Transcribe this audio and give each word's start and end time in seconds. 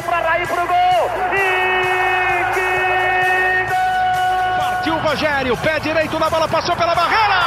Partiu 0.00 0.02
para 0.02 0.30
Raí 0.30 0.46
pro 0.46 0.66
gol. 0.66 1.10
E 1.34 2.44
que 2.54 2.70
gol! 3.68 4.58
Partiu 4.58 4.94
o 4.94 4.98
Rogério, 4.98 5.56
pé 5.58 5.80
direito 5.80 6.18
na 6.18 6.30
bola, 6.30 6.48
passou 6.48 6.74
pela 6.74 6.94
barreira. 6.94 7.40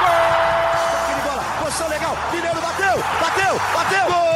Gol! 0.00 1.14
de 1.14 1.20
bola, 1.28 1.42
posição 1.62 1.88
legal. 1.88 2.16
Mineiro 2.32 2.60
bateu, 2.60 3.04
bateu, 3.20 3.60
bateu. 3.74 4.06
Gol! 4.06 4.30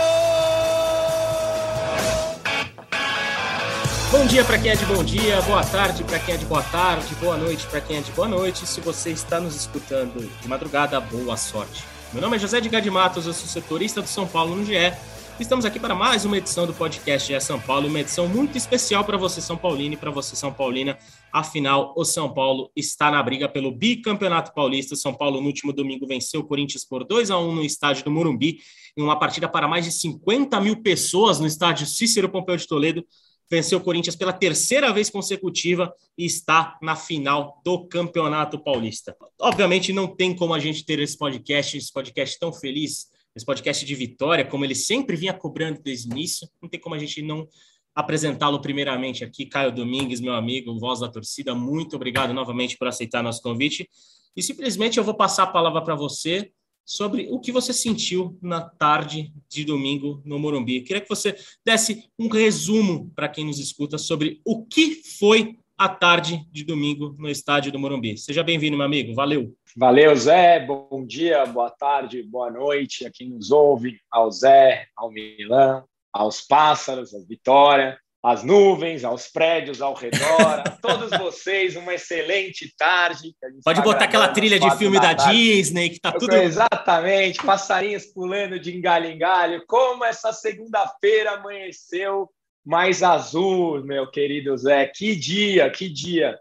Bom 4.10 4.26
dia 4.26 4.44
para 4.44 4.58
quem 4.58 4.70
é 4.70 4.76
de 4.76 4.84
bom 4.84 5.02
dia, 5.02 5.40
boa 5.42 5.64
tarde 5.64 6.04
para 6.04 6.18
quem 6.18 6.34
é 6.34 6.38
de 6.38 6.44
boa 6.44 6.62
tarde, 6.62 7.14
boa 7.16 7.36
noite 7.36 7.66
para 7.66 7.80
quem 7.80 7.96
é 7.96 8.00
de 8.00 8.12
boa 8.12 8.28
noite. 8.28 8.66
Se 8.66 8.80
você 8.80 9.10
está 9.10 9.40
nos 9.40 9.56
escutando 9.56 10.30
de 10.40 10.48
madrugada, 10.48 11.00
boa 11.00 11.36
sorte. 11.36 11.84
Meu 12.12 12.22
nome 12.22 12.36
é 12.36 12.38
José 12.38 12.60
de 12.60 12.68
Gade 12.68 12.90
Matos, 12.90 13.26
eu 13.26 13.32
sou 13.32 13.48
setorista 13.48 14.02
do 14.02 14.08
São 14.08 14.26
Paulo 14.26 14.54
no 14.54 14.64
GE. 14.64 14.92
Estamos 15.38 15.64
aqui 15.64 15.80
para 15.80 15.96
mais 15.96 16.24
uma 16.24 16.38
edição 16.38 16.64
do 16.64 16.72
podcast 16.72 17.32
GE 17.32 17.40
São 17.40 17.60
Paulo, 17.60 17.88
uma 17.88 17.98
edição 17.98 18.28
muito 18.28 18.56
especial 18.56 19.04
para 19.04 19.16
você 19.16 19.40
São 19.40 19.56
Paulino 19.56 19.94
e 19.94 19.96
para 19.96 20.10
você 20.10 20.36
São 20.36 20.52
Paulina. 20.52 20.96
Afinal, 21.32 21.92
o 21.96 22.04
São 22.04 22.32
Paulo 22.32 22.70
está 22.76 23.10
na 23.10 23.20
briga 23.20 23.48
pelo 23.48 23.72
bicampeonato 23.72 24.54
paulista. 24.54 24.94
São 24.94 25.12
Paulo 25.12 25.40
no 25.40 25.48
último 25.48 25.72
domingo 25.72 26.06
venceu 26.06 26.40
o 26.40 26.44
Corinthians 26.44 26.84
por 26.84 27.04
2 27.04 27.32
a 27.32 27.38
1 27.38 27.52
no 27.52 27.64
estádio 27.64 28.04
do 28.04 28.12
Morumbi, 28.12 28.60
em 28.96 29.02
uma 29.02 29.18
partida 29.18 29.48
para 29.48 29.66
mais 29.66 29.84
de 29.84 29.90
50 29.90 30.60
mil 30.60 30.80
pessoas 30.82 31.40
no 31.40 31.48
estádio 31.48 31.84
Cícero 31.84 32.28
Pompeu 32.28 32.56
de 32.56 32.66
Toledo 32.66 33.04
venceu 33.50 33.78
o 33.78 33.82
Corinthians 33.82 34.16
pela 34.16 34.32
terceira 34.32 34.92
vez 34.92 35.10
consecutiva 35.10 35.92
e 36.16 36.24
está 36.24 36.78
na 36.80 36.96
final 36.96 37.60
do 37.64 37.86
Campeonato 37.86 38.58
Paulista. 38.58 39.16
Obviamente 39.38 39.92
não 39.92 40.06
tem 40.06 40.34
como 40.34 40.54
a 40.54 40.58
gente 40.58 40.84
ter 40.84 40.98
esse 41.00 41.16
podcast, 41.16 41.76
esse 41.76 41.92
podcast 41.92 42.38
tão 42.38 42.52
feliz, 42.52 43.08
esse 43.34 43.44
podcast 43.44 43.84
de 43.84 43.94
vitória, 43.94 44.44
como 44.44 44.64
ele 44.64 44.74
sempre 44.74 45.16
vinha 45.16 45.34
cobrando 45.34 45.80
desde 45.82 46.08
o 46.08 46.12
início, 46.12 46.48
não 46.62 46.68
tem 46.68 46.80
como 46.80 46.94
a 46.94 46.98
gente 46.98 47.22
não 47.22 47.48
apresentá-lo 47.94 48.60
primeiramente 48.60 49.24
aqui, 49.24 49.46
Caio 49.46 49.72
Domingues, 49.72 50.20
meu 50.20 50.34
amigo, 50.34 50.78
voz 50.78 51.00
da 51.00 51.08
torcida, 51.08 51.54
muito 51.54 51.96
obrigado 51.96 52.32
novamente 52.32 52.76
por 52.76 52.88
aceitar 52.88 53.22
nosso 53.22 53.40
convite. 53.40 53.88
E 54.36 54.42
simplesmente 54.42 54.98
eu 54.98 55.04
vou 55.04 55.14
passar 55.14 55.44
a 55.44 55.48
palavra 55.48 55.82
para 55.82 55.94
você, 55.94 56.52
sobre 56.84 57.28
o 57.30 57.40
que 57.40 57.50
você 57.50 57.72
sentiu 57.72 58.38
na 58.42 58.60
tarde 58.60 59.32
de 59.48 59.64
domingo 59.64 60.20
no 60.24 60.38
Morumbi. 60.38 60.78
Eu 60.78 60.84
queria 60.84 61.00
que 61.00 61.08
você 61.08 61.34
desse 61.64 62.04
um 62.18 62.28
resumo 62.28 63.10
para 63.14 63.28
quem 63.28 63.46
nos 63.46 63.58
escuta 63.58 63.96
sobre 63.96 64.40
o 64.44 64.64
que 64.66 65.02
foi 65.18 65.58
a 65.76 65.88
tarde 65.88 66.46
de 66.50 66.64
domingo 66.64 67.14
no 67.18 67.28
estádio 67.28 67.72
do 67.72 67.78
Morumbi. 67.78 68.16
Seja 68.16 68.42
bem-vindo, 68.42 68.76
meu 68.76 68.86
amigo. 68.86 69.14
Valeu. 69.14 69.54
Valeu, 69.76 70.14
Zé. 70.14 70.60
Bom 70.60 71.04
dia, 71.04 71.44
boa 71.46 71.70
tarde, 71.70 72.22
boa 72.22 72.50
noite 72.50 73.06
a 73.06 73.10
quem 73.10 73.30
nos 73.30 73.50
ouve, 73.50 73.98
ao 74.10 74.30
Zé, 74.30 74.86
ao 74.96 75.10
Milan, 75.10 75.84
aos 76.12 76.40
pássaros, 76.40 77.14
à 77.14 77.18
Vitória 77.26 77.98
às 78.24 78.42
nuvens, 78.42 79.04
aos 79.04 79.28
prédios 79.28 79.82
ao 79.82 79.92
redor, 79.92 80.62
a 80.66 80.70
todos 80.80 81.10
vocês, 81.20 81.76
uma 81.76 81.92
excelente 81.92 82.74
tarde. 82.74 83.34
Pode 83.62 83.80
tá 83.80 83.84
botar 83.84 84.04
aquela 84.06 84.28
trilha 84.28 84.58
de 84.58 84.78
filme 84.78 84.98
da, 84.98 85.12
da 85.12 85.30
Disney, 85.30 85.90
que 85.90 86.00
tá 86.00 86.10
tudo. 86.10 86.34
Exatamente, 86.34 87.44
passarinhos 87.44 88.06
pulando 88.06 88.58
de 88.58 88.74
engalho 88.74 89.10
em 89.10 89.18
galho. 89.18 89.62
Como 89.66 90.06
essa 90.06 90.32
segunda-feira 90.32 91.32
amanheceu 91.32 92.30
mais 92.64 93.02
azul, 93.02 93.84
meu 93.84 94.10
querido 94.10 94.56
Zé. 94.56 94.86
Que 94.86 95.14
dia, 95.14 95.70
que 95.70 95.88
dia. 95.88 96.38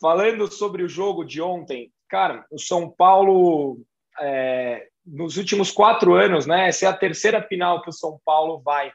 Falando 0.00 0.50
sobre 0.50 0.82
o 0.82 0.88
jogo 0.88 1.24
de 1.24 1.40
ontem, 1.40 1.92
cara, 2.08 2.44
o 2.50 2.58
São 2.58 2.90
Paulo, 2.90 3.80
é, 4.20 4.88
nos 5.06 5.36
últimos 5.36 5.70
quatro 5.70 6.14
anos, 6.14 6.46
né? 6.46 6.68
Essa 6.68 6.86
é 6.86 6.88
a 6.88 6.96
terceira 6.96 7.42
final 7.42 7.82
que 7.82 7.90
o 7.90 7.92
São 7.92 8.20
Paulo 8.24 8.60
vai. 8.60 8.92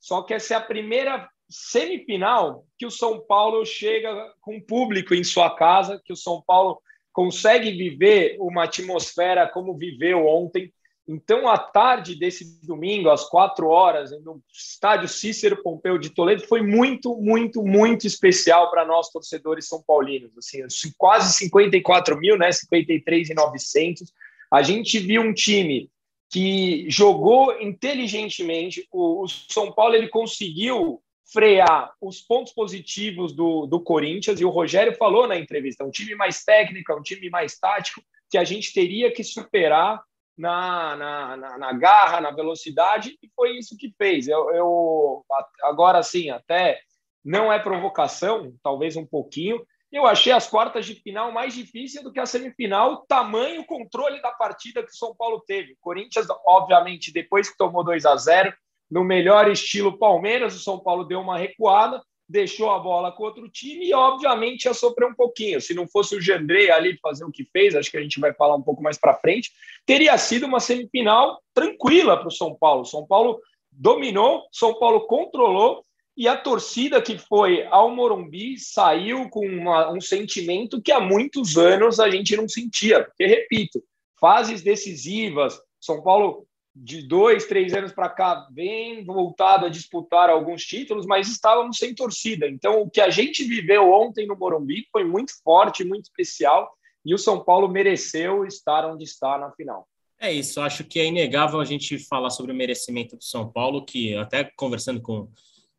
Só 0.00 0.22
que 0.22 0.32
essa 0.32 0.54
é 0.54 0.56
a 0.56 0.62
primeira 0.62 1.28
semifinal 1.48 2.64
que 2.78 2.86
o 2.86 2.90
São 2.90 3.20
Paulo 3.20 3.64
chega 3.64 4.32
com 4.40 4.60
público 4.60 5.14
em 5.14 5.24
sua 5.24 5.54
casa, 5.54 6.00
que 6.04 6.12
o 6.12 6.16
São 6.16 6.42
Paulo 6.46 6.80
consegue 7.12 7.72
viver 7.72 8.36
uma 8.38 8.64
atmosfera 8.64 9.48
como 9.48 9.76
viveu 9.76 10.26
ontem. 10.26 10.72
Então, 11.10 11.48
a 11.48 11.56
tarde 11.56 12.14
desse 12.14 12.60
domingo, 12.62 13.08
às 13.08 13.26
quatro 13.26 13.68
horas, 13.68 14.10
no 14.22 14.42
estádio 14.52 15.08
Cícero 15.08 15.62
Pompeu 15.62 15.96
de 15.96 16.10
Toledo, 16.10 16.46
foi 16.46 16.60
muito, 16.60 17.16
muito, 17.16 17.62
muito 17.62 18.06
especial 18.06 18.70
para 18.70 18.84
nós, 18.84 19.08
torcedores 19.08 19.66
são 19.66 19.82
paulinos. 19.82 20.30
Assim, 20.36 20.60
quase 20.98 21.32
54 21.32 22.14
mil, 22.18 22.36
né? 22.36 22.52
53,900. 22.52 24.12
A 24.52 24.62
gente 24.62 24.98
viu 24.98 25.22
um 25.22 25.32
time 25.32 25.90
que 26.30 26.84
jogou 26.90 27.58
inteligentemente. 27.58 28.86
O, 28.92 29.24
o 29.24 29.28
São 29.28 29.72
Paulo 29.72 29.94
ele 29.94 30.08
conseguiu 30.08 31.02
frear 31.32 31.90
os 32.02 32.20
pontos 32.20 32.52
positivos 32.52 33.34
do, 33.34 33.66
do 33.66 33.80
Corinthians, 33.80 34.40
e 34.40 34.44
o 34.44 34.50
Rogério 34.50 34.94
falou 34.94 35.26
na 35.26 35.38
entrevista, 35.38 35.84
um 35.84 35.90
time 35.90 36.14
mais 36.14 36.44
técnico, 36.44 36.92
um 36.94 37.02
time 37.02 37.30
mais 37.30 37.58
tático, 37.58 38.02
que 38.30 38.36
a 38.36 38.44
gente 38.44 38.72
teria 38.74 39.10
que 39.10 39.24
superar 39.24 40.02
na, 40.38 40.96
na, 40.96 41.36
na, 41.36 41.58
na 41.58 41.72
garra, 41.72 42.20
na 42.20 42.30
velocidade, 42.30 43.18
e 43.20 43.28
foi 43.34 43.58
isso 43.58 43.76
que 43.76 43.92
fez. 43.98 44.28
Eu, 44.28 44.50
eu 44.54 45.24
agora 45.64 46.02
sim, 46.02 46.30
até 46.30 46.80
não 47.24 47.52
é 47.52 47.58
provocação, 47.58 48.54
talvez 48.62 48.96
um 48.96 49.04
pouquinho. 49.04 49.60
Eu 49.90 50.06
achei 50.06 50.32
as 50.32 50.46
quartas 50.46 50.86
de 50.86 50.94
final 50.94 51.32
mais 51.32 51.54
difíceis 51.54 52.04
do 52.04 52.12
que 52.12 52.20
a 52.20 52.26
semifinal, 52.26 53.04
tamanho, 53.08 53.64
controle 53.64 54.20
da 54.22 54.30
partida 54.30 54.82
que 54.82 54.92
o 54.92 54.96
São 54.96 55.14
Paulo 55.16 55.42
teve. 55.46 55.72
O 55.72 55.78
Corinthians, 55.80 56.26
obviamente, 56.46 57.12
depois 57.12 57.50
que 57.50 57.56
tomou 57.56 57.82
2 57.82 58.06
a 58.06 58.16
0 58.16 58.52
no 58.90 59.02
melhor 59.02 59.50
estilo 59.50 59.98
Palmeiras, 59.98 60.54
o 60.54 60.60
São 60.60 60.78
Paulo 60.78 61.04
deu 61.04 61.20
uma 61.20 61.36
recuada, 61.36 62.02
deixou 62.28 62.70
a 62.70 62.78
bola 62.78 63.10
com 63.10 63.22
outro 63.22 63.48
time 63.48 63.86
e, 63.86 63.94
obviamente, 63.94 64.66
ia 64.66 64.74
sofrer 64.74 65.06
um 65.06 65.14
pouquinho. 65.14 65.60
Se 65.60 65.72
não 65.72 65.88
fosse 65.88 66.14
o 66.14 66.20
Jandrei 66.20 66.70
ali 66.70 66.98
fazer 67.00 67.24
o 67.24 67.30
que 67.30 67.44
fez, 67.44 67.74
acho 67.74 67.90
que 67.90 67.96
a 67.96 68.02
gente 68.02 68.20
vai 68.20 68.34
falar 68.34 68.56
um 68.56 68.62
pouco 68.62 68.82
mais 68.82 68.98
para 68.98 69.14
frente, 69.14 69.50
teria 69.86 70.16
sido 70.18 70.46
uma 70.46 70.60
semifinal 70.60 71.40
tranquila 71.54 72.16
para 72.18 72.28
o 72.28 72.32
São 72.32 72.54
Paulo. 72.54 72.84
São 72.84 73.06
Paulo 73.06 73.40
dominou, 73.72 74.44
São 74.52 74.74
Paulo 74.78 75.06
controlou 75.06 75.84
e 76.18 76.26
a 76.26 76.36
torcida 76.36 77.00
que 77.00 77.16
foi 77.16 77.64
ao 77.70 77.94
Morumbi 77.94 78.58
saiu 78.58 79.30
com 79.30 79.46
uma, 79.46 79.92
um 79.92 80.00
sentimento 80.00 80.82
que 80.82 80.90
há 80.90 80.98
muitos 80.98 81.56
anos 81.56 82.00
a 82.00 82.10
gente 82.10 82.36
não 82.36 82.48
sentia. 82.48 83.04
Porque, 83.04 83.24
repito, 83.24 83.80
fases 84.20 84.60
decisivas, 84.60 85.60
São 85.80 86.02
Paulo 86.02 86.47
de 86.80 87.02
dois, 87.02 87.46
três 87.46 87.74
anos 87.74 87.92
para 87.92 88.08
cá, 88.08 88.46
vem 88.52 89.04
voltado 89.04 89.66
a 89.66 89.68
disputar 89.68 90.30
alguns 90.30 90.64
títulos, 90.64 91.06
mas 91.06 91.28
estávamos 91.28 91.76
sem 91.76 91.94
torcida. 91.94 92.48
Então, 92.48 92.82
o 92.82 92.90
que 92.90 93.00
a 93.00 93.10
gente 93.10 93.44
viveu 93.44 93.90
ontem 93.90 94.26
no 94.26 94.36
Morumbi 94.36 94.86
foi 94.92 95.04
muito 95.04 95.32
forte, 95.42 95.84
muito 95.84 96.04
especial, 96.04 96.70
e 97.04 97.14
o 97.14 97.18
São 97.18 97.42
Paulo 97.42 97.68
mereceu 97.68 98.44
estar 98.44 98.86
onde 98.86 99.04
está 99.04 99.38
na 99.38 99.50
final. 99.52 99.86
É 100.20 100.32
isso, 100.32 100.60
acho 100.60 100.84
que 100.84 100.98
é 100.98 101.06
inegável 101.06 101.60
a 101.60 101.64
gente 101.64 101.98
falar 101.98 102.30
sobre 102.30 102.52
o 102.52 102.54
merecimento 102.54 103.16
do 103.16 103.24
São 103.24 103.50
Paulo, 103.50 103.84
que 103.84 104.14
até 104.16 104.44
conversando 104.56 105.00
com, 105.00 105.28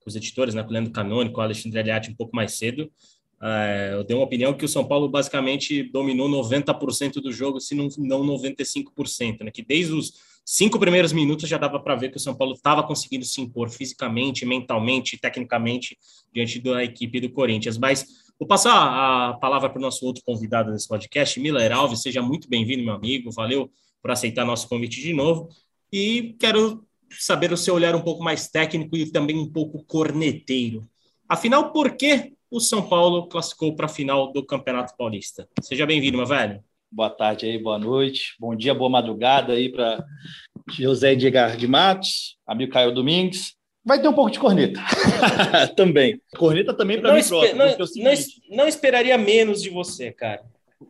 os 0.05 0.15
editores, 0.15 0.55
né, 0.55 0.63
com 0.63 0.69
o 0.69 0.73
Leandro 0.73 0.91
Canone, 0.91 1.31
com 1.31 1.39
o 1.39 1.43
Alexandre 1.43 1.79
Aliati 1.79 2.09
um 2.09 2.15
pouco 2.15 2.35
mais 2.35 2.57
cedo, 2.57 2.91
é, 3.41 3.91
eu 3.93 4.03
dei 4.03 4.15
uma 4.15 4.25
opinião 4.25 4.53
que 4.53 4.65
o 4.65 4.67
São 4.67 4.85
Paulo 4.85 5.07
basicamente 5.07 5.83
dominou 5.83 6.27
90% 6.27 7.21
do 7.21 7.31
jogo, 7.31 7.59
se 7.59 7.75
não, 7.75 7.87
não 7.97 8.25
95%, 8.25 9.43
né, 9.43 9.51
que 9.51 9.61
desde 9.61 9.93
os 9.93 10.28
cinco 10.51 10.79
primeiros 10.79 11.13
minutos 11.13 11.47
já 11.47 11.59
dava 11.59 11.79
para 11.79 11.95
ver 11.95 12.09
que 12.09 12.17
o 12.17 12.19
São 12.19 12.33
Paulo 12.33 12.53
estava 12.53 12.81
conseguindo 12.81 13.23
se 13.23 13.39
impor 13.39 13.69
fisicamente, 13.69 14.47
mentalmente, 14.47 15.15
tecnicamente 15.15 15.95
diante 16.33 16.59
da 16.59 16.83
equipe 16.83 17.19
do 17.19 17.29
Corinthians. 17.31 17.77
Mas 17.77 18.03
vou 18.39 18.47
passar 18.47 18.73
a 18.73 19.33
palavra 19.35 19.69
para 19.69 19.77
o 19.77 19.81
nosso 19.81 20.03
outro 20.03 20.23
convidado 20.25 20.71
desse 20.71 20.87
podcast, 20.87 21.39
Miller 21.39 21.71
Alves. 21.71 22.01
Seja 22.01 22.19
muito 22.19 22.49
bem-vindo, 22.49 22.83
meu 22.83 22.95
amigo. 22.95 23.31
Valeu 23.31 23.69
por 24.01 24.09
aceitar 24.09 24.43
nosso 24.43 24.67
convite 24.67 24.99
de 24.99 25.13
novo. 25.13 25.49
E 25.93 26.35
quero 26.39 26.83
saber 27.11 27.53
o 27.53 27.57
seu 27.57 27.75
olhar 27.75 27.93
um 27.93 28.01
pouco 28.01 28.23
mais 28.23 28.47
técnico 28.47 28.97
e 28.97 29.11
também 29.11 29.37
um 29.37 29.51
pouco 29.51 29.85
corneteiro. 29.85 30.89
Afinal, 31.27 31.71
por 31.71 31.95
que 31.95 32.33
o 32.49 32.59
São 32.59 32.89
Paulo 32.89 33.27
classificou 33.27 33.75
para 33.75 33.85
a 33.85 33.89
final 33.89 34.33
do 34.33 34.43
Campeonato 34.43 34.97
Paulista? 34.97 35.47
Seja 35.61 35.85
bem-vindo, 35.85 36.17
meu 36.17 36.25
velho. 36.25 36.63
Boa 36.91 37.09
tarde 37.09 37.45
aí, 37.45 37.57
boa 37.57 37.77
noite. 37.77 38.33
Bom 38.39 38.55
dia, 38.55 38.73
boa 38.73 38.89
madrugada 38.89 39.53
aí 39.53 39.69
para 39.69 40.03
José 40.71 41.13
Edgar 41.13 41.55
de 41.55 41.67
Matos, 41.67 42.35
amigo 42.47 42.71
Caio 42.71 42.91
Domingues. 42.91 43.53
Vai 43.85 44.01
ter 44.01 44.07
um 44.07 44.13
pouco 44.13 44.31
de 44.31 44.39
corneta 44.39 44.81
também. 45.77 46.19
Corneta 46.35 46.73
também 46.73 46.99
para 46.99 47.13
mim 47.13 47.23
próprio. 47.23 47.55
Não, 47.55 47.67
não, 47.67 48.13
não, 48.49 48.67
esperaria 48.67 49.17
menos 49.19 49.61
de 49.61 49.69
você, 49.69 50.11
cara. 50.11 50.41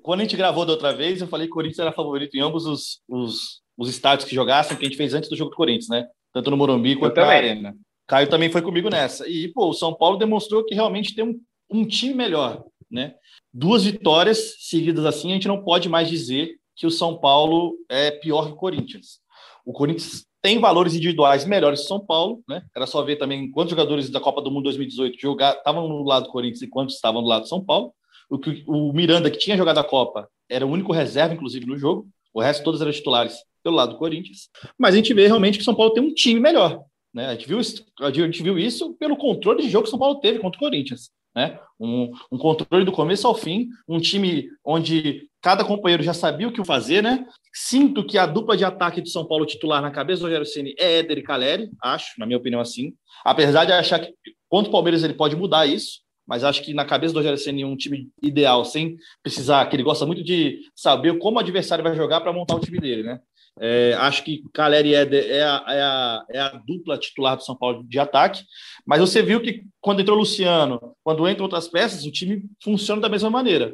Quando 0.02 0.22
a 0.22 0.24
gente 0.24 0.38
gravou 0.38 0.66
da 0.66 0.72
outra 0.72 0.94
vez, 0.94 1.20
eu 1.20 1.28
falei 1.28 1.48
que 1.48 1.52
o 1.52 1.56
Corinthians 1.56 1.80
era 1.80 1.92
favorito 1.92 2.34
em 2.36 2.42
ambos 2.42 2.66
os, 2.66 3.02
os, 3.08 3.62
os 3.78 3.90
estádios 3.90 4.28
que 4.28 4.36
jogassem, 4.36 4.78
que 4.78 4.86
a 4.86 4.88
gente 4.88 4.98
fez 4.98 5.14
antes 5.14 5.30
do 5.30 5.36
jogo 5.36 5.52
do 5.52 5.58
Corinthians, 5.58 5.90
né? 5.90 6.08
Tanto 6.34 6.50
no 6.50 6.56
Morumbi 6.56 6.96
quanto 6.96 7.18
na 7.18 7.28
Arena. 7.28 7.76
Caio 8.08 8.30
também 8.30 8.50
foi 8.50 8.62
comigo 8.62 8.90
nessa. 8.90 9.28
E, 9.28 9.50
pô, 9.50 9.68
o 9.68 9.74
São 9.74 9.94
Paulo 9.94 10.18
demonstrou 10.18 10.64
que 10.64 10.74
realmente 10.74 11.14
tem 11.14 11.26
um, 11.26 11.40
um 11.70 11.86
time 11.86 12.14
melhor, 12.14 12.64
né? 12.90 13.16
duas 13.54 13.84
vitórias 13.84 14.56
seguidas 14.60 15.06
assim, 15.06 15.32
a 15.32 15.34
gente 15.34 15.48
não 15.48 15.64
pode 15.64 15.90
mais 15.90 16.10
dizer 16.10 16.56
que 16.76 16.88
o 16.88 16.92
São 16.92 17.18
Paulo 17.18 17.76
é 17.90 18.12
pior 18.12 18.48
que 18.48 18.54
o 18.54 18.58
Corinthians. 18.58 19.20
O 19.66 19.74
Corinthians 19.74 20.26
tem 20.42 20.60
valores 20.60 20.94
individuais 20.94 21.46
melhores 21.46 21.82
que 21.82 21.88
São 21.88 22.00
Paulo, 22.00 22.42
né? 22.48 22.64
Era 22.76 22.88
só 22.88 23.04
ver 23.04 23.18
também 23.18 23.52
quantos 23.52 23.72
jogadores 23.72 24.10
da 24.10 24.20
Copa 24.20 24.42
do 24.42 24.50
Mundo 24.50 24.64
2018 24.64 25.20
jogar, 25.20 25.58
estavam 25.58 25.88
no 25.88 26.04
lado 26.04 26.26
do 26.26 26.32
Corinthians 26.32 26.62
e 26.62 26.68
quantos 26.68 26.96
estavam 26.96 27.22
do 27.22 27.28
lado 27.28 27.44
de 27.44 27.50
São 27.50 27.64
Paulo. 27.64 27.94
O, 28.30 28.40
o 28.68 28.94
Miranda, 28.94 29.30
que 29.30 29.38
tinha 29.38 29.58
jogado 29.58 29.80
a 29.80 29.84
Copa, 29.84 30.30
era 30.48 30.66
o 30.66 30.70
único 30.70 30.94
reserva, 30.94 31.34
inclusive, 31.34 31.66
no 31.66 31.78
jogo. 31.78 32.08
O 32.34 32.42
resto 32.42 32.64
todos 32.64 32.82
eram 32.82 32.92
titulares 32.92 33.38
pelo 33.62 33.76
lado 33.76 33.94
do 33.94 34.00
Corinthians. 34.00 34.50
Mas 34.78 34.94
a 34.94 34.98
gente 34.98 35.14
vê 35.14 35.28
realmente 35.28 35.58
que 35.58 35.64
São 35.64 35.76
Paulo 35.76 35.94
tem 35.94 36.02
um 36.02 36.14
time 36.14 36.40
melhor. 36.40 36.82
Né? 37.14 37.28
A, 37.28 37.34
gente 37.34 37.48
viu, 37.48 37.60
a 38.00 38.12
gente 38.12 38.44
viu 38.44 38.58
isso 38.58 38.94
pelo 38.94 39.18
controle 39.18 39.64
de 39.64 39.70
jogo 39.70 39.84
que 39.84 39.90
São 39.90 40.00
Paulo 40.00 40.20
teve 40.20 40.40
contra 40.40 40.58
o 40.58 40.60
Corinthians. 40.60 41.10
Né? 41.40 41.58
Um, 41.80 42.12
um, 42.30 42.38
controle 42.38 42.84
do 42.84 42.92
começo 42.92 43.26
ao 43.26 43.34
fim, 43.34 43.70
um 43.88 43.98
time 43.98 44.50
onde 44.62 45.30
cada 45.42 45.64
companheiro 45.64 46.04
já 46.04 46.14
sabia 46.14 46.50
o 46.50 46.52
que 46.52 46.62
fazer, 46.66 47.02
né? 47.02 47.26
Sinto 47.54 48.06
que 48.06 48.18
a 48.18 48.26
dupla 48.26 48.58
de 48.58 48.66
ataque 48.66 49.00
do 49.00 49.08
São 49.08 49.26
Paulo 49.26 49.46
titular 49.46 49.82
na 49.82 49.90
cabeça 49.90 50.20
do 50.20 50.26
Rogério 50.26 50.46
Ceni 50.46 50.76
é 50.78 51.00
Éder 51.00 51.20
e 51.20 51.24
Caleri, 51.24 51.70
acho, 51.82 52.20
na 52.20 52.26
minha 52.26 52.38
opinião, 52.38 52.60
assim. 52.60 52.94
Apesar 53.24 53.64
de 53.64 53.72
achar 53.72 54.00
que 54.00 54.14
contra 54.50 54.68
o 54.68 54.72
Palmeiras 54.74 55.02
ele 55.02 55.14
pode 55.14 55.38
mudar 55.38 55.66
isso, 55.66 56.02
mas 56.28 56.44
acho 56.44 56.62
que 56.62 56.74
na 56.74 56.84
cabeça 56.84 57.14
do 57.14 57.20
Rogério 57.20 57.38
Ceni 57.38 57.64
um 57.64 57.78
time 57.78 58.10
ideal, 58.22 58.66
sem 58.66 58.98
precisar, 59.24 59.66
que 59.68 59.78
ele 59.78 59.84
gosta 59.84 60.06
muito 60.06 60.22
de 60.22 60.60
saber 60.76 61.18
como 61.20 61.38
o 61.38 61.40
adversário 61.40 61.86
vai 61.86 61.96
jogar 61.96 62.20
para 62.20 62.34
montar 62.34 62.56
o 62.56 62.60
time 62.60 62.82
dele, 62.82 63.04
né? 63.04 63.22
É, 63.60 63.94
acho 64.00 64.24
que 64.24 64.44
Caleri 64.54 64.96
é, 64.96 65.02
é, 65.02 65.44
a, 65.44 65.66
é, 65.68 65.82
a, 65.82 66.26
é 66.32 66.40
a 66.40 66.50
dupla 66.66 66.98
titular 66.98 67.36
do 67.36 67.44
São 67.44 67.56
Paulo 67.56 67.84
de 67.84 68.00
ataque, 68.00 68.44
mas 68.86 69.02
você 69.02 69.22
viu 69.22 69.42
que 69.42 69.64
quando 69.82 70.02
entrou 70.02 70.16
o 70.16 70.22
Luciano, 70.22 70.96
quando 71.04 71.28
entram 71.28 71.44
outras 71.44 71.68
peças, 71.68 72.06
o 72.06 72.12
time 72.12 72.44
funciona 72.64 73.02
da 73.02 73.10
mesma 73.10 73.30
maneira. 73.30 73.74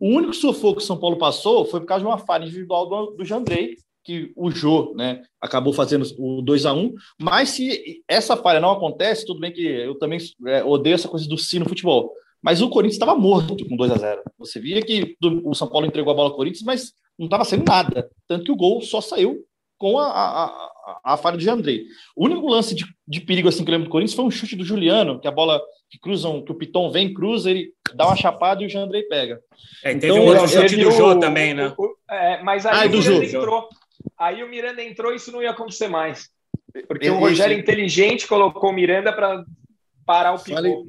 O 0.00 0.08
único 0.08 0.32
sufoco 0.32 0.78
que 0.78 0.82
o 0.82 0.86
São 0.86 0.98
Paulo 0.98 1.18
passou 1.18 1.64
foi 1.64 1.80
por 1.80 1.86
causa 1.86 2.04
de 2.04 2.08
uma 2.08 2.18
falha 2.18 2.44
individual 2.44 2.88
do, 2.88 3.16
do 3.16 3.24
Jandrei, 3.24 3.76
que 4.04 4.32
o 4.34 4.50
Jô 4.50 4.94
né, 4.96 5.22
acabou 5.38 5.72
fazendo 5.74 6.06
o 6.18 6.40
2 6.40 6.64
a 6.64 6.72
1 6.72 6.94
mas 7.20 7.50
se 7.50 8.02
essa 8.08 8.38
falha 8.38 8.58
não 8.58 8.70
acontece, 8.70 9.26
tudo 9.26 9.40
bem 9.40 9.52
que 9.52 9.62
eu 9.62 9.98
também 9.98 10.18
é, 10.46 10.64
odeio 10.64 10.94
essa 10.94 11.08
coisa 11.08 11.28
do 11.28 11.36
si 11.36 11.58
no 11.58 11.68
futebol, 11.68 12.14
mas 12.42 12.62
o 12.62 12.68
Corinthians 12.68 12.94
estava 12.94 13.14
morto 13.14 13.68
com 13.68 13.76
2 13.76 13.90
a 13.92 13.96
0 13.96 14.22
Você 14.38 14.60
via 14.60 14.80
que 14.82 15.16
o 15.44 15.54
São 15.54 15.68
Paulo 15.68 15.86
entregou 15.86 16.12
a 16.12 16.16
bola 16.16 16.30
ao 16.30 16.36
Corinthians, 16.36 16.62
mas 16.62 16.92
não 17.18 17.26
estava 17.26 17.44
sendo 17.44 17.64
nada. 17.64 18.08
Tanto 18.26 18.44
que 18.44 18.52
o 18.52 18.56
gol 18.56 18.80
só 18.80 19.00
saiu 19.00 19.44
com 19.76 19.98
a, 19.98 20.06
a, 20.06 20.44
a, 20.44 21.00
a 21.04 21.16
falha 21.16 21.36
de 21.36 21.48
Andrei. 21.48 21.84
O 22.16 22.24
único 22.24 22.46
lance 22.48 22.74
de, 22.74 22.84
de 23.06 23.20
perigo 23.20 23.48
assim 23.48 23.64
que 23.64 23.70
eu 23.70 23.72
lembro 23.72 23.88
do 23.88 23.92
Corinthians 23.92 24.14
foi 24.14 24.24
um 24.24 24.30
chute 24.30 24.56
do 24.56 24.64
Juliano, 24.64 25.20
que 25.20 25.28
a 25.28 25.32
bola 25.32 25.60
que 25.90 25.98
cruzam, 25.98 26.44
que 26.44 26.52
o 26.52 26.54
Piton 26.54 26.90
vem, 26.90 27.14
cruza, 27.14 27.50
ele 27.50 27.72
dá 27.94 28.06
uma 28.06 28.16
chapada 28.16 28.62
e 28.62 28.66
o 28.66 28.68
Jandrei 28.68 29.02
pega. 29.04 29.40
É, 29.82 29.94
teve 29.94 30.06
então, 30.06 30.20
um 30.20 30.26
outro 30.26 30.48
chute 30.48 30.76
do 30.76 30.90
Jô 30.90 31.18
também, 31.18 31.54
né? 31.54 31.72
O, 31.76 31.96
é, 32.10 32.42
mas 32.42 32.66
aí 32.66 32.86
ah, 32.86 32.86
o 32.86 32.90
Miranda 32.90 33.24
entrou. 33.24 33.68
Aí 34.18 34.42
o 34.42 34.48
Miranda 34.48 34.82
entrou 34.82 35.12
e 35.12 35.16
isso 35.16 35.32
não 35.32 35.42
ia 35.42 35.50
acontecer 35.50 35.88
mais. 35.88 36.28
Porque 36.86 37.08
o 37.08 37.18
Rogério 37.18 37.58
inteligente 37.58 38.26
colocou 38.26 38.70
o 38.70 38.72
Miranda 38.72 39.12
para 39.12 39.44
parar 40.04 40.34
o 40.34 40.38
Piton 40.38 40.86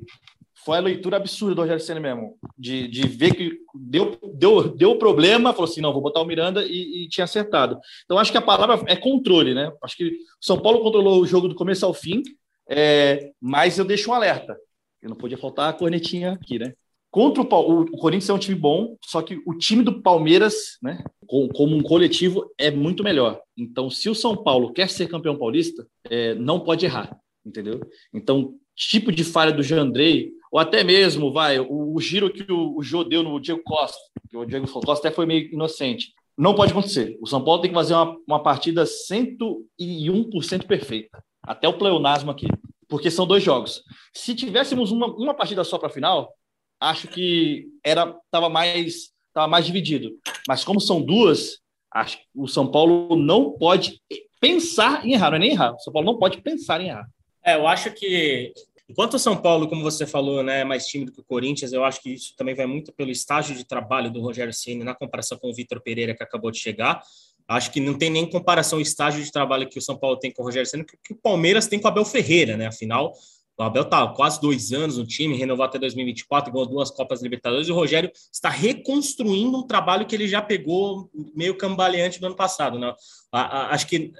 foi 0.69 0.77
a 0.77 0.81
leitura 0.81 1.17
absurda 1.17 1.55
do 1.55 1.61
Rogério 1.61 1.81
Senna 1.81 1.99
mesmo, 1.99 2.37
de, 2.55 2.87
de 2.87 3.07
ver 3.07 3.33
que 3.33 3.57
deu, 3.73 4.19
deu, 4.35 4.69
deu 4.69 4.99
problema, 4.99 5.51
falou 5.51 5.67
assim, 5.67 5.81
não, 5.81 5.91
vou 5.91 5.99
botar 5.99 6.21
o 6.21 6.25
Miranda 6.25 6.63
e, 6.63 7.05
e, 7.05 7.09
tinha 7.09 7.23
acertado. 7.23 7.79
Então, 8.05 8.19
acho 8.19 8.31
que 8.31 8.37
a 8.37 8.41
palavra 8.41 8.79
é 8.85 8.95
controle, 8.95 9.55
né? 9.55 9.73
Acho 9.83 9.97
que 9.97 10.05
o 10.05 10.11
São 10.39 10.59
Paulo 10.59 10.81
controlou 10.81 11.19
o 11.19 11.25
jogo 11.25 11.47
do 11.47 11.55
começo 11.55 11.87
ao 11.87 11.91
fim, 11.91 12.21
é, 12.69 13.31
mas 13.41 13.79
eu 13.79 13.85
deixo 13.85 14.11
um 14.11 14.13
alerta. 14.13 14.55
Eu 15.01 15.09
não 15.09 15.15
podia 15.15 15.39
faltar 15.39 15.71
a 15.71 15.73
cornetinha 15.73 16.33
aqui, 16.33 16.59
né? 16.59 16.71
Contra 17.09 17.41
o, 17.41 17.81
o, 17.81 17.97
Corinthians 17.97 18.29
é 18.29 18.33
um 18.33 18.37
time 18.37 18.55
bom, 18.55 18.95
só 19.03 19.23
que 19.23 19.41
o 19.47 19.55
time 19.55 19.83
do 19.83 20.03
Palmeiras, 20.03 20.77
né, 20.83 21.03
como 21.25 21.75
um 21.75 21.81
coletivo, 21.81 22.47
é 22.59 22.69
muito 22.69 23.03
melhor. 23.03 23.41
Então, 23.57 23.89
se 23.89 24.07
o 24.07 24.13
São 24.13 24.37
Paulo 24.37 24.71
quer 24.71 24.87
ser 24.87 25.07
campeão 25.09 25.35
paulista, 25.35 25.87
é, 26.07 26.35
não 26.35 26.59
pode 26.59 26.85
errar, 26.85 27.17
entendeu? 27.43 27.79
Então, 28.13 28.53
tipo 28.87 29.11
de 29.11 29.23
falha 29.23 29.51
do 29.51 29.63
Jandrei, 29.63 30.31
ou 30.51 30.59
até 30.59 30.83
mesmo, 30.83 31.31
vai, 31.31 31.59
o, 31.59 31.93
o 31.93 31.99
giro 31.99 32.31
que 32.31 32.51
o, 32.51 32.77
o 32.77 32.81
Jô 32.81 33.03
deu 33.03 33.21
no 33.21 33.39
Diego 33.39 33.61
Costa, 33.63 33.99
que 34.29 34.37
o 34.37 34.45
Diego 34.45 34.67
Costa 34.67 35.07
até 35.07 35.15
foi 35.15 35.25
meio 35.25 35.51
inocente. 35.53 36.13
Não 36.37 36.55
pode 36.55 36.71
acontecer. 36.71 37.17
O 37.21 37.27
São 37.27 37.43
Paulo 37.43 37.61
tem 37.61 37.69
que 37.69 37.75
fazer 37.75 37.93
uma, 37.93 38.17
uma 38.25 38.41
partida 38.41 38.85
101% 38.85 40.65
perfeita. 40.65 41.21
Até 41.43 41.67
o 41.67 41.77
pleonasmo 41.77 42.31
aqui. 42.31 42.47
Porque 42.87 43.11
são 43.11 43.27
dois 43.27 43.43
jogos. 43.43 43.83
Se 44.13 44.33
tivéssemos 44.33 44.91
uma, 44.91 45.07
uma 45.07 45.33
partida 45.33 45.63
só 45.63 45.77
para 45.77 45.89
a 45.89 45.91
final, 45.91 46.33
acho 46.79 47.07
que 47.09 47.67
era 47.83 48.15
tava 48.31 48.49
mais 48.49 49.11
tava 49.33 49.47
mais 49.47 49.65
dividido. 49.65 50.17
Mas 50.47 50.63
como 50.63 50.79
são 50.79 51.01
duas, 51.01 51.59
acho 51.93 52.17
que 52.17 52.23
o 52.33 52.47
São 52.47 52.71
Paulo 52.71 53.15
não 53.15 53.51
pode 53.51 54.01
pensar 54.39 55.05
em 55.05 55.13
errar, 55.13 55.31
não 55.31 55.37
é 55.37 55.39
nem 55.39 55.51
errar. 55.51 55.75
O 55.75 55.79
São 55.79 55.91
Paulo 55.91 56.09
não 56.09 56.17
pode 56.17 56.41
pensar 56.41 56.79
em 56.81 56.87
errar. 56.87 57.07
É, 57.43 57.55
eu 57.55 57.67
acho 57.67 57.91
que 57.91 58.53
Enquanto 58.89 59.13
o 59.13 59.19
São 59.19 59.37
Paulo, 59.37 59.67
como 59.67 59.83
você 59.83 60.07
falou, 60.07 60.41
né, 60.41 60.61
é 60.61 60.63
mais 60.63 60.87
tímido 60.87 61.11
que 61.11 61.19
o 61.19 61.23
Corinthians, 61.23 61.71
eu 61.71 61.85
acho 61.85 62.01
que 62.01 62.11
isso 62.11 62.33
também 62.35 62.55
vai 62.55 62.65
muito 62.65 62.91
pelo 62.91 63.11
estágio 63.11 63.55
de 63.55 63.63
trabalho 63.63 64.11
do 64.11 64.19
Rogério 64.19 64.51
Ceni 64.51 64.83
na 64.83 64.95
comparação 64.95 65.37
com 65.37 65.51
o 65.51 65.53
Vitor 65.53 65.79
Pereira 65.79 66.15
que 66.15 66.23
acabou 66.23 66.49
de 66.49 66.57
chegar. 66.57 66.99
Acho 67.47 67.71
que 67.71 67.79
não 67.79 67.95
tem 67.95 68.09
nem 68.09 68.27
comparação 68.27 68.79
o 68.79 68.81
estágio 68.81 69.23
de 69.23 69.31
trabalho 69.31 69.69
que 69.69 69.77
o 69.77 69.81
São 69.81 69.95
Paulo 69.95 70.17
tem 70.17 70.31
com 70.31 70.41
o 70.41 70.45
Rogério 70.45 70.67
Ceni 70.67 70.83
que 70.83 71.13
o 71.13 71.15
Palmeiras 71.15 71.67
tem 71.67 71.79
com 71.79 71.87
o 71.87 71.91
Abel 71.91 72.03
Ferreira, 72.03 72.57
né? 72.57 72.65
Afinal, 72.65 73.13
o 73.55 73.61
Abel 73.61 73.83
está 73.83 74.07
quase 74.07 74.41
dois 74.41 74.71
anos 74.71 74.97
no 74.97 75.05
time, 75.05 75.37
renovou 75.37 75.65
até 75.65 75.77
2024, 75.77 76.51
ganhou 76.51 76.65
duas 76.65 76.89
Copas 76.89 77.21
Libertadores, 77.21 77.67
e 77.67 77.71
o 77.71 77.75
Rogério 77.75 78.11
está 78.33 78.49
reconstruindo 78.49 79.55
um 79.55 79.67
trabalho 79.67 80.07
que 80.07 80.15
ele 80.15 80.27
já 80.27 80.41
pegou 80.41 81.11
meio 81.35 81.55
cambaleante 81.55 82.19
do 82.19 82.25
ano 82.25 82.35
passado. 82.35 82.79
Né? 82.79 82.91
acho 83.31 83.85
que 83.85 84.11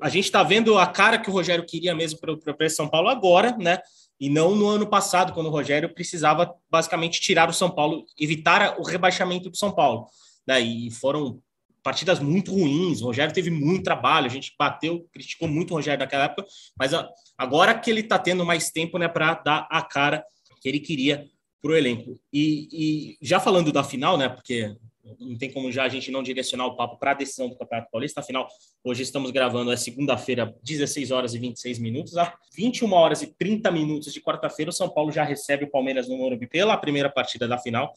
a 0.00 0.08
gente 0.08 0.24
está 0.24 0.42
vendo 0.42 0.78
a 0.78 0.86
cara 0.86 1.18
que 1.18 1.30
o 1.30 1.32
Rogério 1.32 1.64
queria 1.64 1.94
mesmo 1.94 2.18
para 2.18 2.32
o 2.66 2.70
São 2.70 2.88
Paulo 2.88 3.08
agora, 3.08 3.56
né? 3.56 3.78
E 4.20 4.28
não 4.28 4.54
no 4.54 4.68
ano 4.68 4.86
passado, 4.86 5.32
quando 5.32 5.46
o 5.46 5.50
Rogério 5.50 5.94
precisava 5.94 6.54
basicamente 6.70 7.20
tirar 7.20 7.48
o 7.48 7.54
São 7.54 7.70
Paulo, 7.70 8.04
evitar 8.18 8.78
o 8.78 8.82
rebaixamento 8.82 9.48
do 9.48 9.56
São 9.56 9.72
Paulo. 9.72 10.06
Né? 10.46 10.60
foram 10.90 11.40
partidas 11.82 12.20
muito 12.20 12.52
ruins. 12.52 13.00
O 13.00 13.06
Rogério 13.06 13.32
teve 13.32 13.50
muito 13.50 13.84
trabalho, 13.84 14.26
a 14.26 14.30
gente 14.30 14.54
bateu, 14.58 15.08
criticou 15.12 15.48
muito 15.48 15.70
o 15.70 15.74
Rogério 15.74 16.00
naquela 16.00 16.24
época, 16.24 16.44
mas 16.78 16.92
agora 17.38 17.78
que 17.78 17.90
ele 17.90 18.00
está 18.00 18.18
tendo 18.18 18.44
mais 18.44 18.70
tempo 18.70 18.98
né, 18.98 19.08
para 19.08 19.34
dar 19.34 19.66
a 19.70 19.80
cara 19.80 20.24
que 20.60 20.68
ele 20.68 20.80
queria 20.80 21.26
para 21.62 21.72
o 21.72 21.76
elenco. 21.76 22.18
E, 22.32 22.68
e 22.72 23.18
já 23.22 23.40
falando 23.40 23.72
da 23.72 23.84
final, 23.84 24.16
né? 24.16 24.28
Porque 24.28 24.76
não 25.18 25.36
tem 25.36 25.50
como 25.50 25.70
já 25.72 25.84
a 25.84 25.88
gente 25.88 26.10
não 26.10 26.22
direcionar 26.22 26.66
o 26.66 26.76
papo 26.76 26.98
para 26.98 27.12
a 27.12 27.14
decisão 27.14 27.48
do 27.48 27.56
Campeonato 27.56 27.90
Paulista. 27.90 28.20
Afinal, 28.20 28.48
hoje 28.84 29.02
estamos 29.02 29.30
gravando, 29.30 29.72
é 29.72 29.76
segunda-feira, 29.76 30.54
16 30.62 31.10
horas 31.10 31.34
e 31.34 31.38
26 31.38 31.78
minutos. 31.78 32.16
A 32.16 32.34
21 32.54 32.92
horas 32.92 33.22
e 33.22 33.26
30 33.26 33.70
minutos 33.70 34.12
de 34.12 34.20
quarta-feira, 34.20 34.70
o 34.70 34.72
São 34.72 34.88
Paulo 34.88 35.10
já 35.10 35.24
recebe 35.24 35.64
o 35.64 35.70
Palmeiras 35.70 36.08
no 36.08 36.16
Morumbi 36.16 36.46
pela 36.46 36.76
primeira 36.76 37.08
partida 37.08 37.48
da 37.48 37.58
final. 37.58 37.92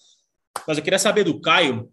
Mas 0.67 0.77
eu 0.77 0.83
queria 0.83 0.99
saber 0.99 1.23
do 1.23 1.39
Caio 1.41 1.91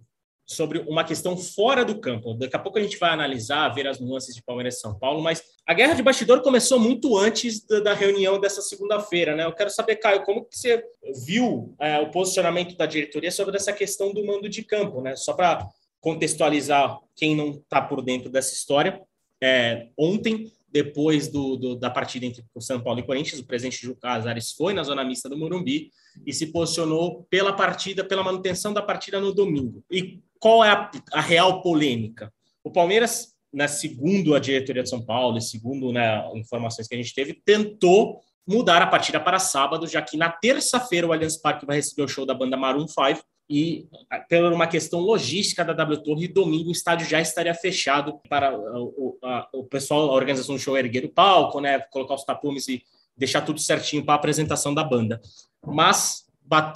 sobre 0.51 0.81
uma 0.81 1.05
questão 1.05 1.37
fora 1.37 1.85
do 1.85 2.01
campo. 2.01 2.35
Daqui 2.35 2.57
a 2.57 2.59
pouco 2.59 2.77
a 2.77 2.83
gente 2.83 2.99
vai 2.99 3.11
analisar, 3.11 3.69
ver 3.69 3.87
as 3.87 4.01
nuances 4.01 4.35
de 4.35 4.43
Palmeiras 4.43 4.77
e 4.77 4.81
São 4.81 4.99
Paulo, 4.99 5.23
mas 5.23 5.41
a 5.65 5.73
guerra 5.73 5.95
de 5.95 6.03
bastidor 6.03 6.43
começou 6.43 6.81
muito 6.81 7.17
antes 7.17 7.65
da, 7.65 7.95
reunião 7.95 8.41
dessa 8.41 8.61
segunda-feira, 8.61 9.37
né? 9.37 9.45
Eu 9.45 9.53
quero 9.53 9.71
saber, 9.71 9.97
Caio, 9.97 10.25
como 10.25 10.45
que 10.45 10.59
você 10.59 10.85
viu 11.25 11.73
é, 11.79 12.01
o 12.01 12.11
posicionamento 12.11 12.77
da 12.77 12.85
diretoria 12.85 13.31
sobre 13.31 13.57
essa 13.57 13.73
questão 13.73 14.13
do 14.13 14.27
mando 14.27 14.49
de 14.49 14.65
campo, 14.65 15.01
né? 15.01 15.15
Só 15.15 15.35
para 15.35 15.69
contextualizar 16.01 16.99
quem 17.15 17.37
não 17.37 17.51
está 17.51 17.81
por 17.81 18.03
dentro 18.03 18.29
dessa 18.29 18.53
história, 18.53 19.01
é, 19.41 19.87
ontem 19.97 20.51
depois 20.73 21.29
do, 21.29 21.57
do, 21.57 21.77
da 21.77 21.91
partida 21.91 22.27
entre 22.27 22.45
o 22.53 22.61
São 22.61 22.81
Paulo 22.81 22.99
e 22.99 23.05
Corinthians, 23.05 23.41
o 23.41 23.47
presidente 23.47 23.81
Ju 23.81 23.95
Casares 23.95 24.51
foi 24.51 24.75
na 24.75 24.83
zona 24.83 25.05
mista 25.05 25.29
do 25.29 25.39
Morumbi 25.39 25.91
e 26.27 26.33
se 26.33 26.47
posicionou 26.47 27.27
pela 27.31 27.53
partida, 27.53 28.05
pela 28.05 28.23
manutenção 28.23 28.73
da 28.73 28.83
partida 28.83 29.21
no 29.21 29.33
domingo. 29.33 29.85
E 29.91 30.21
qual 30.39 30.65
é 30.65 30.71
a, 30.71 30.91
a 31.13 31.21
real 31.21 31.63
polêmica? 31.63 32.33
O 32.63 32.71
Palmeiras, 32.71 33.35
né, 33.53 33.67
segundo 33.69 34.35
a 34.35 34.39
diretoria 34.39 34.83
de 34.83 34.89
São 34.89 35.05
Paulo 35.05 35.39
e 35.39 35.43
segundo 35.43 35.93
né, 35.93 36.29
informações 36.35 36.87
que 36.89 36.95
a 36.95 36.99
gente 36.99 37.15
teve, 37.15 37.35
tentou 37.45 38.21
mudar 38.47 38.83
a 38.83 38.87
partida 38.87 39.21
para 39.21 39.39
sábado, 39.39 39.87
já 39.87 40.03
que 40.03 40.17
na 40.17 40.31
terça-feira 40.31 41.07
o 41.07 41.13
Allianz 41.13 41.37
Parque 41.37 41.67
vai 41.67 41.77
receber 41.77 42.03
o 42.03 42.09
show 42.09 42.27
da 42.27 42.35
banda 42.35 42.57
Maroon 42.57 42.87
5 42.89 43.23
e 43.49 43.89
por 44.29 44.53
uma 44.53 44.67
questão 44.67 45.01
logística 45.01 45.65
da 45.65 45.73
W 45.73 46.03
Torre, 46.03 46.29
domingo 46.29 46.69
o 46.69 46.73
estádio 46.73 47.07
já 47.09 47.21
estaria 47.21 47.53
fechado 47.53 48.21
para 48.29 48.57
o, 48.57 49.19
a, 49.23 49.49
o 49.53 49.65
pessoal, 49.65 50.11
a 50.11 50.15
organização 50.15 50.55
do 50.55 50.61
show 50.61 50.79
erguer 50.79 51.05
o 51.05 51.09
palco, 51.09 51.61
né, 51.61 51.81
colocar 51.91 52.15
os 52.15 52.25
tapumes 52.25 52.69
e 52.69 52.83
deixar 53.17 53.43
tudo 53.43 53.61
certinho 53.61 54.05
para 54.05 54.15
a 54.15 54.17
apresentação 54.17 54.73
da 54.73 54.85
banda. 54.85 55.21
Mas 55.67 56.25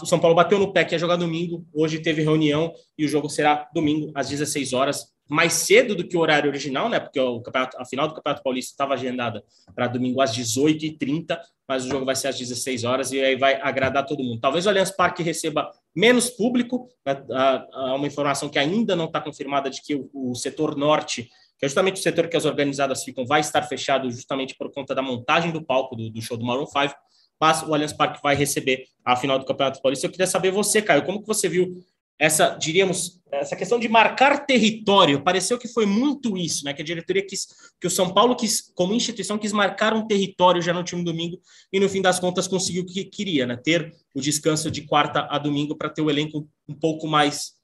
o 0.01 0.07
São 0.07 0.21
Paulo 0.21 0.37
bateu 0.37 0.59
no 0.59 0.73
pé 0.73 0.85
que 0.85 0.95
ia 0.95 0.99
jogar 0.99 1.17
domingo, 1.17 1.67
hoje 1.75 1.99
teve 1.99 2.23
reunião 2.23 2.73
e 2.97 3.05
o 3.05 3.09
jogo 3.09 3.29
será 3.29 3.69
domingo 3.75 4.13
às 4.15 4.29
16 4.29 4.73
horas, 4.73 5.13
mais 5.29 5.55
cedo 5.55 5.95
do 5.97 6.07
que 6.07 6.17
o 6.17 6.21
horário 6.21 6.51
original, 6.51 6.89
né? 6.89 7.01
Porque 7.01 7.19
o 7.19 7.41
campeonato, 7.41 7.77
a 7.81 7.85
final 7.85 8.07
do 8.07 8.15
Campeonato 8.15 8.43
Paulista 8.43 8.73
estava 8.73 8.95
agendada 8.95 9.43
para 9.75 9.89
domingo 9.89 10.21
às 10.21 10.37
18h30, 10.37 11.39
mas 11.67 11.85
o 11.85 11.89
jogo 11.89 12.05
vai 12.05 12.15
ser 12.15 12.29
às 12.29 12.39
16 12.39 12.85
horas 12.85 13.11
e 13.11 13.21
aí 13.21 13.37
vai 13.37 13.59
agradar 13.61 14.05
todo 14.05 14.23
mundo. 14.23 14.39
Talvez 14.39 14.67
o 14.67 14.69
Allianz 14.69 14.91
Parque 14.91 15.23
receba 15.23 15.71
menos 15.97 16.29
público, 16.29 16.89
né? 17.05 17.25
há 17.31 17.95
uma 17.95 18.07
informação 18.07 18.51
que 18.51 18.59
ainda 18.59 18.95
não 18.95 19.07
está 19.07 19.21
confirmada 19.21 19.71
de 19.71 19.81
que 19.83 19.95
o, 19.95 20.11
o 20.13 20.35
setor 20.35 20.77
norte 20.77 21.31
que 21.59 21.65
é 21.65 21.69
justamente 21.69 22.01
o 22.01 22.03
setor 22.03 22.29
que 22.29 22.37
as 22.37 22.45
organizadas 22.45 23.05
ficam, 23.05 23.25
vai 23.25 23.41
estar 23.41 23.63
fechado 23.63 24.11
justamente 24.11 24.55
por 24.57 24.71
conta 24.73 24.95
da 24.95 25.03
montagem 25.03 25.53
do 25.53 25.63
palco 25.63 25.95
do, 25.95 26.11
do 26.11 26.21
show 26.21 26.37
do 26.37 26.45
Maroon 26.45 26.67
5, 26.67 26.95
mas 27.41 27.63
o 27.63 27.75
Allianz 27.75 27.93
Parque 27.93 28.21
vai 28.23 28.35
receber 28.35 28.87
a 29.05 29.17
final 29.17 29.39
do 29.39 29.45
Campeonato 29.45 29.83
Paulista. 29.83 30.07
Eu 30.07 30.11
queria 30.11 30.27
saber 30.27 30.51
você, 30.51 30.81
Caio, 30.81 31.05
como 31.05 31.21
que 31.21 31.27
você 31.27 31.49
viu 31.49 31.85
essa, 32.19 32.51
diríamos, 32.51 33.21
essa 33.31 33.57
questão 33.57 33.79
de 33.79 33.89
marcar 33.89 34.47
território, 34.47 35.23
pareceu 35.23 35.59
que 35.59 35.67
foi 35.67 35.85
muito 35.85 36.37
isso, 36.37 36.65
né? 36.65 36.73
Que 36.73 36.83
a 36.83 36.85
diretoria 36.85 37.27
quis, 37.27 37.47
que 37.81 37.87
o 37.87 37.91
São 37.91 38.13
Paulo 38.15 38.37
quis, 38.37 38.73
como 38.75 38.95
instituição, 38.95 39.37
quis 39.37 39.53
marcar 39.53 39.93
um 39.95 40.07
território 40.07 40.63
já 40.63 40.73
no 40.73 40.79
último 40.79 41.05
domingo 41.05 41.41
e 41.73 41.81
no 41.81 41.89
fim 41.89 42.01
das 42.01 42.21
contas 42.21 42.47
conseguiu 42.47 42.83
o 42.83 42.87
que 42.87 43.05
queria, 43.05 43.47
né? 43.47 43.57
Ter 43.57 43.93
o 44.15 44.21
descanso 44.21 44.71
de 44.71 44.83
quarta 44.83 45.27
a 45.29 45.39
domingo 45.39 45.77
para 45.77 45.91
ter 45.91 46.03
o 46.03 46.11
elenco 46.11 46.49
um 46.69 46.75
pouco 46.75 47.09
mais 47.09 47.55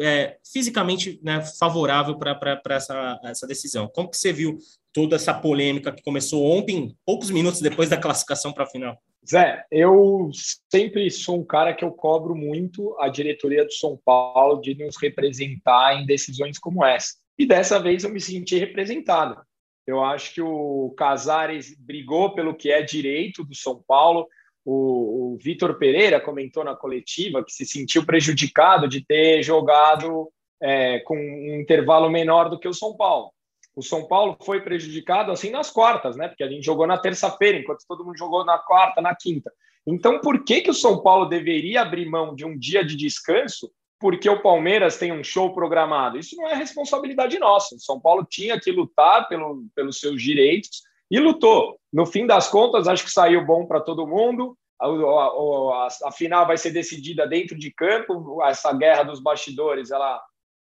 é, 0.00 0.36
fisicamente 0.44 1.18
né, 1.22 1.42
favorável 1.58 2.18
para 2.18 2.60
essa, 2.70 3.18
essa 3.24 3.46
decisão. 3.46 3.88
Como 3.88 4.10
que 4.10 4.16
você 4.16 4.32
viu 4.32 4.58
toda 4.98 5.14
essa 5.14 5.32
polêmica 5.32 5.92
que 5.92 6.02
começou 6.02 6.44
ontem, 6.44 6.92
poucos 7.06 7.30
minutos 7.30 7.60
depois 7.60 7.88
da 7.88 7.96
classificação 7.96 8.52
para 8.52 8.64
a 8.64 8.66
final? 8.66 8.98
Zé, 9.30 9.64
eu 9.70 10.28
sempre 10.68 11.08
sou 11.08 11.38
um 11.38 11.44
cara 11.44 11.72
que 11.72 11.84
eu 11.84 11.92
cobro 11.92 12.34
muito 12.34 12.96
a 12.98 13.08
diretoria 13.08 13.64
do 13.64 13.72
São 13.72 13.96
Paulo 14.04 14.60
de 14.60 14.74
nos 14.74 14.96
representar 15.00 16.00
em 16.00 16.04
decisões 16.04 16.58
como 16.58 16.84
essa. 16.84 17.14
E 17.38 17.46
dessa 17.46 17.78
vez 17.78 18.02
eu 18.02 18.10
me 18.10 18.20
senti 18.20 18.58
representado. 18.58 19.40
Eu 19.86 20.02
acho 20.02 20.34
que 20.34 20.42
o 20.42 20.92
Casares 20.98 21.72
brigou 21.78 22.34
pelo 22.34 22.54
que 22.54 22.72
é 22.72 22.82
direito 22.82 23.44
do 23.44 23.54
São 23.54 23.80
Paulo. 23.86 24.26
O, 24.64 25.34
o 25.34 25.38
Vitor 25.40 25.78
Pereira 25.78 26.20
comentou 26.20 26.64
na 26.64 26.74
coletiva 26.74 27.44
que 27.44 27.52
se 27.52 27.64
sentiu 27.64 28.04
prejudicado 28.04 28.88
de 28.88 29.04
ter 29.06 29.44
jogado 29.44 30.28
é, 30.60 30.98
com 31.00 31.16
um 31.16 31.60
intervalo 31.60 32.10
menor 32.10 32.50
do 32.50 32.58
que 32.58 32.66
o 32.66 32.74
São 32.74 32.96
Paulo 32.96 33.30
o 33.78 33.82
São 33.82 34.08
Paulo 34.08 34.36
foi 34.42 34.60
prejudicado 34.60 35.30
assim 35.30 35.50
nas 35.50 35.70
quartas, 35.70 36.16
né? 36.16 36.26
Porque 36.26 36.42
a 36.42 36.50
gente 36.50 36.66
jogou 36.66 36.84
na 36.84 36.98
terça-feira, 36.98 37.58
enquanto 37.58 37.86
todo 37.86 38.04
mundo 38.04 38.18
jogou 38.18 38.44
na 38.44 38.58
quarta, 38.58 39.00
na 39.00 39.14
quinta. 39.14 39.52
Então, 39.86 40.20
por 40.20 40.44
que, 40.44 40.62
que 40.62 40.70
o 40.70 40.74
São 40.74 41.00
Paulo 41.00 41.26
deveria 41.26 41.82
abrir 41.82 42.10
mão 42.10 42.34
de 42.34 42.44
um 42.44 42.58
dia 42.58 42.84
de 42.84 42.96
descanso 42.96 43.70
porque 44.00 44.28
o 44.28 44.42
Palmeiras 44.42 44.98
tem 44.98 45.12
um 45.12 45.22
show 45.22 45.54
programado? 45.54 46.18
Isso 46.18 46.34
não 46.34 46.48
é 46.48 46.54
responsabilidade 46.54 47.38
nossa. 47.38 47.76
O 47.76 47.80
São 47.80 48.00
Paulo 48.00 48.26
tinha 48.28 48.58
que 48.58 48.72
lutar 48.72 49.28
pelo, 49.28 49.64
pelos 49.76 50.00
seus 50.00 50.20
direitos 50.20 50.82
e 51.08 51.20
lutou. 51.20 51.78
No 51.92 52.04
fim 52.04 52.26
das 52.26 52.48
contas, 52.48 52.88
acho 52.88 53.04
que 53.04 53.12
saiu 53.12 53.46
bom 53.46 53.64
para 53.64 53.80
todo 53.80 54.08
mundo. 54.08 54.58
A, 54.80 54.86
a, 54.86 54.88
a, 54.88 55.88
a, 56.08 56.12
final 56.12 56.48
vai 56.48 56.56
ser 56.56 56.72
decidida 56.72 57.28
dentro 57.28 57.56
de 57.56 57.72
campo. 57.72 58.42
Essa 58.42 58.72
guerra 58.72 59.04
dos 59.04 59.20
bastidores, 59.20 59.92
ela 59.92 60.20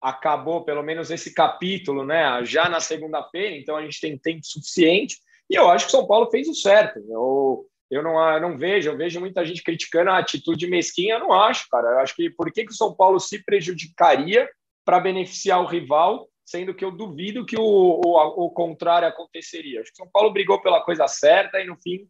acabou 0.00 0.64
pelo 0.64 0.82
menos 0.82 1.10
esse 1.10 1.34
capítulo, 1.34 2.04
né? 2.04 2.44
Já 2.44 2.68
na 2.68 2.80
segunda-feira, 2.80 3.56
então 3.56 3.76
a 3.76 3.82
gente 3.82 4.00
tem 4.00 4.18
tempo 4.18 4.40
suficiente. 4.44 5.16
E 5.48 5.54
eu 5.54 5.68
acho 5.68 5.86
que 5.86 5.92
São 5.92 6.06
Paulo 6.06 6.30
fez 6.30 6.48
o 6.48 6.54
certo. 6.54 6.98
Eu, 7.08 7.66
eu 7.90 8.02
não, 8.02 8.20
eu 8.32 8.40
não 8.40 8.58
vejo, 8.58 8.90
eu 8.90 8.96
vejo 8.96 9.20
muita 9.20 9.44
gente 9.44 9.62
criticando 9.62 10.10
a 10.10 10.18
atitude 10.18 10.66
mesquinha. 10.66 11.14
Eu 11.14 11.20
não 11.20 11.32
acho, 11.32 11.68
cara. 11.70 11.88
Eu 11.88 11.98
acho 12.00 12.14
que 12.14 12.30
por 12.30 12.52
que, 12.52 12.64
que 12.64 12.72
o 12.72 12.76
São 12.76 12.94
Paulo 12.94 13.20
se 13.20 13.42
prejudicaria 13.44 14.48
para 14.84 15.00
beneficiar 15.00 15.60
o 15.60 15.66
rival, 15.66 16.28
sendo 16.44 16.74
que 16.74 16.84
eu 16.84 16.92
duvido 16.92 17.44
que 17.44 17.58
o, 17.58 18.00
o, 18.04 18.46
o 18.46 18.50
contrário 18.50 19.08
aconteceria. 19.08 19.80
Acho 19.80 19.90
que 19.90 19.96
São 19.96 20.08
Paulo 20.08 20.32
brigou 20.32 20.60
pela 20.62 20.80
coisa 20.80 21.08
certa 21.08 21.60
e 21.60 21.66
no 21.66 21.76
fim 21.76 22.06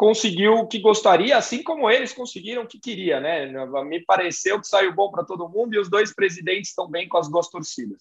conseguiu 0.00 0.54
o 0.54 0.66
que 0.66 0.78
gostaria, 0.78 1.36
assim 1.36 1.62
como 1.62 1.90
eles 1.90 2.14
conseguiram 2.14 2.62
o 2.62 2.66
que 2.66 2.80
queria, 2.80 3.20
né? 3.20 3.52
Me 3.84 4.02
pareceu 4.02 4.58
que 4.58 4.66
saiu 4.66 4.94
bom 4.94 5.10
para 5.10 5.26
todo 5.26 5.46
mundo 5.46 5.74
e 5.74 5.78
os 5.78 5.90
dois 5.90 6.14
presidentes 6.14 6.70
estão 6.70 6.88
bem 6.88 7.06
com 7.06 7.18
as 7.18 7.30
duas 7.30 7.50
torcidas. 7.50 8.00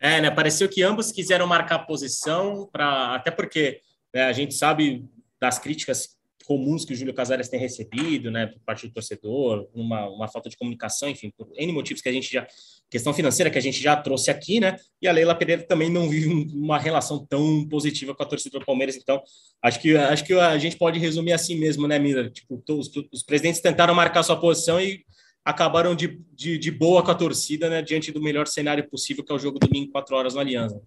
É, 0.00 0.20
né? 0.20 0.28
Pareceu 0.28 0.68
que 0.68 0.82
ambos 0.82 1.12
quiseram 1.12 1.46
marcar 1.46 1.86
posição 1.86 2.68
para, 2.72 3.14
até 3.14 3.30
porque 3.30 3.80
né, 4.12 4.24
a 4.24 4.32
gente 4.32 4.54
sabe 4.54 5.08
das 5.40 5.56
críticas 5.56 6.18
comuns 6.50 6.84
que 6.84 6.92
o 6.92 6.96
Júlio 6.96 7.14
Casares 7.14 7.48
tem 7.48 7.60
recebido, 7.60 8.28
né, 8.28 8.48
por 8.48 8.58
parte 8.62 8.84
do 8.84 8.92
torcedor, 8.92 9.68
uma, 9.72 10.08
uma 10.08 10.26
falta 10.26 10.50
de 10.50 10.56
comunicação, 10.56 11.08
enfim, 11.08 11.32
por 11.38 11.48
N 11.56 11.72
motivos 11.72 12.02
que 12.02 12.08
a 12.08 12.12
gente 12.12 12.28
já, 12.28 12.44
questão 12.90 13.14
financeira 13.14 13.48
que 13.48 13.56
a 13.56 13.60
gente 13.60 13.80
já 13.80 13.94
trouxe 13.94 14.32
aqui, 14.32 14.58
né, 14.58 14.74
e 15.00 15.06
a 15.06 15.12
Leila 15.12 15.32
Pereira 15.32 15.62
também 15.62 15.88
não 15.88 16.08
vive 16.08 16.28
uma 16.52 16.76
relação 16.76 17.24
tão 17.24 17.64
positiva 17.68 18.16
com 18.16 18.22
a 18.24 18.26
torcida 18.26 18.58
do 18.58 18.64
Palmeiras, 18.64 18.96
então 18.96 19.22
acho 19.62 19.78
que, 19.78 19.96
acho 19.96 20.24
que 20.24 20.32
a 20.32 20.58
gente 20.58 20.76
pode 20.76 20.98
resumir 20.98 21.32
assim 21.32 21.54
mesmo, 21.54 21.86
né, 21.86 22.00
Mira, 22.00 22.28
tipo, 22.28 22.60
os, 22.68 22.90
os 23.12 23.22
presidentes 23.22 23.60
tentaram 23.60 23.94
marcar 23.94 24.24
sua 24.24 24.40
posição 24.40 24.80
e 24.80 25.04
acabaram 25.44 25.94
de, 25.94 26.20
de, 26.34 26.58
de, 26.58 26.70
boa 26.72 27.04
com 27.04 27.12
a 27.12 27.14
torcida, 27.14 27.70
né, 27.70 27.80
diante 27.80 28.10
do 28.10 28.20
melhor 28.20 28.48
cenário 28.48 28.90
possível, 28.90 29.22
que 29.24 29.30
é 29.30 29.36
o 29.36 29.38
jogo 29.38 29.60
domingo, 29.60 29.92
quatro 29.92 30.16
horas 30.16 30.34
no 30.34 30.40
Aliança. 30.40 30.82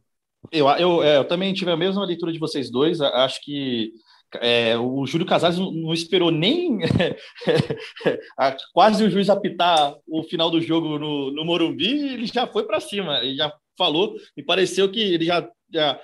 Eu, 0.51 0.67
eu, 0.72 1.01
é, 1.01 1.17
eu 1.20 1.24
também 1.24 1.53
tive 1.53 1.72
a 1.72 1.77
mesma 1.77 2.03
leitura 2.03 2.34
de 2.34 2.38
vocês 2.38 2.70
dois, 2.70 3.00
acho 3.00 3.41
que 3.41 3.93
é, 4.41 4.77
o 4.77 5.05
Júlio 5.05 5.25
Casares 5.25 5.57
não 5.57 5.93
esperou 5.93 6.31
nem 6.31 6.79
quase 8.73 9.03
o 9.03 9.09
juiz 9.09 9.29
apitar 9.29 9.95
o 10.07 10.23
final 10.23 10.49
do 10.49 10.61
jogo 10.61 10.97
no, 10.97 11.31
no 11.31 11.45
Morumbi, 11.45 12.13
ele 12.13 12.25
já 12.27 12.47
foi 12.47 12.63
para 12.63 12.79
cima, 12.79 13.19
ele 13.19 13.35
já 13.35 13.53
falou, 13.77 14.15
me 14.35 14.43
pareceu 14.43 14.89
que 14.89 14.99
ele 14.99 15.25
já, 15.25 15.47
já, 15.71 15.99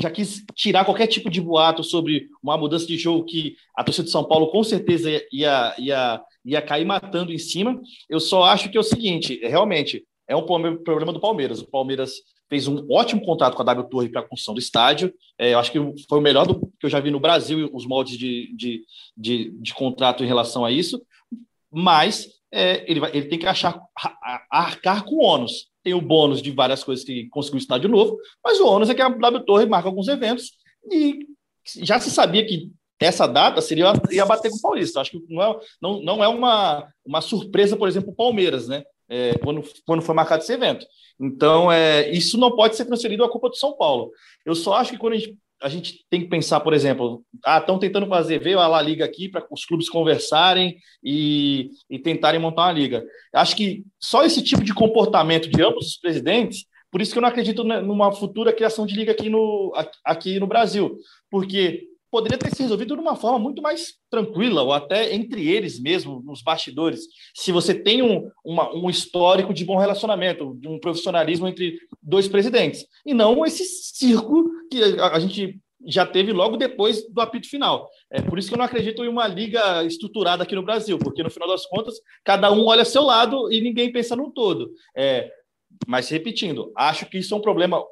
já 0.00 0.10
quis 0.10 0.44
tirar 0.54 0.84
qualquer 0.84 1.06
tipo 1.06 1.30
de 1.30 1.40
boato 1.40 1.82
sobre 1.82 2.26
uma 2.42 2.56
mudança 2.56 2.86
de 2.86 2.96
jogo 2.96 3.24
que 3.24 3.56
a 3.76 3.84
torcida 3.84 4.04
de 4.04 4.10
São 4.10 4.24
Paulo 4.24 4.48
com 4.48 4.62
certeza 4.62 5.10
ia, 5.32 5.74
ia, 5.78 6.22
ia 6.44 6.62
cair 6.62 6.84
matando 6.84 7.32
em 7.32 7.38
cima. 7.38 7.80
Eu 8.08 8.20
só 8.20 8.44
acho 8.44 8.70
que 8.70 8.76
é 8.76 8.80
o 8.80 8.84
seguinte, 8.84 9.40
realmente, 9.42 10.04
é 10.28 10.36
um 10.36 10.44
problema 10.44 11.12
do 11.12 11.20
Palmeiras. 11.20 11.60
O 11.60 11.70
Palmeiras 11.70 12.16
fez 12.48 12.68
um 12.68 12.86
ótimo 12.90 13.24
contrato 13.24 13.54
com 13.54 13.62
a 13.62 13.64
W 13.64 13.88
Torre 13.88 14.08
para 14.10 14.20
a 14.20 14.24
construção 14.24 14.54
do 14.54 14.60
estádio. 14.60 15.12
É, 15.38 15.54
eu 15.54 15.58
acho 15.58 15.72
que 15.72 15.78
foi 16.08 16.18
o 16.18 16.22
melhor 16.22 16.46
do, 16.46 16.60
que 16.78 16.84
eu 16.86 16.90
já 16.90 17.00
vi 17.00 17.10
no 17.10 17.18
Brasil, 17.18 17.70
os 17.72 17.86
moldes 17.86 18.16
de, 18.16 18.54
de, 18.54 18.84
de, 19.16 19.50
de 19.50 19.74
contrato 19.74 20.22
em 20.22 20.26
relação 20.26 20.64
a 20.64 20.70
isso. 20.70 21.00
Mas 21.72 22.28
é, 22.52 22.90
ele, 22.90 23.00
vai, 23.00 23.10
ele 23.16 23.26
tem 23.26 23.38
que 23.38 23.46
achar, 23.46 23.80
arcar 24.50 25.04
com 25.04 25.16
ônus. 25.16 25.68
Tem 25.82 25.94
o 25.94 26.00
bônus 26.00 26.42
de 26.42 26.50
várias 26.50 26.84
coisas 26.84 27.04
que 27.04 27.28
conseguiu 27.30 27.56
o 27.56 27.62
estádio 27.62 27.88
novo, 27.88 28.18
mas 28.44 28.60
o 28.60 28.66
ônus 28.66 28.90
é 28.90 28.94
que 28.94 29.00
a 29.00 29.08
W 29.08 29.44
Torre 29.44 29.66
marca 29.66 29.88
alguns 29.88 30.08
eventos 30.08 30.52
e 30.90 31.26
já 31.82 31.98
se 31.98 32.10
sabia 32.10 32.44
que 32.46 32.70
essa 33.00 33.26
data 33.26 33.60
seria 33.60 33.92
ia 34.10 34.26
bater 34.26 34.50
com 34.50 34.56
o 34.56 34.60
Paulista. 34.60 35.00
Acho 35.00 35.12
que 35.12 35.22
não 35.28 35.42
é, 35.42 35.60
não, 35.80 36.02
não 36.02 36.24
é 36.24 36.28
uma, 36.28 36.86
uma 37.04 37.20
surpresa, 37.20 37.76
por 37.76 37.88
exemplo, 37.88 38.10
o 38.10 38.14
Palmeiras, 38.14 38.66
né? 38.68 38.84
É, 39.08 39.38
quando, 39.38 39.64
quando 39.86 40.02
foi 40.02 40.14
marcado 40.14 40.42
esse 40.42 40.52
evento. 40.52 40.86
Então, 41.18 41.72
é, 41.72 42.10
isso 42.10 42.38
não 42.38 42.54
pode 42.54 42.76
ser 42.76 42.84
transferido 42.84 43.24
à 43.24 43.30
culpa 43.30 43.48
do 43.48 43.56
São 43.56 43.76
Paulo. 43.76 44.12
Eu 44.44 44.54
só 44.54 44.74
acho 44.74 44.92
que 44.92 44.98
quando 44.98 45.14
a 45.14 45.16
gente, 45.16 45.36
a 45.62 45.68
gente 45.68 46.04
tem 46.08 46.20
que 46.20 46.28
pensar, 46.28 46.60
por 46.60 46.72
exemplo, 46.72 47.24
ah, 47.44 47.58
estão 47.58 47.78
tentando 47.78 48.06
fazer, 48.06 48.38
veio 48.38 48.60
a 48.60 48.68
La 48.68 48.80
Liga 48.80 49.04
aqui 49.04 49.28
para 49.28 49.44
os 49.50 49.64
clubes 49.64 49.88
conversarem 49.88 50.76
e, 51.02 51.70
e 51.90 51.98
tentarem 51.98 52.40
montar 52.40 52.66
uma 52.66 52.72
liga. 52.72 53.04
Acho 53.32 53.56
que 53.56 53.82
só 53.98 54.24
esse 54.24 54.42
tipo 54.42 54.62
de 54.62 54.72
comportamento 54.72 55.48
de 55.48 55.60
ambos 55.62 55.88
os 55.88 55.96
presidentes, 55.96 56.66
por 56.90 57.02
isso 57.02 57.12
que 57.12 57.18
eu 57.18 57.22
não 57.22 57.28
acredito 57.28 57.64
numa 57.64 58.12
futura 58.12 58.52
criação 58.52 58.86
de 58.86 58.94
liga 58.94 59.12
aqui 59.12 59.28
no, 59.28 59.72
aqui 60.04 60.38
no 60.38 60.46
Brasil, 60.46 60.96
porque 61.30 61.88
poderia 62.10 62.38
ter 62.38 62.54
se 62.54 62.62
resolvido 62.62 62.94
de 62.94 63.00
uma 63.00 63.16
forma 63.16 63.38
muito 63.38 63.62
mais 63.62 63.94
tranquila, 64.10 64.62
ou 64.62 64.72
até 64.72 65.14
entre 65.14 65.48
eles 65.48 65.80
mesmo, 65.80 66.22
nos 66.24 66.42
bastidores, 66.42 67.02
se 67.34 67.52
você 67.52 67.74
tem 67.74 68.02
um, 68.02 68.30
uma, 68.44 68.74
um 68.74 68.88
histórico 68.88 69.52
de 69.52 69.64
bom 69.64 69.76
relacionamento, 69.76 70.56
de 70.60 70.68
um 70.68 70.78
profissionalismo 70.78 71.46
entre 71.46 71.78
dois 72.02 72.28
presidentes, 72.28 72.86
e 73.04 73.14
não 73.14 73.44
esse 73.44 73.64
circo 73.64 74.48
que 74.70 74.82
a, 75.00 75.08
a 75.08 75.20
gente 75.20 75.60
já 75.86 76.04
teve 76.04 76.32
logo 76.32 76.56
depois 76.56 77.08
do 77.08 77.20
apito 77.20 77.48
final. 77.48 77.88
É 78.10 78.20
por 78.20 78.38
isso 78.38 78.48
que 78.48 78.54
eu 78.54 78.58
não 78.58 78.64
acredito 78.64 79.04
em 79.04 79.08
uma 79.08 79.28
liga 79.28 79.84
estruturada 79.84 80.42
aqui 80.42 80.54
no 80.54 80.62
Brasil, 80.62 80.98
porque 80.98 81.22
no 81.22 81.30
final 81.30 81.48
das 81.48 81.66
contas, 81.66 81.94
cada 82.24 82.50
um 82.50 82.66
olha 82.66 82.84
seu 82.84 83.02
lado 83.02 83.52
e 83.52 83.60
ninguém 83.60 83.92
pensa 83.92 84.16
no 84.16 84.30
todo. 84.32 84.70
É, 84.96 85.30
mas 85.86 86.08
repetindo, 86.08 86.72
acho 86.76 87.06
que 87.06 87.18
isso 87.18 87.32
é 87.34 87.36
um 87.36 87.40
problema. 87.40 87.82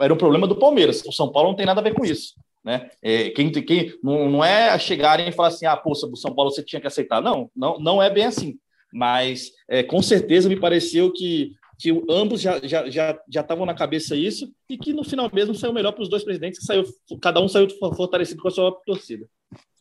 Era 0.00 0.14
um 0.14 0.18
problema 0.18 0.46
do 0.46 0.56
Palmeiras. 0.56 1.04
O 1.06 1.12
São 1.12 1.30
Paulo 1.30 1.50
não 1.50 1.56
tem 1.56 1.66
nada 1.66 1.80
a 1.80 1.84
ver 1.84 1.94
com 1.94 2.04
isso. 2.04 2.34
Né? 2.64 2.88
É, 3.02 3.28
quem, 3.30 3.52
quem 3.52 3.94
não, 4.02 4.30
não 4.30 4.44
é 4.44 4.76
chegarem 4.78 5.28
e 5.28 5.32
falar 5.32 5.48
assim, 5.48 5.66
ah, 5.66 5.76
poxa, 5.76 6.08
São 6.14 6.34
Paulo 6.34 6.50
você 6.50 6.62
tinha 6.62 6.80
que 6.80 6.86
aceitar. 6.86 7.20
Não, 7.20 7.50
não, 7.54 7.78
não 7.78 8.02
é 8.02 8.08
bem 8.08 8.24
assim. 8.24 8.58
Mas 8.92 9.50
é, 9.68 9.82
com 9.82 10.00
certeza 10.00 10.48
me 10.48 10.58
pareceu 10.58 11.12
que, 11.12 11.52
que 11.78 11.90
ambos 12.08 12.40
já 12.40 12.58
já 12.60 12.88
já 12.88 13.18
já 13.28 13.40
estavam 13.40 13.66
na 13.66 13.74
cabeça 13.74 14.16
isso 14.16 14.50
e 14.68 14.78
que 14.78 14.92
no 14.92 15.04
final 15.04 15.28
mesmo 15.32 15.54
saiu 15.54 15.72
melhor 15.72 15.92
para 15.92 16.02
os 16.02 16.08
dois 16.08 16.24
presidentes, 16.24 16.60
que 16.60 16.64
saiu, 16.64 16.84
cada 17.20 17.40
um 17.40 17.48
saiu 17.48 17.68
fortalecido 17.94 18.40
com 18.40 18.48
a 18.48 18.52
sua 18.52 18.72
torcida. 18.86 19.28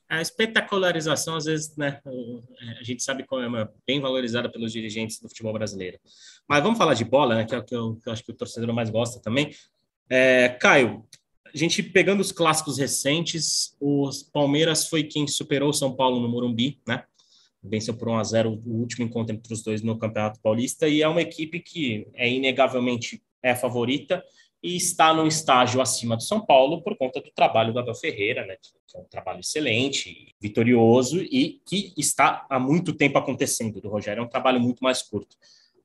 A 0.10 0.22
espetacularização, 0.22 1.36
às 1.36 1.46
vezes, 1.46 1.76
né, 1.76 2.00
é, 2.06 2.80
a 2.80 2.84
gente 2.84 3.02
sabe 3.02 3.24
como 3.24 3.58
é 3.58 3.70
bem 3.88 4.00
valorizada 4.00 4.52
pelos 4.52 4.72
dirigentes 4.72 5.20
do 5.20 5.30
futebol 5.30 5.54
brasileiro. 5.54 5.98
Mas 6.48 6.62
vamos 6.62 6.78
falar 6.78 6.94
de 6.94 7.06
bola, 7.06 7.36
né, 7.36 7.46
que 7.46 7.56
é 7.56 7.58
o 7.58 7.64
que 7.64 7.76
eu, 7.76 7.96
que 7.96 8.10
eu 8.10 8.14
acho 8.14 8.24
que 8.24 8.32
o 8.32 8.36
torcedor 8.36 8.74
mais 8.74 8.90
gosta 8.90 9.20
também. 9.22 9.52
É, 10.10 10.50
Caio, 10.50 11.04
a 11.54 11.58
gente 11.58 11.84
pegando 11.84 12.20
os 12.20 12.32
clássicos 12.32 12.78
recentes, 12.78 13.76
o 13.80 14.10
Palmeiras 14.32 14.88
foi 14.88 15.04
quem 15.04 15.28
superou 15.28 15.70
o 15.70 15.74
São 15.74 15.96
Paulo 15.96 16.20
no 16.20 16.28
Morumbi, 16.28 16.80
né? 16.88 17.04
Venceu 17.62 17.94
por 17.94 18.10
1 18.10 18.18
a 18.18 18.24
0 18.24 18.62
o 18.66 18.72
último 18.72 19.06
encontro 19.06 19.34
entre 19.34 19.54
os 19.54 19.62
dois 19.62 19.82
no 19.82 19.98
Campeonato 19.98 20.40
Paulista 20.42 20.88
e 20.88 21.02
é 21.02 21.08
uma 21.08 21.22
equipe 21.22 21.60
que 21.60 22.08
é 22.14 22.30
inegavelmente 22.30 23.22
é 23.42 23.52
a 23.52 23.56
favorita 23.56 24.24
e 24.62 24.76
está 24.76 25.14
num 25.14 25.28
estágio 25.28 25.82
acima 25.82 26.16
do 26.16 26.24
São 26.24 26.44
Paulo 26.44 26.82
por 26.82 26.98
conta 26.98 27.22
do 27.22 27.30
trabalho 27.32 27.74
do 27.74 27.80
Abel 27.80 27.94
Ferreira, 27.94 28.46
né, 28.46 28.56
que 28.62 28.98
é 28.98 29.00
um 29.00 29.06
trabalho 29.06 29.42
excelente, 29.42 30.34
vitorioso 30.42 31.22
e 31.22 31.62
que 31.66 31.94
está 31.98 32.46
há 32.50 32.58
muito 32.58 32.94
tempo 32.94 33.18
acontecendo. 33.18 33.82
Do 33.82 33.90
Rogério 33.90 34.22
é 34.22 34.24
um 34.24 34.30
trabalho 34.30 34.60
muito 34.60 34.82
mais 34.84 35.02
curto. 35.02 35.36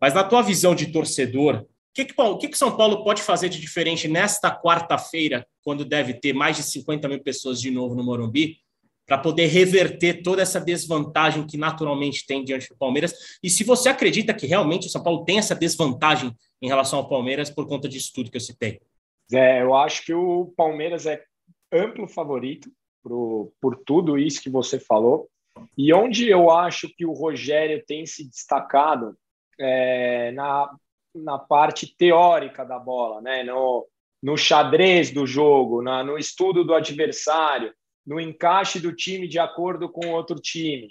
Mas 0.01 0.15
na 0.15 0.23
tua 0.23 0.43
visão 0.43 0.75
de 0.75 0.87
torcedor, 0.93 1.67
que, 2.05 2.15
que, 2.15 2.21
o 2.21 2.39
que, 2.39 2.49
que 2.49 2.59
São 2.59 2.77
Paulo 2.77 3.03
pode 3.03 3.23
fazer 3.23 3.49
de 3.49 3.61
diferente 3.61 4.07
nesta 4.07 4.55
quarta-feira, 4.55 5.45
quando 5.65 5.85
deve 5.85 6.15
ter 6.15 6.33
mais 6.33 6.57
de 6.57 6.63
50 6.63 7.09
mil 7.09 7.21
pessoas 7.21 7.61
de 7.61 7.71
novo 7.71 7.97
no 7.97 8.05
Morumbi, 8.05 8.59
para 9.05 9.19
poder 9.19 9.47
reverter 9.47 10.23
toda 10.23 10.43
essa 10.43 10.61
desvantagem 10.61 11.47
que 11.47 11.57
naturalmente 11.57 12.25
tem 12.27 12.45
diante 12.45 12.69
do 12.69 12.77
Palmeiras? 12.77 13.39
E 13.43 13.51
se 13.51 13.65
você 13.65 13.89
acredita 13.89 14.33
que 14.33 14.47
realmente 14.47 14.87
o 14.87 14.91
São 14.91 15.03
Paulo 15.03 15.25
tem 15.25 15.39
essa 15.39 15.55
desvantagem 15.55 16.33
em 16.63 16.69
relação 16.69 17.01
ao 17.01 17.09
Palmeiras 17.09 17.51
por 17.51 17.67
conta 17.67 17.89
disso 17.89 18.13
tudo 18.15 18.31
que 18.31 18.37
eu 18.37 18.41
citei? 18.41 18.81
É, 19.33 19.63
eu 19.63 19.75
acho 19.75 20.05
que 20.05 20.15
o 20.15 20.53
Palmeiras 20.57 21.05
é 21.07 21.23
amplo 21.73 22.07
favorito 22.07 22.71
pro, 23.03 23.53
por 23.61 23.77
tudo 23.85 24.19
isso 24.19 24.41
que 24.41 24.51
você 24.51 24.79
falou. 24.79 25.29
E 25.77 25.93
onde 25.93 26.29
eu 26.29 26.51
acho 26.51 26.89
que 26.95 27.05
o 27.05 27.13
Rogério 27.13 27.83
tem 27.87 28.07
se 28.07 28.29
destacado 28.29 29.17
é, 29.59 30.31
na, 30.33 30.71
na 31.15 31.39
parte 31.39 31.95
teórica 31.97 32.65
da 32.65 32.79
bola, 32.79 33.21
né? 33.21 33.43
no, 33.43 33.87
no 34.23 34.37
xadrez 34.37 35.11
do 35.11 35.27
jogo, 35.27 35.83
na, 35.83 36.03
no 36.05 36.19
estudo 36.19 36.65
do 36.65 36.75
adversário, 36.75 37.73
no 38.07 38.21
encaixe 38.21 38.81
do 38.81 38.95
time 38.95 39.29
de 39.29 39.39
acordo 39.39 39.89
com 39.89 40.13
outro 40.13 40.37
time. 40.37 40.89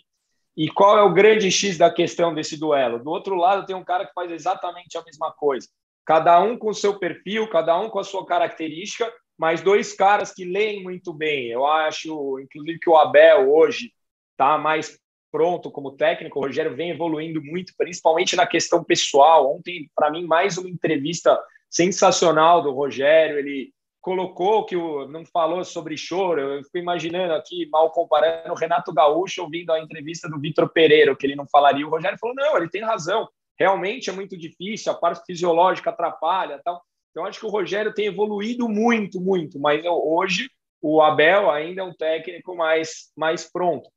E 0.56 0.70
qual 0.70 0.98
é 0.98 1.04
o 1.04 1.14
grande 1.14 1.52
X 1.52 1.78
da 1.78 1.92
questão 1.92 2.34
desse 2.34 2.60
duelo? 2.60 3.04
Do 3.04 3.12
outro 3.12 3.36
lado, 3.36 3.66
tem 3.66 3.76
um 3.76 3.84
cara 3.84 4.06
que 4.06 4.14
faz 4.14 4.32
exatamente 4.32 4.98
a 4.98 5.04
mesma 5.04 5.32
coisa. 5.32 5.68
Cada 6.04 6.40
um 6.40 6.58
com 6.58 6.70
o 6.70 6.74
seu 6.74 6.98
perfil, 6.98 7.48
cada 7.50 7.80
um 7.80 7.90
com 7.90 8.00
a 8.00 8.04
sua 8.04 8.26
característica, 8.26 9.12
mas 9.38 9.62
dois 9.62 9.94
caras 9.94 10.34
que 10.34 10.46
leem 10.46 10.82
muito 10.82 11.14
bem. 11.14 11.48
Eu 11.48 11.66
acho, 11.66 12.40
inclusive, 12.40 12.80
que 12.80 12.90
o 12.90 12.98
Abel 12.98 13.54
hoje 13.54 13.92
está 14.32 14.58
mais 14.58 15.00
pronto 15.38 15.70
como 15.70 15.92
técnico. 15.92 16.40
O 16.40 16.42
Rogério 16.42 16.76
vem 16.76 16.90
evoluindo 16.90 17.40
muito, 17.44 17.72
principalmente 17.78 18.36
na 18.36 18.48
questão 18.48 18.84
pessoal. 18.84 19.56
Ontem, 19.56 19.88
para 19.96 20.10
mim, 20.10 20.26
mais 20.26 20.58
uma 20.58 20.68
entrevista 20.68 21.40
sensacional 21.70 22.64
do 22.64 22.72
Rogério. 22.72 23.38
Ele 23.38 23.72
colocou 24.02 24.66
que 24.66 24.76
o, 24.76 25.08
não 25.08 25.24
falou 25.24 25.64
sobre 25.64 25.96
choro. 25.96 26.42
Eu 26.42 26.64
fico 26.64 26.80
imaginando 26.80 27.34
aqui, 27.34 27.70
mal 27.70 27.92
comparando, 27.92 28.52
o 28.52 28.56
Renato 28.56 28.92
Gaúcho 28.92 29.44
ouvindo 29.44 29.72
a 29.72 29.80
entrevista 29.80 30.28
do 30.28 30.40
Vitor 30.40 30.70
Pereira, 30.70 31.16
que 31.16 31.28
ele 31.28 31.36
não 31.36 31.48
falaria. 31.48 31.86
O 31.86 31.92
Rogério 31.92 32.18
falou: 32.18 32.36
não, 32.36 32.58
ele 32.58 32.70
tem 32.70 32.82
razão. 32.82 33.30
Realmente 33.60 34.10
é 34.10 34.14
muito 34.14 34.36
difícil, 34.36 34.92
a 34.92 34.96
parte 34.96 35.24
fisiológica 35.24 35.92
atrapalha. 35.92 36.60
Tal. 36.66 36.82
Então, 37.12 37.26
acho 37.26 37.40
que 37.40 37.46
o 37.46 37.50
Rogério 37.50 37.94
tem 37.94 38.08
evoluído 38.08 38.68
muito, 38.68 39.22
muito, 39.22 39.60
mas 39.60 39.84
hoje 39.86 40.50
o 40.82 41.00
Abel 41.00 41.52
ainda 41.52 41.82
é 41.82 41.86
um 41.86 41.94
técnico 41.94 42.56
mais, 42.56 43.12
mais 43.16 43.46
pronto. 43.52 43.88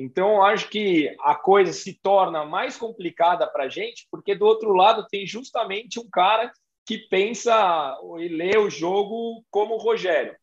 Então, 0.00 0.42
acho 0.42 0.70
que 0.70 1.14
a 1.20 1.34
coisa 1.34 1.74
se 1.74 1.92
torna 2.00 2.42
mais 2.42 2.74
complicada 2.74 3.46
para 3.46 3.64
a 3.64 3.68
gente, 3.68 4.08
porque 4.10 4.34
do 4.34 4.46
outro 4.46 4.72
lado 4.72 5.06
tem 5.10 5.26
justamente 5.26 6.00
um 6.00 6.08
cara 6.08 6.50
que 6.86 6.96
pensa 6.96 7.98
e 8.18 8.28
lê 8.28 8.56
o 8.56 8.70
jogo 8.70 9.44
como 9.50 9.74
o 9.74 9.78
Rogério. 9.78 10.34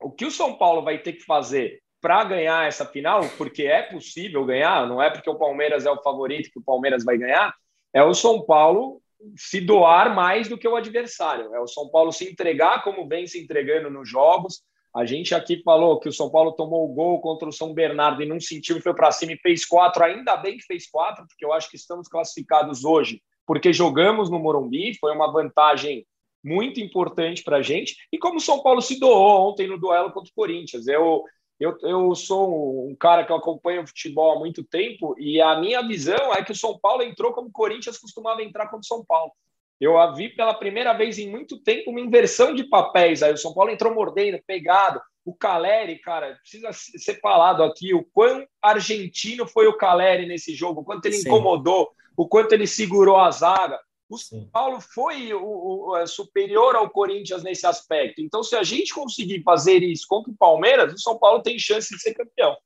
O 0.00 0.10
que 0.10 0.26
o 0.26 0.32
São 0.32 0.58
Paulo 0.58 0.82
vai 0.82 0.98
ter 0.98 1.12
que 1.12 1.24
fazer 1.24 1.80
para 2.00 2.24
ganhar 2.24 2.66
essa 2.66 2.84
final, 2.84 3.22
porque 3.36 3.62
é 3.64 3.82
possível 3.82 4.44
ganhar, 4.44 4.88
não 4.88 5.00
é 5.00 5.08
porque 5.08 5.30
o 5.30 5.38
Palmeiras 5.38 5.86
é 5.86 5.90
o 5.92 6.02
favorito 6.02 6.50
que 6.50 6.58
o 6.58 6.64
Palmeiras 6.64 7.04
vai 7.04 7.16
ganhar, 7.16 7.54
é 7.92 8.02
o 8.02 8.14
São 8.14 8.44
Paulo 8.44 9.00
se 9.36 9.60
doar 9.60 10.12
mais 10.12 10.48
do 10.48 10.58
que 10.58 10.66
o 10.66 10.74
adversário. 10.74 11.54
É 11.54 11.60
o 11.60 11.68
São 11.68 11.88
Paulo 11.88 12.12
se 12.12 12.28
entregar 12.28 12.82
como 12.82 13.06
vem 13.06 13.28
se 13.28 13.40
entregando 13.40 13.90
nos 13.90 14.08
jogos. 14.08 14.62
A 14.94 15.04
gente 15.04 15.34
aqui 15.34 15.62
falou 15.62 16.00
que 16.00 16.08
o 16.08 16.12
São 16.12 16.30
Paulo 16.30 16.52
tomou 16.52 16.84
o 16.84 16.94
gol 16.94 17.20
contra 17.20 17.48
o 17.48 17.52
São 17.52 17.74
Bernardo 17.74 18.22
e 18.22 18.26
não 18.26 18.40
sentiu, 18.40 18.80
foi 18.80 18.94
para 18.94 19.12
cima 19.12 19.32
e 19.32 19.38
fez 19.38 19.64
quatro. 19.64 20.02
Ainda 20.02 20.36
bem 20.36 20.56
que 20.56 20.64
fez 20.64 20.88
quatro, 20.90 21.26
porque 21.26 21.44
eu 21.44 21.52
acho 21.52 21.70
que 21.70 21.76
estamos 21.76 22.08
classificados 22.08 22.84
hoje 22.84 23.20
porque 23.48 23.72
jogamos 23.72 24.28
no 24.28 24.38
Morumbi, 24.38 24.94
foi 25.00 25.10
uma 25.10 25.32
vantagem 25.32 26.06
muito 26.44 26.80
importante 26.80 27.42
para 27.42 27.56
a 27.56 27.62
gente. 27.62 27.96
E 28.12 28.18
como 28.18 28.36
o 28.36 28.42
São 28.42 28.62
Paulo 28.62 28.82
se 28.82 29.00
doou 29.00 29.48
ontem 29.48 29.66
no 29.66 29.80
duelo 29.80 30.12
contra 30.12 30.30
o 30.30 30.34
Corinthians, 30.34 30.86
eu, 30.86 31.24
eu, 31.58 31.74
eu 31.80 32.14
sou 32.14 32.86
um 32.86 32.94
cara 32.94 33.24
que 33.24 33.32
acompanha 33.32 33.80
o 33.80 33.86
futebol 33.86 34.36
há 34.36 34.38
muito 34.38 34.62
tempo 34.62 35.14
e 35.18 35.40
a 35.40 35.58
minha 35.58 35.80
visão 35.80 36.34
é 36.34 36.44
que 36.44 36.52
o 36.52 36.54
São 36.54 36.78
Paulo 36.78 37.02
entrou 37.02 37.32
como 37.32 37.48
o 37.48 37.52
Corinthians 37.52 37.96
costumava 37.96 38.42
entrar 38.42 38.66
contra 38.66 38.80
o 38.80 38.84
São 38.84 39.02
Paulo. 39.02 39.32
Eu 39.80 39.98
a 39.98 40.12
vi 40.12 40.28
pela 40.30 40.54
primeira 40.54 40.92
vez 40.92 41.18
em 41.18 41.30
muito 41.30 41.58
tempo 41.62 41.90
uma 41.90 42.00
inversão 42.00 42.54
de 42.54 42.64
papéis. 42.64 43.22
Aí 43.22 43.32
o 43.32 43.36
São 43.36 43.54
Paulo 43.54 43.70
entrou 43.70 43.94
mordendo, 43.94 44.42
pegado. 44.46 45.00
O 45.24 45.34
Caleri, 45.34 45.98
cara, 45.98 46.36
precisa 46.40 46.70
ser 46.72 47.20
falado 47.20 47.62
aqui 47.62 47.94
o 47.94 48.04
quão 48.12 48.46
argentino 48.62 49.46
foi 49.46 49.66
o 49.66 49.76
Caleri 49.76 50.26
nesse 50.26 50.54
jogo, 50.54 50.80
o 50.80 50.84
quanto 50.84 51.06
ele 51.06 51.16
Sim. 51.16 51.28
incomodou, 51.28 51.90
o 52.16 52.26
quanto 52.26 52.52
ele 52.52 52.66
segurou 52.66 53.16
a 53.16 53.30
zaga. 53.30 53.78
O 54.08 54.16
São 54.16 54.48
Paulo 54.50 54.80
foi 54.80 55.34
o, 55.34 55.90
o, 55.90 55.96
é, 55.96 56.06
superior 56.06 56.74
ao 56.74 56.88
Corinthians 56.88 57.42
nesse 57.42 57.66
aspecto. 57.66 58.22
Então, 58.22 58.42
se 58.42 58.56
a 58.56 58.62
gente 58.62 58.94
conseguir 58.94 59.42
fazer 59.42 59.82
isso 59.82 60.06
contra 60.08 60.32
o 60.32 60.36
Palmeiras, 60.36 60.94
o 60.94 60.98
São 60.98 61.18
Paulo 61.18 61.42
tem 61.42 61.58
chance 61.58 61.94
de 61.94 62.00
ser 62.00 62.14
campeão. 62.14 62.56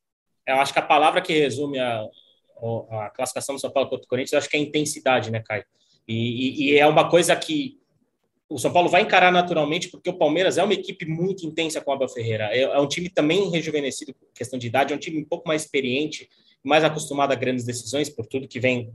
Eu 0.46 0.56
acho 0.56 0.72
que 0.72 0.78
a 0.78 0.82
palavra 0.82 1.20
que 1.20 1.32
resume 1.32 1.80
a, 1.80 2.04
a 2.90 3.10
classificação 3.10 3.56
do 3.56 3.60
São 3.60 3.72
Paulo 3.72 3.90
contra 3.90 4.04
o 4.04 4.08
Corinthians, 4.08 4.34
acho 4.34 4.48
que 4.48 4.56
é 4.56 4.60
intensidade, 4.60 5.32
né, 5.32 5.42
Caio? 5.44 5.64
E, 6.06 6.14
e, 6.14 6.70
e, 6.70 6.78
é 6.78 6.86
uma 6.86 7.08
coisa 7.08 7.34
que 7.36 7.78
o 8.48 8.58
São 8.58 8.72
Paulo 8.72 8.88
vai 8.88 9.02
encarar 9.02 9.32
naturalmente, 9.32 9.88
porque 9.88 10.10
o 10.10 10.18
Palmeiras 10.18 10.58
é 10.58 10.62
uma 10.62 10.74
equipe 10.74 11.06
muito 11.06 11.46
intensa 11.46 11.80
com 11.80 11.90
o 11.90 11.94
Abel 11.94 12.08
Ferreira. 12.08 12.44
É, 12.52 12.62
é 12.62 12.78
um 12.78 12.88
time 12.88 13.08
também 13.08 13.48
rejuvenescido, 13.48 14.14
questão 14.34 14.58
de 14.58 14.66
idade, 14.66 14.92
é 14.92 14.96
um 14.96 14.98
time 14.98 15.18
um 15.20 15.24
pouco 15.24 15.48
mais 15.48 15.62
experiente, 15.62 16.28
mais 16.62 16.84
acostumado 16.84 17.32
a 17.32 17.34
grandes 17.34 17.64
decisões, 17.64 18.08
por 18.10 18.26
tudo 18.26 18.46
que 18.46 18.60
vem 18.60 18.92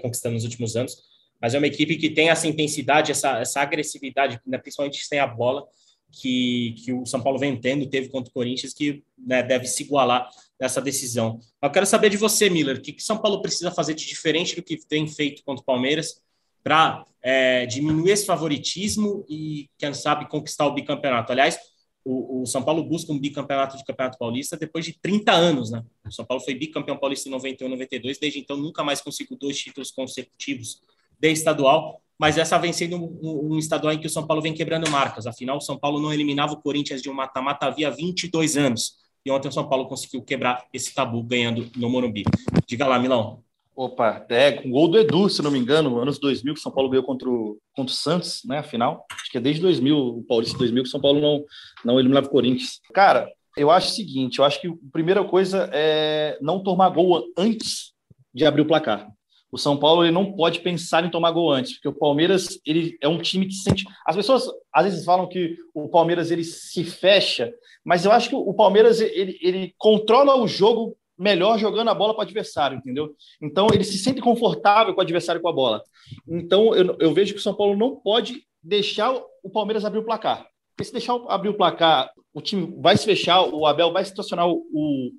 conquistando 0.00 0.34
nos 0.34 0.44
últimos 0.44 0.76
anos. 0.76 0.96
Mas 1.40 1.54
é 1.54 1.58
uma 1.58 1.66
equipe 1.66 1.96
que 1.96 2.10
tem 2.10 2.30
essa 2.30 2.48
intensidade, 2.48 3.12
essa, 3.12 3.38
essa 3.38 3.60
agressividade, 3.60 4.40
né, 4.46 4.58
principalmente 4.58 5.04
sem 5.04 5.18
a 5.18 5.26
bola, 5.26 5.66
que, 6.10 6.74
que 6.84 6.92
o 6.92 7.04
São 7.04 7.20
Paulo 7.20 7.38
vem 7.38 7.56
tendo, 7.56 7.86
teve 7.86 8.08
contra 8.08 8.30
o 8.30 8.32
Corinthians, 8.32 8.72
que 8.72 9.04
né, 9.18 9.42
deve 9.42 9.66
se 9.66 9.82
igualar 9.82 10.28
nessa 10.58 10.80
decisão. 10.80 11.38
Eu 11.62 11.70
quero 11.70 11.84
saber 11.84 12.08
de 12.08 12.16
você, 12.16 12.48
Miller, 12.48 12.78
o 12.78 12.80
que, 12.80 12.92
que 12.92 13.02
São 13.02 13.18
Paulo 13.18 13.42
precisa 13.42 13.70
fazer 13.70 13.94
de 13.94 14.06
diferente 14.06 14.56
do 14.56 14.62
que 14.62 14.78
tem 14.88 15.06
feito 15.06 15.44
contra 15.44 15.62
o 15.62 15.66
Palmeiras 15.66 16.22
para 16.66 17.06
é, 17.22 17.64
diminuir 17.64 18.10
esse 18.10 18.26
favoritismo 18.26 19.24
e, 19.28 19.70
quem 19.78 19.94
sabe, 19.94 20.28
conquistar 20.28 20.66
o 20.66 20.74
bicampeonato. 20.74 21.30
Aliás, 21.30 21.56
o, 22.04 22.42
o, 22.42 22.46
São 22.46 22.60
Paulo 22.60 22.82
busca 22.82 23.12
um 23.12 23.18
bicampeonato 23.20 23.76
de 23.76 23.84
Campeonato 23.84 24.18
Paulista 24.18 24.56
depois 24.56 24.84
de 24.84 24.98
30 25.00 25.30
anos, 25.30 25.70
né? 25.70 25.84
O 26.04 26.10
São 26.10 26.24
Paulo 26.24 26.42
foi 26.42 26.56
bicampeão 26.56 26.96
paulista 26.96 27.28
em 27.28 27.30
91 27.30 27.68
92, 27.68 28.18
desde 28.18 28.40
então 28.40 28.56
nunca 28.56 28.82
mais 28.82 29.00
conseguiu 29.00 29.38
dois 29.38 29.56
títulos 29.56 29.92
consecutivos 29.92 30.80
de 31.20 31.30
estadual, 31.30 32.02
mas 32.18 32.36
essa 32.36 32.58
vem 32.58 32.72
sendo 32.72 32.96
um, 32.96 33.52
um, 33.52 33.58
estadual 33.58 33.92
em 33.92 34.00
que 34.00 34.08
o 34.08 34.10
São 34.10 34.26
Paulo 34.26 34.42
vem 34.42 34.52
quebrando 34.52 34.90
marcas. 34.90 35.24
Afinal, 35.28 35.58
o 35.58 35.60
São 35.60 35.78
Paulo 35.78 36.00
não 36.00 36.12
eliminava 36.12 36.54
o 36.54 36.60
Corinthians 36.60 37.00
de 37.00 37.08
um 37.08 37.14
mata-mata 37.14 37.66
havia 37.66 37.92
22 37.92 38.56
anos. 38.56 38.96
E 39.24 39.30
ontem 39.30 39.46
o 39.46 39.52
São 39.52 39.68
Paulo 39.68 39.86
conseguiu 39.86 40.20
quebrar 40.20 40.64
esse 40.72 40.92
tabu 40.92 41.22
ganhando 41.22 41.70
no 41.76 41.88
Morumbi. 41.88 42.24
Diga 42.66 42.88
lá, 42.88 42.98
Milão. 42.98 43.45
Opa, 43.76 44.24
é, 44.30 44.52
com 44.52 44.70
gol 44.70 44.88
do 44.88 44.98
Edu, 44.98 45.28
se 45.28 45.42
não 45.42 45.50
me 45.50 45.58
engano, 45.58 46.00
anos 46.00 46.18
2000, 46.18 46.54
que 46.54 46.60
São 46.60 46.72
Paulo 46.72 46.88
ganhou 46.88 47.04
contra 47.04 47.28
o, 47.28 47.58
contra 47.74 47.92
o 47.92 47.96
Santos, 47.96 48.40
né, 48.46 48.60
a 48.60 48.62
final. 48.62 49.04
Acho 49.12 49.30
que 49.30 49.36
é 49.36 49.40
desde 49.40 49.60
2000, 49.60 49.94
o 49.98 50.22
Paulista 50.22 50.56
2000, 50.56 50.84
que 50.84 50.88
São 50.88 51.00
Paulo 51.00 51.20
não, 51.20 51.44
não 51.84 52.00
eliminava 52.00 52.26
o 52.26 52.30
Corinthians. 52.30 52.80
Cara, 52.94 53.30
eu 53.54 53.70
acho 53.70 53.88
o 53.88 53.94
seguinte, 53.94 54.38
eu 54.38 54.46
acho 54.46 54.62
que 54.62 54.68
a 54.68 54.72
primeira 54.90 55.22
coisa 55.24 55.68
é 55.74 56.38
não 56.40 56.62
tomar 56.62 56.88
gol 56.88 57.22
antes 57.36 57.92
de 58.32 58.46
abrir 58.46 58.62
o 58.62 58.66
placar. 58.66 59.10
O 59.52 59.58
São 59.58 59.76
Paulo 59.76 60.04
ele 60.04 60.12
não 60.12 60.32
pode 60.32 60.60
pensar 60.60 61.04
em 61.04 61.10
tomar 61.10 61.30
gol 61.30 61.50
antes, 61.50 61.74
porque 61.74 61.88
o 61.88 61.94
Palmeiras 61.94 62.58
ele 62.64 62.96
é 63.02 63.08
um 63.08 63.20
time 63.20 63.44
que 63.44 63.54
sente. 63.54 63.84
As 64.06 64.16
pessoas 64.16 64.44
às 64.72 64.84
vezes 64.84 65.04
falam 65.04 65.28
que 65.28 65.54
o 65.74 65.86
Palmeiras 65.88 66.30
ele 66.30 66.44
se 66.44 66.82
fecha, 66.82 67.52
mas 67.84 68.06
eu 68.06 68.12
acho 68.12 68.30
que 68.30 68.34
o 68.34 68.54
Palmeiras 68.54 69.02
ele, 69.02 69.38
ele 69.42 69.74
controla 69.76 70.34
o 70.34 70.48
jogo 70.48 70.96
melhor 71.18 71.58
jogando 71.58 71.88
a 71.88 71.94
bola 71.94 72.14
para 72.14 72.20
o 72.20 72.24
adversário, 72.24 72.78
entendeu? 72.78 73.14
Então 73.40 73.68
ele 73.72 73.84
se 73.84 73.98
sente 73.98 74.20
confortável 74.20 74.94
com 74.94 75.00
o 75.00 75.02
adversário 75.02 75.40
com 75.40 75.48
a 75.48 75.52
bola. 75.52 75.82
Então 76.28 76.74
eu, 76.74 76.96
eu 77.00 77.12
vejo 77.12 77.32
que 77.32 77.40
o 77.40 77.42
São 77.42 77.54
Paulo 77.54 77.76
não 77.76 77.96
pode 77.96 78.42
deixar 78.62 79.14
o 79.42 79.50
Palmeiras 79.50 79.84
abrir 79.84 80.00
o 80.00 80.04
placar. 80.04 80.46
Porque 80.76 80.84
se 80.84 80.92
deixar 80.92 81.14
abrir 81.28 81.48
o 81.48 81.56
placar, 81.56 82.10
o 82.34 82.42
time 82.42 82.74
vai 82.80 82.96
se 82.96 83.04
fechar, 83.04 83.42
o 83.42 83.66
Abel 83.66 83.92
vai 83.92 84.02
estacionar 84.02 84.46
o, 84.46 84.62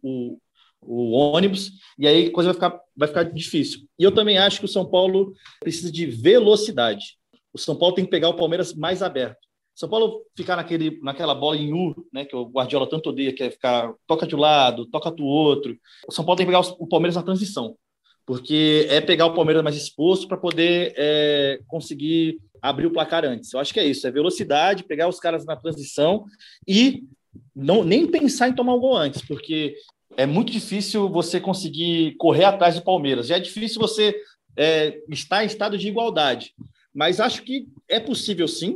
o, 0.03 0.37
o 0.81 1.11
ônibus, 1.11 1.71
e 1.97 2.07
aí 2.07 2.27
a 2.27 2.31
coisa 2.31 2.53
vai 2.53 2.53
ficar, 2.53 2.81
vai 2.95 3.07
ficar 3.07 3.23
difícil. 3.23 3.81
E 3.97 4.03
eu 4.03 4.13
também 4.13 4.37
acho 4.37 4.59
que 4.59 4.65
o 4.65 4.69
São 4.69 4.87
Paulo 4.87 5.33
precisa 5.59 5.91
de 5.91 6.05
velocidade. 6.05 7.17
O 7.51 7.57
São 7.57 7.75
Paulo 7.75 7.95
tem 7.95 8.05
que 8.05 8.11
pegar 8.11 8.29
o 8.29 8.35
Palmeiras 8.35 8.73
mais 8.75 9.01
aberto. 9.01 9.46
São 9.77 9.87
Paulo 9.87 10.23
ficar 10.35 10.55
naquele, 10.55 10.99
naquela 11.03 11.35
bola 11.35 11.55
em 11.55 11.71
U, 11.71 11.95
né, 12.11 12.25
que 12.25 12.35
o 12.35 12.45
Guardiola 12.45 12.89
tanto 12.89 13.09
odeia, 13.09 13.31
que 13.31 13.43
é 13.43 13.51
ficar 13.51 13.93
toca 14.07 14.25
de 14.25 14.35
um 14.35 14.39
lado, 14.39 14.87
toca 14.87 15.11
do 15.11 15.23
outro. 15.23 15.77
O 16.07 16.11
São 16.11 16.25
Paulo 16.25 16.35
tem 16.35 16.47
que 16.47 16.51
pegar 16.51 16.67
o 16.79 16.87
Palmeiras 16.87 17.15
na 17.15 17.21
transição. 17.21 17.75
porque 18.25 18.87
é 18.89 18.99
pegar 18.99 19.27
o 19.27 19.33
Palmeiras 19.33 19.63
mais 19.63 19.77
exposto 19.77 20.27
para 20.27 20.35
poder 20.35 20.93
é, 20.97 21.59
conseguir 21.67 22.39
abrir 22.61 22.87
o 22.87 22.91
placar 22.91 23.23
antes. 23.23 23.53
Eu 23.53 23.59
acho 23.59 23.73
que 23.73 23.79
é 23.79 23.85
isso, 23.85 24.05
é 24.05 24.11
velocidade, 24.11 24.83
pegar 24.83 25.07
os 25.07 25.19
caras 25.19 25.45
na 25.45 25.55
transição 25.55 26.25
e 26.67 27.03
não 27.55 27.83
nem 27.83 28.05
pensar 28.07 28.49
em 28.49 28.53
tomar 28.53 28.75
um 28.75 28.79
gol 28.79 28.97
antes, 28.97 29.21
porque 29.21 29.75
é 30.17 30.25
muito 30.25 30.51
difícil 30.51 31.07
você 31.07 31.39
conseguir 31.39 32.15
correr 32.17 32.45
atrás 32.45 32.75
do 32.75 32.83
Palmeiras. 32.83 33.27
Já 33.27 33.37
é 33.37 33.39
difícil 33.39 33.79
você 33.79 34.15
é, 34.57 34.99
estar 35.09 35.43
em 35.43 35.47
estado 35.47 35.77
de 35.77 35.87
igualdade. 35.87 36.53
Mas 36.93 37.19
acho 37.19 37.43
que 37.43 37.67
é 37.87 37.99
possível 37.99 38.47
sim. 38.47 38.75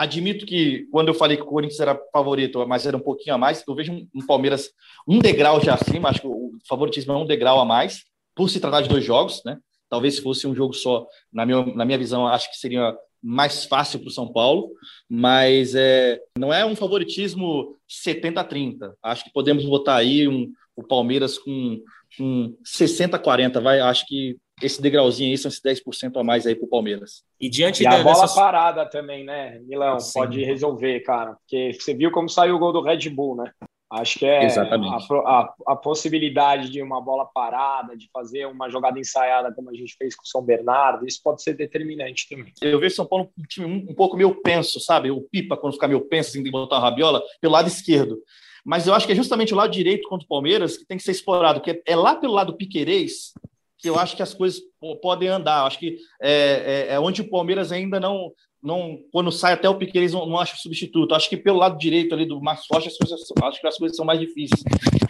Admito 0.00 0.46
que 0.46 0.86
quando 0.90 1.08
eu 1.08 1.14
falei 1.14 1.36
que 1.36 1.42
o 1.42 1.46
Corinthians 1.46 1.78
era 1.78 1.94
favorito, 2.10 2.66
mas 2.66 2.86
era 2.86 2.96
um 2.96 3.00
pouquinho 3.00 3.34
a 3.34 3.38
mais, 3.38 3.62
eu 3.68 3.74
vejo 3.74 3.92
um, 3.92 4.26
Palmeiras 4.26 4.70
um 5.06 5.18
degrau 5.18 5.60
já 5.60 5.74
acima, 5.74 6.08
acho 6.08 6.22
que 6.22 6.26
o 6.26 6.52
favoritismo 6.66 7.12
é 7.12 7.16
um 7.18 7.26
degrau 7.26 7.60
a 7.60 7.66
mais, 7.66 8.04
por 8.34 8.48
se 8.48 8.58
tratar 8.58 8.80
de 8.80 8.88
dois 8.88 9.04
jogos, 9.04 9.42
né? 9.44 9.58
Talvez 9.90 10.14
se 10.14 10.22
fosse 10.22 10.46
um 10.46 10.54
jogo 10.54 10.72
só, 10.72 11.06
na 11.30 11.44
minha, 11.44 11.66
na 11.74 11.84
minha 11.84 11.98
visão, 11.98 12.26
acho 12.26 12.50
que 12.50 12.56
seria 12.56 12.96
mais 13.22 13.66
fácil 13.66 13.98
para 13.98 14.08
o 14.08 14.10
São 14.10 14.32
Paulo, 14.32 14.70
mas 15.06 15.74
é, 15.74 16.18
não 16.38 16.50
é 16.50 16.64
um 16.64 16.74
favoritismo 16.74 17.76
70-30. 17.86 18.94
Acho 19.02 19.24
que 19.24 19.32
podemos 19.34 19.66
botar 19.66 19.96
aí 19.96 20.26
um, 20.26 20.50
o 20.80 20.86
Palmeiras 20.86 21.38
com, 21.38 21.80
com 22.16 22.56
60-40. 22.64 23.60
Vai, 23.60 23.80
acho 23.80 24.06
que 24.06 24.36
esse 24.62 24.80
degrauzinho 24.80 25.30
aí 25.30 25.38
são 25.38 25.48
esses 25.48 25.62
10% 25.62 26.20
a 26.20 26.24
mais 26.24 26.46
aí 26.46 26.54
para 26.54 26.66
o 26.66 26.68
Palmeiras. 26.68 27.22
E 27.40 27.48
diante 27.48 27.82
e 27.82 27.84
da 27.84 28.00
a 28.00 28.02
bola 28.02 28.20
dessas... 28.20 28.34
parada 28.34 28.86
também, 28.86 29.24
né, 29.24 29.58
Milão? 29.60 29.98
Sim. 29.98 30.18
Pode 30.18 30.44
resolver, 30.44 31.00
cara. 31.00 31.34
Porque 31.34 31.72
você 31.72 31.94
viu 31.94 32.10
como 32.10 32.28
saiu 32.28 32.56
o 32.56 32.58
gol 32.58 32.72
do 32.72 32.82
Red 32.82 33.08
Bull, 33.08 33.36
né? 33.36 33.50
Acho 33.92 34.20
que 34.20 34.26
é 34.26 34.46
a, 34.46 34.62
a, 34.62 35.54
a, 35.66 35.76
possibilidade 35.76 36.70
de 36.70 36.80
uma 36.80 37.00
bola 37.00 37.26
parada, 37.26 37.96
de 37.96 38.08
fazer 38.12 38.46
uma 38.46 38.70
jogada 38.70 39.00
ensaiada 39.00 39.52
como 39.52 39.68
a 39.68 39.74
gente 39.74 39.96
fez 39.98 40.14
com 40.14 40.22
o 40.22 40.28
São 40.28 40.40
Bernardo, 40.40 41.04
isso 41.04 41.20
pode 41.24 41.42
ser 41.42 41.54
determinante 41.54 42.28
também. 42.28 42.52
Eu 42.62 42.78
vejo 42.78 42.94
São 42.94 43.04
Paulo 43.04 43.32
um 43.36 43.42
time 43.42 43.66
um, 43.66 43.90
um 43.90 43.94
pouco 43.96 44.16
meio 44.16 44.32
penso, 44.42 44.78
sabe? 44.78 45.10
O 45.10 45.22
Pipa, 45.22 45.56
quando 45.56 45.72
fica 45.72 45.88
meio 45.88 46.02
penso, 46.02 46.30
assim, 46.30 46.42
de 46.42 46.52
botar 46.52 46.76
a 46.76 46.80
rabiola, 46.80 47.20
pelo 47.40 47.52
lado 47.52 47.66
esquerdo. 47.66 48.22
Mas 48.64 48.86
eu 48.86 48.94
acho 48.94 49.06
que 49.06 49.12
é 49.12 49.16
justamente 49.16 49.52
o 49.52 49.56
lado 49.56 49.72
direito 49.72 50.08
contra 50.08 50.24
o 50.24 50.28
Palmeiras 50.28 50.76
que 50.76 50.84
tem 50.84 50.96
que 50.96 51.02
ser 51.02 51.12
explorado, 51.12 51.60
porque 51.60 51.82
é 51.86 51.96
lá 51.96 52.14
pelo 52.14 52.34
lado 52.34 52.56
piquerês 52.56 53.32
que 53.78 53.88
eu 53.88 53.98
acho 53.98 54.14
que 54.14 54.22
as 54.22 54.34
coisas 54.34 54.60
podem 55.00 55.28
andar. 55.28 55.60
Eu 55.60 55.66
acho 55.66 55.78
que 55.78 55.96
é, 56.20 56.86
é, 56.90 56.94
é 56.94 57.00
onde 57.00 57.22
o 57.22 57.30
Palmeiras 57.30 57.72
ainda 57.72 57.98
não, 57.98 58.30
não, 58.62 58.98
quando 59.10 59.32
sai 59.32 59.54
até 59.54 59.68
o 59.68 59.76
Piqueires, 59.76 60.12
não, 60.12 60.26
não 60.26 60.38
acho 60.38 60.58
substituto. 60.58 61.14
Acho 61.14 61.28
que 61.28 61.36
pelo 61.36 61.58
lado 61.58 61.78
direito 61.78 62.14
ali 62.14 62.26
do 62.26 62.40
Marcos 62.40 62.66
Rocha, 62.70 62.88
as 62.88 62.96
coisas, 62.96 63.20
acho 63.42 63.60
que 63.60 63.66
as 63.66 63.78
coisas 63.78 63.96
são 63.96 64.04
mais 64.04 64.20
difíceis. 64.20 64.62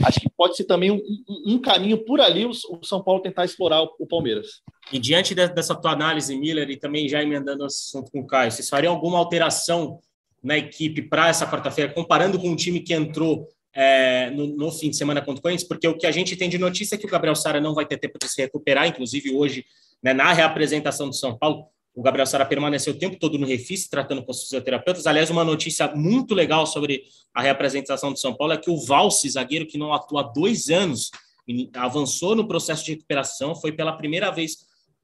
Acho 0.05 0.21
que 0.21 0.31
pode 0.31 0.57
ser 0.57 0.65
também 0.65 0.91
um, 0.91 1.01
um 1.47 1.59
caminho 1.59 1.99
por 2.05 2.21
ali 2.21 2.47
o, 2.47 2.51
o, 2.51 2.85
São 2.85 3.03
Paulo 3.03 3.21
tentar 3.21 3.45
explorar 3.45 3.83
o, 3.83 3.91
o, 3.99 4.07
Palmeiras. 4.07 4.63
E 4.93 4.99
diante 4.99 5.35
de, 5.35 5.49
dessa 5.49 5.75
tua 5.75 5.93
análise, 5.93 6.37
Miller, 6.37 6.71
e 6.71 6.77
também 6.77 7.09
já 7.09 7.23
emendando 7.23 7.65
o 7.65 7.67
assunto 7.67 8.11
com 8.13 8.21
o 8.21 8.27
Caio, 8.27 8.53
vocês 8.53 8.69
fariam 8.69 8.95
alguma 8.95 9.19
alteração 9.19 9.99
na 10.43 10.57
equipe 10.57 11.03
para 11.03 11.29
essa 11.29 11.47
quarta-feira, 11.47 11.93
comparando 11.93 12.39
com 12.39 12.53
o 12.53 12.57
time 12.57 12.81
que 12.81 12.95
entrou 12.95 13.49
é, 13.75 14.31
no, 14.31 14.47
no, 14.47 14.73
fim 14.73 14.91
de 14.91 14.97
semana 14.97 15.21
contra 15.21 15.39
o 15.39 15.43
Corinthians? 15.43 15.69
Porque 15.69 15.87
o 15.87 15.97
que 15.97 16.07
a 16.07 16.11
gente 16.11 16.37
tem 16.37 16.49
de 16.49 16.59
notícia 16.59 16.95
é 16.95 16.99
que 16.99 17.07
o 17.07 17.11
Gabriel 17.11 17.37
Sara 17.37 17.61
não 17.61 17.75
vai 17.75 17.87
ter 17.87 17.99
tempo 17.99 18.19
de 18.19 18.29
se 18.29 18.41
recuperar, 18.41 18.87
inclusive 18.87 19.35
hoje, 19.35 19.65
né, 20.03 20.13
na 20.13 20.33
reapresentação 20.33 21.09
do 21.09 21.15
São 21.15 21.37
Paulo 21.37 21.67
o 21.95 22.03
Gabriel 22.03 22.27
Sara 22.27 22.47
permaneceu 22.47 22.93
o 22.93 22.99
tempo 22.99 23.19
todo 23.19 23.39
no 23.39 23.47
Refis, 23.47 23.89
tratando 23.89 24.23
com 24.25 24.31
os 24.31 24.43
fisioterapeutas. 24.43 25.07
Aliás, 25.07 25.29
uma 25.29 25.45
notícia 25.45 25.89
muito 25.95 26.35
legal 26.35 26.67
sobre 26.67 27.03
a 27.35 27.43
reapresentação 27.43 28.13
do 28.13 28.19
São 28.19 28.35
Paulo 28.35 28.53
é 28.53 28.57
que 28.57 28.71
o 28.71 28.77
Valse, 28.79 29.29
zagueiro 29.29 29.67
que 29.67 29.77
não 29.77 29.93
atua 29.93 30.21
há 30.21 30.25
dois 30.25 30.71
anos, 30.71 31.11
avançou 31.75 32.37
no 32.37 32.47
processo 32.47 32.85
de 32.85 32.93
recuperação, 32.93 33.57
foi 33.57 33.73
pela 33.73 33.93
primeira 33.93 34.31
vez 34.31 34.59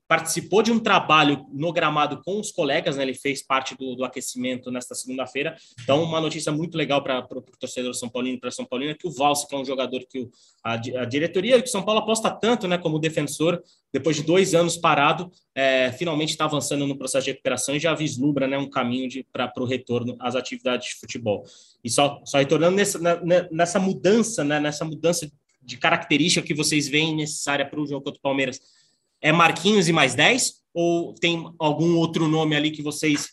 participou 0.09 0.62
de 0.62 0.71
um 0.71 0.79
trabalho 0.79 1.47
no 1.53 1.73
gramado 1.73 2.23
com 2.23 2.38
os 2.38 2.53
colegas, 2.53 2.97
né? 2.97 3.03
Ele 3.03 3.14
fez 3.14 3.42
parte 3.42 3.77
do, 3.77 3.97
do 3.97 4.05
aquecimento 4.05 4.71
nesta 4.71 4.95
segunda-feira. 4.95 5.57
Então, 5.83 6.03
uma 6.03 6.21
notícia 6.21 6.53
muito 6.53 6.77
legal 6.79 7.03
para 7.03 7.27
o 7.29 7.42
torcedor 7.59 7.92
São 7.95 8.09
Paulino, 8.09 8.38
para 8.38 8.51
São 8.51 8.64
Paulino, 8.64 8.92
é 8.92 8.95
que 8.95 9.07
o 9.07 9.11
Valse, 9.11 9.49
que 9.49 9.55
é 9.55 9.59
um 9.59 9.64
jogador 9.64 10.01
que 10.09 10.21
o, 10.21 10.31
a, 10.62 10.75
a, 10.75 11.05
diretoria 11.05 11.61
que 11.61 11.69
São 11.69 11.83
Paulo 11.83 12.01
aposta 12.01 12.31
tanto, 12.31 12.69
né, 12.69 12.79
como 12.79 13.01
defensor, 13.01 13.61
depois 13.92 14.16
de 14.16 14.23
dois 14.23 14.55
anos 14.55 14.77
parado, 14.77 15.31
é, 15.55 15.90
finalmente 15.92 16.31
está 16.31 16.45
avançando 16.45 16.87
no 16.87 16.97
processo 16.97 17.25
de 17.25 17.33
recuperação 17.33 17.75
e 17.75 17.81
já 17.81 17.92
vislumbra, 17.95 18.47
né, 18.47 18.57
um 18.57 18.71
caminho 18.71 19.09
para 19.33 19.53
o 19.59 19.64
retorno 19.64 20.16
às 20.21 20.37
atividades 20.37 20.90
de 20.90 20.95
futebol. 21.01 21.45
E 21.83 21.90
só, 21.90 22.21
só 22.25 22.38
retornando 22.38 22.77
nessa, 22.77 22.99
nessa 23.51 23.81
mudança, 23.81 24.45
né, 24.45 24.61
nessa 24.61 24.85
mudança 24.85 25.29
de 25.61 25.77
característica 25.77 26.47
que 26.47 26.55
vocês 26.55 26.87
veem 26.87 27.16
necessária 27.16 27.66
para 27.69 27.81
o 27.81 27.87
jogo 27.87 28.05
contra 28.05 28.19
o 28.19 28.23
Palmeiras 28.23 28.61
é 29.26 29.32
Marquinhos 29.32 29.88
e 29.88 29.92
mais 29.92 30.14
10? 30.14 30.62
Ou 30.72 31.12
tem 31.14 31.44
algum 31.58 31.96
outro 31.96 32.28
nome 32.28 32.54
ali 32.54 32.70
que 32.70 32.80
vocês 32.80 33.30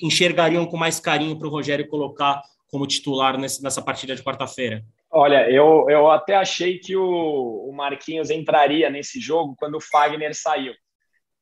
enxergariam 0.00 0.64
com 0.64 0.76
mais 0.76 1.00
carinho 1.00 1.36
para 1.36 1.48
o 1.48 1.50
Rogério 1.50 1.88
colocar 1.88 2.40
como 2.70 2.86
titular 2.86 3.36
nessa 3.36 3.82
partida 3.82 4.14
de 4.14 4.22
quarta-feira? 4.22 4.84
Olha, 5.10 5.50
eu, 5.50 5.86
eu 5.88 6.08
até 6.08 6.36
achei 6.36 6.78
que 6.78 6.96
o, 6.96 7.68
o 7.68 7.72
Marquinhos 7.72 8.30
entraria 8.30 8.88
nesse 8.90 9.20
jogo 9.20 9.56
quando 9.58 9.76
o 9.76 9.80
Fagner 9.80 10.36
saiu. 10.36 10.72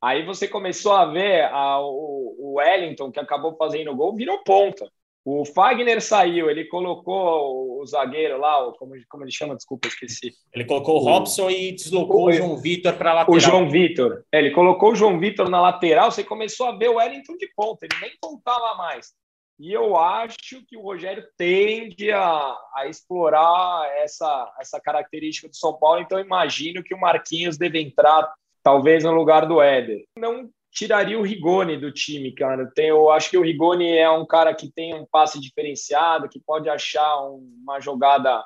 Aí 0.01 0.25
você 0.25 0.49
começou 0.49 0.93
a 0.93 1.05
ver 1.05 1.45
a, 1.45 1.79
o, 1.81 2.37
o 2.39 2.55
Wellington, 2.57 3.13
que 3.13 3.21
acabou 3.21 3.57
fazendo 3.57 3.91
o 3.91 3.97
gol, 3.97 4.17
virou 4.17 4.43
ponta. 4.43 4.91
O 5.25 5.45
Fagner 5.45 6.01
saiu, 6.03 6.51
ele 6.51 6.65
colocou 6.65 7.81
o 7.81 7.87
zagueiro 7.87 8.39
lá, 8.39 8.73
como, 8.77 8.95
como 9.09 9.23
ele 9.23 9.31
chama, 9.31 9.55
desculpa, 9.55 9.87
esqueci. 9.87 10.33
Ele 10.53 10.65
colocou 10.65 10.97
o 10.97 10.99
Robson 10.99 11.49
e 11.49 11.73
deslocou 11.73 12.23
o, 12.23 12.27
o 12.27 12.33
João 12.33 12.57
Vitor 12.57 12.95
para 12.95 13.11
a 13.13 13.15
lateral. 13.15 13.37
O 13.37 13.41
João 13.41 13.71
Vitor. 13.71 14.25
É, 14.33 14.39
ele 14.39 14.51
colocou 14.51 14.93
o 14.93 14.95
João 14.97 15.21
Vitor 15.21 15.49
na 15.49 15.61
lateral, 15.61 16.11
você 16.11 16.25
começou 16.25 16.67
a 16.67 16.77
ver 16.77 16.89
o 16.89 16.97
Wellington 16.97 17.37
de 17.37 17.49
ponta, 17.55 17.87
ele 17.87 18.01
nem 18.01 18.11
pontava 18.21 18.75
mais. 18.75 19.13
E 19.61 19.73
eu 19.73 19.97
acho 19.97 20.67
que 20.67 20.77
o 20.77 20.83
Rogério 20.83 21.25
tende 21.37 22.11
a, 22.11 22.57
a 22.75 22.89
explorar 22.89 23.89
essa, 23.99 24.53
essa 24.61 24.81
característica 24.81 25.49
do 25.49 25.55
São 25.55 25.79
Paulo, 25.79 26.01
então 26.01 26.19
imagino 26.19 26.83
que 26.83 26.95
o 26.95 27.01
Marquinhos 27.01 27.57
deve 27.57 27.81
entrar 27.81 28.29
talvez 28.61 29.05
no 29.05 29.13
lugar 29.13 29.47
do 29.47 29.63
Éder. 29.63 30.05
Não 30.19 30.51
tiraria 30.73 31.19
o 31.19 31.23
Rigoni 31.23 31.77
do 31.77 31.93
time, 31.93 32.33
cara. 32.33 32.67
Tem, 32.75 32.89
eu 32.89 33.11
acho 33.11 33.31
que 33.31 33.37
o 33.37 33.43
Rigoni 33.43 33.97
é 33.97 34.11
um 34.11 34.27
cara 34.27 34.55
que 34.55 34.73
tem 34.73 34.95
um 34.95 35.07
passe 35.07 35.39
diferenciado, 35.39 36.29
que 36.29 36.41
pode 36.41 36.69
achar 36.69 37.21
uma 37.21 37.79
jogada 37.79 38.43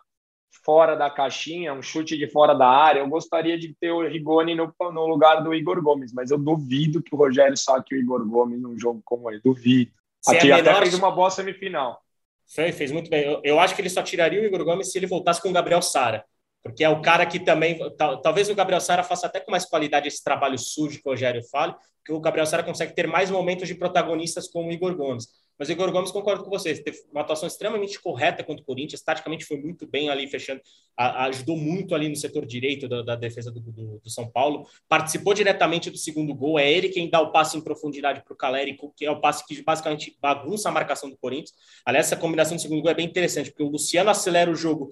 fora 0.65 0.97
da 0.97 1.09
caixinha, 1.09 1.73
um 1.73 1.83
chute 1.83 2.19
de 2.19 2.29
fora 2.29 2.53
da 2.53 2.69
área. 2.69 3.01
Eu 3.01 3.09
gostaria 3.09 3.57
de 3.57 3.73
ter 3.81 3.93
o 3.93 4.07
Rigoni 4.07 4.55
no, 4.55 4.75
no 4.81 5.07
lugar 5.07 5.43
do 5.43 5.55
Igor 5.55 5.81
Gomes, 5.81 6.13
mas 6.13 6.31
eu 6.33 6.39
duvido 6.39 7.01
que 7.01 7.15
o 7.15 7.19
Rogério 7.19 7.57
saque 7.57 7.95
o 7.95 7.99
Igor 7.99 8.27
Gomes 8.27 8.61
num 8.61 8.77
jogo 8.77 9.01
como 9.05 9.31
esse. 9.31 9.43
Duvido. 9.45 9.93
Se 10.21 10.37
Aqui 10.37 10.51
é 10.51 10.55
até 10.55 10.75
fez 10.75 10.95
uma 10.95 11.13
boa 11.13 11.31
semifinal. 11.31 12.01
Fez, 12.49 12.77
fez 12.77 12.91
muito 12.91 13.09
bem. 13.09 13.25
Eu, 13.25 13.41
eu, 13.45 13.61
acho 13.61 13.75
que 13.75 13.81
ele 13.81 13.89
só 13.89 14.03
tiraria 14.03 14.41
o 14.41 14.45
Igor 14.45 14.65
Gomes 14.65 14.91
se 14.91 14.99
ele 14.99 15.07
voltasse 15.07 15.41
com 15.41 15.51
o 15.51 15.53
Gabriel 15.53 15.83
Sara 15.83 16.25
porque 16.67 16.85
é 16.85 16.89
o 16.89 17.01
cara 17.01 17.25
que 17.27 17.41
também. 17.41 17.79
Talvez 18.23 18.49
o 18.49 18.55
Gabriel 18.55 18.81
Sara 18.81 19.03
faça 19.03 19.27
até 19.27 19.41
com 19.41 19.51
mais 19.51 19.65
qualidade 19.65 20.09
esse 20.09 20.23
trabalho 20.23 20.59
sujo 20.59 21.01
que 21.01 21.09
o 21.09 21.13
Rogério 21.13 21.43
fala, 21.51 21.77
que 22.05 22.13
o 22.13 22.21
Gabriel 22.21 22.47
Sara 22.47 22.63
consegue 22.63 22.95
ter 22.95 23.07
mais 23.07 23.31
momentos 23.31 23.67
de 23.67 23.75
protagonistas 23.75 24.49
como 24.49 24.69
o 24.69 24.73
Igor 24.73 24.95
Gomes. 24.97 25.29
Mas 25.59 25.69
o 25.69 25.73
Igor 25.73 25.91
Gomes, 25.91 26.11
concordo 26.11 26.45
com 26.45 26.51
vocês, 26.51 26.81
teve 26.81 26.99
uma 27.11 27.23
atuação 27.23 27.47
extremamente 27.47 28.01
correta 28.01 28.45
contra 28.45 28.63
o 28.63 28.67
Corinthians, 28.67 29.01
taticamente 29.01 29.45
foi 29.45 29.57
muito 29.57 29.87
bem 29.87 30.11
ali 30.11 30.29
fechando, 30.29 30.61
a, 30.97 31.25
ajudou 31.27 31.57
muito 31.57 31.95
ali 31.95 32.09
no 32.09 32.17
setor 32.17 32.45
direito 32.45 32.87
da, 32.87 33.03
da 33.03 33.17
defesa 33.17 33.51
do, 33.51 33.61
do, 33.61 33.99
do, 33.99 34.11
São 34.11 34.31
Paulo, 34.31 34.69
participou 34.87 35.33
diretamente 35.33 35.91
do 35.91 35.97
segundo 35.97 36.35
gol, 36.35 36.59
é 36.59 36.71
ele 36.71 36.91
quem 36.91 37.09
dá 37.09 37.21
o 37.21 37.33
passe 37.33 37.57
em 37.57 37.63
profundidade 37.63 38.23
para 38.23 38.35
o 38.35 38.37
Caleri, 38.37 38.77
que 38.95 39.07
é 39.07 39.11
o 39.11 39.21
passe 39.21 39.47
que 39.47 39.63
basicamente 39.63 40.17
bagunça 40.21 40.69
a 40.69 40.73
marcação 40.73 41.09
do 41.09 41.17
Corinthians. 41.17 41.55
Aliás, 41.87 42.07
essa 42.07 42.17
combinação 42.17 42.57
do 42.57 42.61
segundo 42.61 42.83
gol 42.83 42.91
é 42.91 42.95
bem 42.95 43.07
interessante, 43.07 43.51
porque 43.51 43.63
o 43.63 43.69
Luciano 43.69 44.11
acelera 44.11 44.51
o 44.51 44.55
jogo 44.55 44.91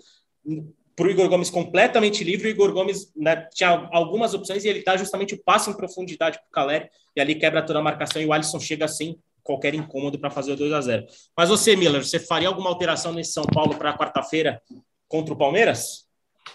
para 0.96 1.06
o 1.06 1.10
Igor 1.10 1.28
Gomes 1.28 1.50
completamente 1.50 2.22
livre. 2.22 2.48
O 2.48 2.50
Igor 2.50 2.72
Gomes 2.72 3.12
né, 3.16 3.48
tinha 3.52 3.88
algumas 3.92 4.34
opções 4.34 4.64
e 4.64 4.68
ele 4.68 4.82
dá 4.82 4.96
justamente 4.96 5.34
o 5.34 5.42
passe 5.42 5.70
em 5.70 5.76
profundidade 5.76 6.38
para 6.38 6.48
o 6.48 6.50
Caleri 6.50 6.88
e 7.16 7.20
ali 7.20 7.34
quebra 7.34 7.62
toda 7.62 7.78
a 7.78 7.82
marcação 7.82 8.20
e 8.20 8.26
o 8.26 8.32
Alisson 8.32 8.60
chega 8.60 8.86
sem 8.88 9.18
qualquer 9.42 9.74
incômodo 9.74 10.18
para 10.18 10.30
fazer 10.30 10.52
o 10.52 10.56
2 10.56 10.72
a 10.72 10.80
0 10.80 11.06
Mas 11.36 11.50
você, 11.50 11.76
Miller, 11.76 12.04
você 12.04 12.18
faria 12.18 12.48
alguma 12.48 12.70
alteração 12.70 13.12
nesse 13.12 13.32
São 13.32 13.44
Paulo 13.44 13.76
para 13.76 13.96
quarta-feira 13.96 14.60
contra 15.06 15.34
o 15.34 15.36
Palmeiras? 15.36 16.04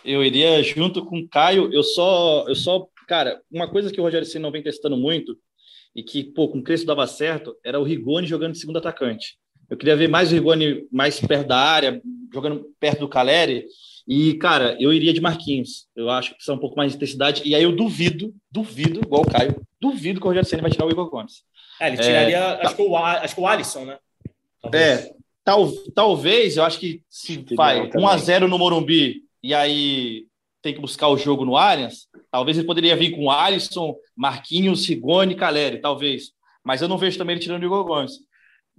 Eu 0.04 0.23
iria 0.23 0.62
junto 0.63 1.06
com 1.06 1.19
o 1.19 1.28
Caio. 1.28 1.71
Eu 1.73 1.84
só, 1.84 2.45
eu 2.47 2.56
só, 2.56 2.88
cara, 3.08 3.41
uma 3.52 3.69
coisa 3.69 3.91
que 3.91 3.99
o 3.99 4.04
Rogério 4.04 4.25
Ceni 4.25 4.43
não 4.43 4.52
vem 4.52 4.63
testando 4.63 4.97
muito 4.97 5.38
e 5.95 6.04
que, 6.04 6.23
pô, 6.23 6.47
com 6.47 6.60
o 6.60 6.63
Crespo 6.63 6.88
dava 6.88 7.06
certo, 7.08 7.56
era 7.63 7.80
o 7.80 7.84
Rigoni 7.84 8.28
jogando 8.28 8.54
de 8.54 8.60
segundo 8.60 8.78
atacante. 8.78 9.38
Eu 9.69 9.78
queria 9.78 9.95
ver 9.95 10.08
mais 10.08 10.32
o 10.32 10.36
Rigoni 10.36 10.88
mais 10.91 11.19
perto 11.19 11.47
da 11.47 11.58
área, 11.58 12.02
jogando 12.34 12.65
perto 12.80 12.99
do 12.99 13.10
Caleri, 13.10 13.65
e, 14.10 14.34
cara, 14.34 14.76
eu 14.80 14.91
iria 14.91 15.13
de 15.13 15.22
Marquinhos. 15.22 15.88
Eu 15.95 16.10
acho 16.10 16.30
que 16.30 16.36
precisa 16.38 16.56
um 16.56 16.60
pouco 16.60 16.76
mais 16.76 16.91
de 16.91 16.98
intensidade. 16.98 17.43
E 17.45 17.54
aí 17.54 17.62
eu 17.62 17.76
duvido, 17.76 18.34
duvido, 18.50 19.02
igual 19.02 19.22
o 19.22 19.32
Caio, 19.32 19.62
duvido 19.80 20.19
que 20.19 20.26
o 20.26 20.30
Rogério 20.30 20.50
Senna 20.50 20.63
vai 20.63 20.72
tirar 20.72 20.88
o 20.88 20.89
Igor 20.89 21.08
Gomes. 21.12 21.43
É, 21.80 21.89
ele 21.89 21.98
tiraria, 21.98 22.38
é, 22.38 22.54
acho, 22.54 22.62
tá. 22.62 22.74
que 22.74 22.82
o, 22.82 22.98
acho 22.98 23.36
que 23.36 23.41
o 23.41 23.45
Alisson, 23.48 23.86
né? 23.86 24.00
Talvez. 24.60 24.84
É, 24.84 25.12
tal, 25.45 25.72
talvez, 25.93 26.58
eu 26.58 26.63
acho 26.63 26.80
que 26.80 27.04
se 27.08 27.45
vai 27.56 27.88
1x0 27.88 28.48
no 28.48 28.58
Morumbi 28.58 29.22
e 29.43 29.54
aí 29.54 30.26
tem 30.60 30.74
que 30.74 30.82
buscar 30.82 31.08
o 31.10 31.17
jogo 31.17 31.45
no 31.45 31.56
Allianz, 31.56 32.08
talvez 32.32 32.58
ele 32.58 32.65
poderia 32.65 32.95
vir 32.95 33.12
com 33.12 33.30
Alisson, 33.30 33.95
Marquinhos, 34.15 34.88
Rigoni, 34.89 35.36
Caleri, 35.36 35.80
talvez. 35.80 36.32
Mas 36.63 36.82
eu 36.82 36.88
não 36.88 36.98
vejo 36.98 37.17
também 37.17 37.36
ele 37.36 37.43
tirando 37.43 37.62
o 37.62 37.65
Igor 37.65 37.86
Gomes. 37.86 38.13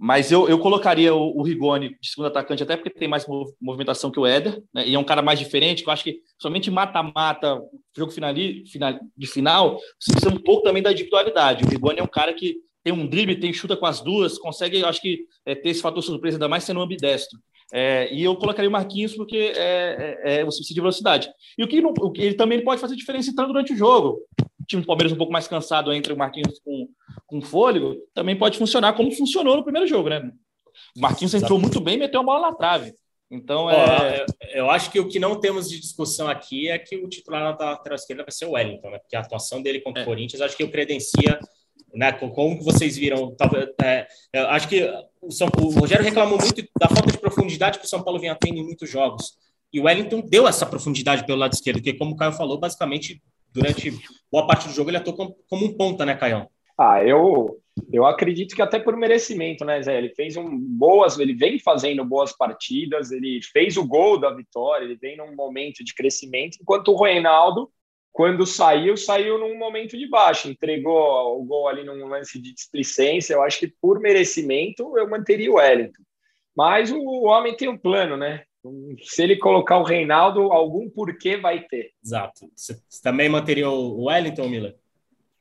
Mas 0.03 0.31
eu, 0.31 0.49
eu 0.49 0.57
colocaria 0.57 1.13
o, 1.13 1.37
o, 1.37 1.43
Rigoni 1.43 1.95
de 2.01 2.09
segundo 2.09 2.25
atacante, 2.25 2.63
até 2.63 2.75
porque 2.75 2.89
tem 2.89 3.07
mais 3.07 3.23
movimentação 3.61 4.09
que 4.09 4.19
o 4.19 4.25
Éder, 4.25 4.59
né? 4.73 4.87
e 4.87 4.95
é 4.95 4.97
um 4.97 5.03
cara 5.03 5.21
mais 5.21 5.37
diferente, 5.37 5.83
que 5.83 5.89
eu 5.89 5.93
acho 5.93 6.03
que 6.03 6.21
somente 6.39 6.71
mata-mata, 6.71 7.61
jogo 7.95 8.11
final, 8.11 8.33
de 8.33 9.27
final, 9.27 9.77
você 9.99 10.11
precisa 10.11 10.33
um 10.33 10.39
pouco 10.39 10.63
também 10.63 10.81
da 10.81 10.91
individualidade. 10.91 11.63
O 11.63 11.67
Rigoni 11.67 11.99
é 11.99 12.03
um 12.03 12.07
cara 12.07 12.33
que 12.33 12.55
tem 12.83 12.91
um 12.91 13.05
drible, 13.05 13.39
tem 13.39 13.53
chuta 13.53 13.77
com 13.77 13.85
as 13.85 14.01
duas, 14.01 14.39
consegue, 14.39 14.79
eu 14.79 14.87
acho 14.87 14.99
que, 14.99 15.19
é, 15.45 15.53
ter 15.53 15.69
esse 15.69 15.83
fator 15.83 16.01
surpresa, 16.01 16.37
ainda 16.37 16.49
mais 16.49 16.63
sendo 16.63 16.81
ambidestro. 16.81 17.37
É, 17.71 18.11
e 18.11 18.23
eu 18.23 18.35
colocaria 18.35 18.67
o 18.67 18.73
Marquinhos 18.73 19.13
porque 19.13 19.53
é, 19.55 20.17
é, 20.23 20.39
é 20.39 20.43
você 20.43 20.57
precisa 20.57 20.73
de 20.73 20.81
velocidade. 20.81 21.29
E 21.55 21.63
o 21.63 21.67
que, 21.67 21.79
não, 21.79 21.93
o 21.95 22.11
que 22.11 22.23
ele 22.23 22.33
também 22.33 22.63
pode 22.63 22.81
fazer 22.81 22.95
diferença 22.95 23.29
entrando 23.29 23.49
durante 23.53 23.73
o 23.73 23.77
jogo. 23.77 24.17
O 24.71 24.79
time 24.79 24.81
do 24.83 24.87
Palmeiras 24.87 25.11
um 25.11 25.17
pouco 25.17 25.33
mais 25.33 25.47
cansado 25.47 25.91
entre 25.91 26.13
o 26.13 26.17
Marquinhos 26.17 26.59
com, 26.59 26.87
com 27.27 27.41
fôlego, 27.41 27.95
também 28.13 28.37
pode 28.37 28.57
funcionar 28.57 28.93
como 28.93 29.11
funcionou 29.11 29.57
no 29.57 29.63
primeiro 29.63 29.87
jogo, 29.87 30.09
né? 30.09 30.31
O 30.95 31.01
Marquinhos 31.01 31.33
entrou 31.33 31.59
muito 31.59 31.81
bem 31.81 31.95
e 31.95 31.99
meteu 31.99 32.21
a 32.21 32.23
bola 32.23 32.49
na 32.49 32.55
trave. 32.55 32.93
Então, 33.29 33.69
é... 33.69 34.25
eu, 34.53 34.69
acho 34.69 34.89
que 34.89 34.99
o 34.99 35.07
que 35.07 35.19
não 35.19 35.39
temos 35.39 35.69
de 35.69 35.79
discussão 35.79 36.27
aqui 36.27 36.69
é 36.69 36.79
que 36.79 36.95
o 36.95 37.09
titular 37.09 37.57
da 37.57 37.71
lateral 37.71 37.95
esquerda 37.95 38.23
vai 38.23 38.31
ser 38.31 38.45
o 38.45 38.51
Wellington, 38.51 38.89
né? 38.89 38.99
Porque 38.99 39.15
a 39.15 39.19
atuação 39.19 39.61
dele 39.61 39.81
contra 39.81 40.01
o 40.01 40.03
é. 40.03 40.05
Corinthians, 40.05 40.41
acho 40.41 40.55
que 40.55 40.63
o 40.63 40.71
credencia 40.71 41.39
né? 41.93 42.11
Como 42.11 42.61
vocês 42.63 42.97
viram? 42.97 43.35
É, 43.83 44.07
acho 44.49 44.67
que 44.67 44.89
o, 45.21 45.31
São, 45.31 45.47
o 45.61 45.69
Rogério 45.71 46.03
reclamou 46.03 46.37
muito 46.39 46.61
da 46.79 46.87
falta 46.87 47.11
de 47.11 47.17
profundidade 47.17 47.79
que 47.79 47.85
o 47.85 47.89
São 47.89 48.03
Paulo 48.03 48.19
vinha 48.19 48.37
tendo 48.39 48.57
em 48.57 48.63
muitos 48.63 48.89
jogos. 48.89 49.33
E 49.73 49.79
o 49.79 49.83
Wellington 49.83 50.21
deu 50.21 50.47
essa 50.47 50.65
profundidade 50.65 51.25
pelo 51.25 51.39
lado 51.39 51.53
esquerdo, 51.53 51.81
que, 51.81 51.93
como 51.93 52.11
o 52.11 52.15
Caio 52.15 52.33
falou, 52.33 52.59
basicamente, 52.59 53.21
durante 53.53 53.91
boa 54.31 54.47
parte 54.47 54.67
do 54.67 54.73
jogo, 54.73 54.89
ele 54.89 54.97
atuou 54.97 55.15
como, 55.15 55.35
como 55.49 55.65
um 55.65 55.77
ponta, 55.77 56.05
né, 56.05 56.15
Caio? 56.15 56.47
Ah, 56.77 57.03
eu, 57.03 57.59
eu 57.91 58.05
acredito 58.05 58.55
que 58.55 58.61
até 58.61 58.79
por 58.79 58.95
merecimento, 58.97 59.63
né, 59.65 59.81
Zé? 59.81 59.97
Ele 59.97 60.09
fez 60.15 60.35
um 60.37 60.57
boas, 60.57 61.19
ele 61.19 61.33
vem 61.33 61.59
fazendo 61.59 62.03
boas 62.03 62.35
partidas, 62.35 63.11
ele 63.11 63.39
fez 63.51 63.77
o 63.77 63.85
gol 63.85 64.19
da 64.19 64.33
vitória, 64.33 64.85
ele 64.85 64.95
vem 64.95 65.17
num 65.17 65.35
momento 65.35 65.83
de 65.83 65.93
crescimento, 65.93 66.57
enquanto 66.61 66.89
o 66.89 67.03
Reinaldo 67.03 67.71
quando 68.11 68.45
saiu, 68.45 68.97
saiu 68.97 69.37
num 69.37 69.57
momento 69.57 69.97
de 69.97 70.07
baixa, 70.07 70.49
entregou 70.49 71.39
o 71.39 71.45
gol 71.45 71.67
ali 71.67 71.83
num 71.83 72.07
lance 72.07 72.39
de 72.41 72.53
displicência. 72.53 73.33
Eu 73.33 73.41
acho 73.41 73.59
que 73.59 73.73
por 73.81 73.99
merecimento 73.99 74.97
eu 74.97 75.09
manteria 75.09 75.51
o 75.51 75.55
Wellington. 75.55 76.03
Mas 76.55 76.91
o 76.91 77.23
homem 77.23 77.55
tem 77.55 77.69
um 77.69 77.77
plano, 77.77 78.17
né? 78.17 78.43
Se 79.03 79.23
ele 79.23 79.37
colocar 79.37 79.77
o 79.77 79.83
Reinaldo, 79.83 80.51
algum 80.51 80.89
porquê 80.89 81.37
vai 81.37 81.63
ter. 81.63 81.91
Exato. 82.03 82.51
Você 82.55 82.79
também 83.01 83.27
manteria 83.27 83.69
o 83.69 84.05
Wellington, 84.05 84.47
Miller? 84.47 84.75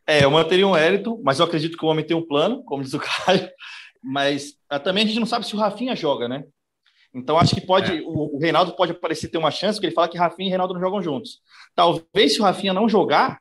É, 0.07 0.25
eu 0.25 0.31
manteria 0.31 0.67
o 0.67 0.73
Wellington, 0.73 1.21
mas 1.23 1.39
eu 1.39 1.47
acredito 1.47 1.77
que 1.77 1.85
o 1.85 1.89
homem 1.89 2.05
tem 2.05 2.17
um 2.17 2.27
plano, 2.27 2.65
como 2.65 2.83
diz 2.83 2.95
o 2.95 2.99
Caio. 3.27 3.49
Mas 4.03 4.55
ah, 4.69 4.79
também 4.79 5.05
a 5.05 5.07
gente 5.07 5.21
não 5.21 5.27
sabe 5.27 5.47
se 5.47 5.55
o 5.55 5.59
Rafinha 5.59 5.95
joga, 5.95 6.27
né? 6.27 6.45
Então 7.13 7.39
acho 7.39 7.55
que 7.55 7.61
pode 7.61 7.99
é. 7.99 8.01
o, 8.03 8.37
o, 8.37 8.39
Reinaldo 8.39 8.75
pode 8.75 8.93
aparecer 8.93 9.29
ter 9.29 9.39
uma 9.39 9.51
chance, 9.51 9.77
porque 9.77 9.89
ele 9.89 9.95
fala 9.95 10.09
que 10.09 10.17
Rafinha 10.17 10.47
e 10.47 10.51
Reinaldo 10.51 10.75
não 10.75 10.81
jogam 10.81 11.03
juntos. 11.03 11.41
Talvez 11.75 12.35
se 12.35 12.41
o 12.41 12.45
Rafinha 12.45 12.73
não 12.73 12.89
jogar, 12.89 13.41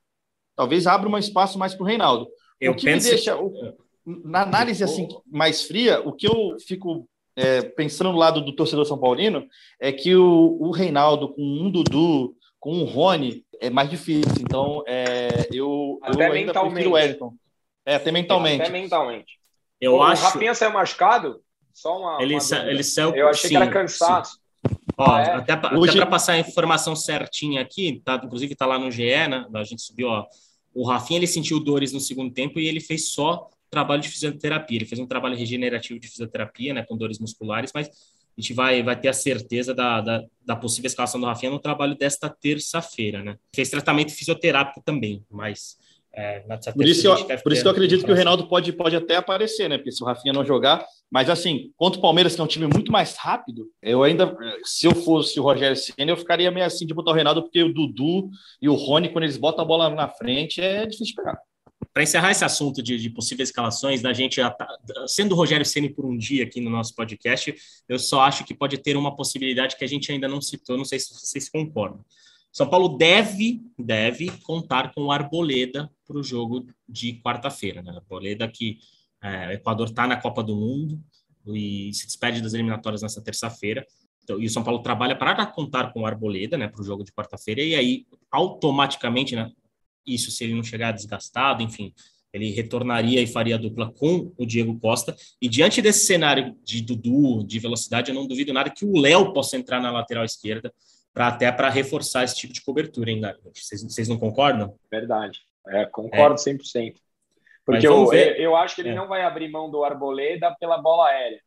talvez 0.55 0.87
abra 0.87 1.07
um 1.07 1.17
espaço 1.17 1.57
mais 1.57 1.73
para 1.73 1.83
o 1.83 1.87
Reinaldo. 1.87 2.27
Eu 2.59 2.73
o 2.73 2.75
que 2.75 2.85
penso... 2.85 3.05
me 3.05 3.13
deixa 3.13 3.37
o, 3.37 3.77
na 4.05 4.41
análise 4.41 4.83
assim 4.83 5.07
mais 5.25 5.63
fria, 5.63 6.01
o 6.01 6.11
que 6.11 6.27
eu 6.27 6.57
fico 6.67 7.07
é, 7.35 7.61
pensando 7.61 8.11
no 8.11 8.17
lado 8.17 8.41
do 8.41 8.55
torcedor 8.55 8.85
são 8.85 8.97
paulino 8.97 9.47
é 9.79 9.91
que 9.91 10.15
o, 10.15 10.57
o 10.59 10.71
Reinaldo 10.71 11.29
com 11.29 11.41
um 11.41 11.71
Dudu, 11.71 12.35
com 12.59 12.73
um 12.73 12.85
Rony 12.85 13.45
é 13.61 13.69
mais 13.69 13.89
difícil. 13.89 14.41
Então 14.41 14.83
é, 14.87 15.47
eu, 15.51 15.99
até 16.01 16.27
eu 16.27 16.33
ainda 16.33 16.53
prefiro 16.53 16.89
o 16.89 16.93
Wellington. 16.93 17.33
É, 17.85 17.95
até 17.95 18.11
mentalmente. 18.11 18.61
Até 18.61 18.71
mentalmente. 18.71 19.39
Eu 19.79 19.95
o 19.95 20.03
acho... 20.03 20.23
Rafinha 20.23 20.53
saiu 20.53 20.73
machucado? 20.73 21.41
Só 21.73 21.97
uma. 21.97 22.21
Ele, 22.21 22.35
uma 22.35 22.69
ele 22.69 22.83
saiu. 22.83 23.15
Eu 23.15 23.29
achei 23.29 23.49
sim, 23.49 23.55
que 23.55 23.61
era 23.61 23.71
cansaço. 23.71 24.37
Ó, 24.97 25.09
ah, 25.09 25.21
é? 25.21 25.31
Até, 25.35 25.75
Hoje... 25.77 25.95
para 25.97 26.05
passar 26.05 26.33
a 26.33 26.39
informação 26.39 26.93
certinha 26.93 27.61
aqui, 27.61 28.01
tá, 28.03 28.19
inclusive 28.21 28.51
está 28.51 28.65
lá 28.65 28.77
no 28.77 28.91
GE, 28.91 29.27
né? 29.27 29.47
A 29.53 29.63
gente 29.63 29.81
subiu, 29.81 30.09
ó. 30.09 30.25
O 30.73 30.85
Rafinha 30.85 31.19
ele 31.19 31.27
sentiu 31.27 31.59
dores 31.59 31.93
no 31.93 31.99
segundo 31.99 32.33
tempo 32.33 32.59
e 32.59 32.67
ele 32.67 32.81
fez 32.81 33.11
só 33.11 33.49
trabalho 33.69 34.01
de 34.01 34.09
fisioterapia. 34.09 34.77
Ele 34.77 34.85
fez 34.85 34.99
um 34.99 35.07
trabalho 35.07 35.35
regenerativo 35.35 35.99
de 35.99 36.07
fisioterapia, 36.07 36.73
né, 36.73 36.83
com 36.83 36.97
dores 36.97 37.19
musculares, 37.19 37.71
mas 37.73 37.87
a 37.87 38.41
gente 38.41 38.53
vai, 38.53 38.81
vai 38.81 38.99
ter 38.99 39.09
a 39.09 39.13
certeza 39.13 39.73
da, 39.73 40.01
da, 40.01 40.23
da 40.45 40.55
possível 40.55 40.87
escalação 40.87 41.19
do 41.19 41.25
Rafinha 41.25 41.51
no 41.51 41.59
trabalho 41.59 41.95
desta 41.95 42.29
terça-feira, 42.29 43.21
né? 43.21 43.37
Fez 43.53 43.69
tratamento 43.69 44.13
fisioterápico 44.13 44.81
também, 44.81 45.25
mas 45.29 45.77
é, 46.11 46.43
por 46.73 46.85
isso, 46.85 47.07
eu, 47.07 47.15
por 47.39 47.53
isso 47.53 47.61
que 47.61 47.67
eu 47.67 47.71
acredito 47.71 48.03
que 48.03 48.11
o 48.11 48.15
Reinaldo 48.15 48.47
pode, 48.47 48.73
pode 48.73 48.95
até 48.95 49.15
aparecer, 49.15 49.69
né? 49.69 49.77
Porque 49.77 49.91
se 49.91 50.03
o 50.03 50.05
Rafinha 50.05 50.33
não 50.33 50.43
jogar. 50.43 50.83
Mas 51.09 51.29
assim, 51.29 51.71
contra 51.77 51.99
o 51.99 52.01
Palmeiras, 52.01 52.35
que 52.35 52.41
é 52.41 52.43
um 52.43 52.47
time 52.47 52.67
muito 52.67 52.91
mais 52.91 53.15
rápido, 53.15 53.67
eu 53.81 54.03
ainda, 54.03 54.35
se 54.63 54.87
eu 54.87 54.95
fosse 54.95 55.39
o 55.39 55.43
Rogério 55.43 55.75
Senna, 55.75 56.11
eu 56.11 56.17
ficaria 56.17 56.51
meio 56.51 56.65
assim 56.65 56.85
de 56.85 56.93
botar 56.93 57.11
o 57.11 57.13
Reinaldo, 57.13 57.43
porque 57.43 57.61
o 57.61 57.73
Dudu 57.73 58.29
e 58.61 58.67
o 58.67 58.73
Rony, 58.73 59.09
quando 59.09 59.23
eles 59.23 59.37
botam 59.37 59.63
a 59.63 59.67
bola 59.67 59.89
na 59.89 60.07
frente, 60.09 60.59
é 60.59 60.85
difícil 60.85 61.07
de 61.07 61.15
pegar. 61.15 61.39
Para 61.93 62.03
encerrar 62.03 62.31
esse 62.31 62.45
assunto 62.45 62.83
de, 62.83 62.97
de, 62.97 63.09
possíveis 63.09 63.49
escalações, 63.49 64.01
da 64.01 64.13
gente, 64.13 64.39
sendo 65.07 65.33
o 65.33 65.35
Rogério 65.35 65.65
Ceni 65.65 65.89
por 65.89 66.05
um 66.05 66.17
dia 66.17 66.43
aqui 66.43 66.61
no 66.61 66.69
nosso 66.69 66.93
podcast, 66.95 67.53
eu 67.87 67.97
só 67.97 68.21
acho 68.21 68.45
que 68.45 68.53
pode 68.53 68.77
ter 68.77 68.95
uma 68.95 69.15
possibilidade 69.15 69.75
que 69.75 69.83
a 69.83 69.87
gente 69.87 70.11
ainda 70.11 70.27
não 70.27 70.41
citou, 70.41 70.77
não 70.77 70.85
sei 70.85 70.99
se 70.99 71.13
vocês 71.13 71.49
concordam. 71.49 72.05
São 72.51 72.67
Paulo 72.67 72.97
deve, 72.97 73.61
deve 73.77 74.31
contar 74.43 74.93
com 74.93 75.05
o 75.05 75.11
Arboleda 75.11 75.89
para 76.05 76.17
o 76.17 76.23
jogo 76.23 76.65
de 76.87 77.21
quarta-feira. 77.21 77.81
Né? 77.81 77.91
Arboleda 77.91 78.47
que 78.47 78.79
é, 79.21 79.47
o 79.47 79.51
Equador 79.51 79.87
está 79.87 80.07
na 80.07 80.17
Copa 80.17 80.43
do 80.43 80.55
Mundo 80.55 80.99
e 81.47 81.93
se 81.93 82.05
despede 82.05 82.41
das 82.41 82.53
eliminatórias 82.53 83.01
nessa 83.01 83.21
terça-feira. 83.21 83.85
Então, 84.23 84.39
e 84.39 84.45
o 84.45 84.49
São 84.49 84.63
Paulo 84.63 84.81
trabalha 84.81 85.15
para 85.15 85.45
contar 85.45 85.91
com 85.91 86.01
o 86.01 86.05
Arboleda 86.05 86.57
né, 86.57 86.67
para 86.67 86.81
o 86.81 86.83
jogo 86.83 87.03
de 87.03 87.11
quarta-feira, 87.11 87.61
e 87.61 87.75
aí 87.75 88.05
automaticamente, 88.31 89.35
né, 89.35 89.51
isso 90.05 90.31
se 90.31 90.43
ele 90.43 90.55
não 90.55 90.63
chegar 90.63 90.91
desgastado, 90.91 91.63
enfim, 91.63 91.93
ele 92.31 92.51
retornaria 92.51 93.21
e 93.21 93.27
faria 93.27 93.55
a 93.55 93.57
dupla 93.57 93.91
com 93.91 94.31
o 94.37 94.45
Diego 94.45 94.79
Costa. 94.79 95.15
E 95.41 95.49
diante 95.49 95.81
desse 95.81 96.05
cenário 96.05 96.55
de 96.63 96.81
Dudu, 96.81 97.43
de 97.43 97.59
velocidade, 97.59 98.11
eu 98.11 98.15
não 98.15 98.27
duvido 98.27 98.53
nada 98.53 98.69
que 98.69 98.85
o 98.85 98.99
Léo 98.99 99.33
possa 99.33 99.57
entrar 99.57 99.81
na 99.81 99.91
lateral 99.91 100.23
esquerda 100.23 100.73
para 101.13 101.27
até 101.27 101.51
para 101.51 101.69
reforçar 101.69 102.23
esse 102.23 102.35
tipo 102.35 102.53
de 102.53 102.61
cobertura, 102.61 103.09
hein, 103.09 103.21
Vocês, 103.53 103.83
vocês 103.83 104.07
não 104.07 104.17
concordam? 104.17 104.75
Verdade. 104.91 105.39
É, 105.67 105.85
concordo 105.85 106.35
é. 106.35 106.53
100%. 106.53 106.93
Porque 107.65 107.87
eu, 107.87 108.11
eu 108.13 108.55
acho 108.55 108.75
que 108.75 108.81
ele 108.81 108.89
é. 108.89 108.95
não 108.95 109.07
vai 109.07 109.21
abrir 109.21 109.49
mão 109.49 109.69
do 109.69 109.83
Arboleda 109.83 110.55
pela 110.59 110.77
bola 110.77 111.07
aérea. 111.07 111.41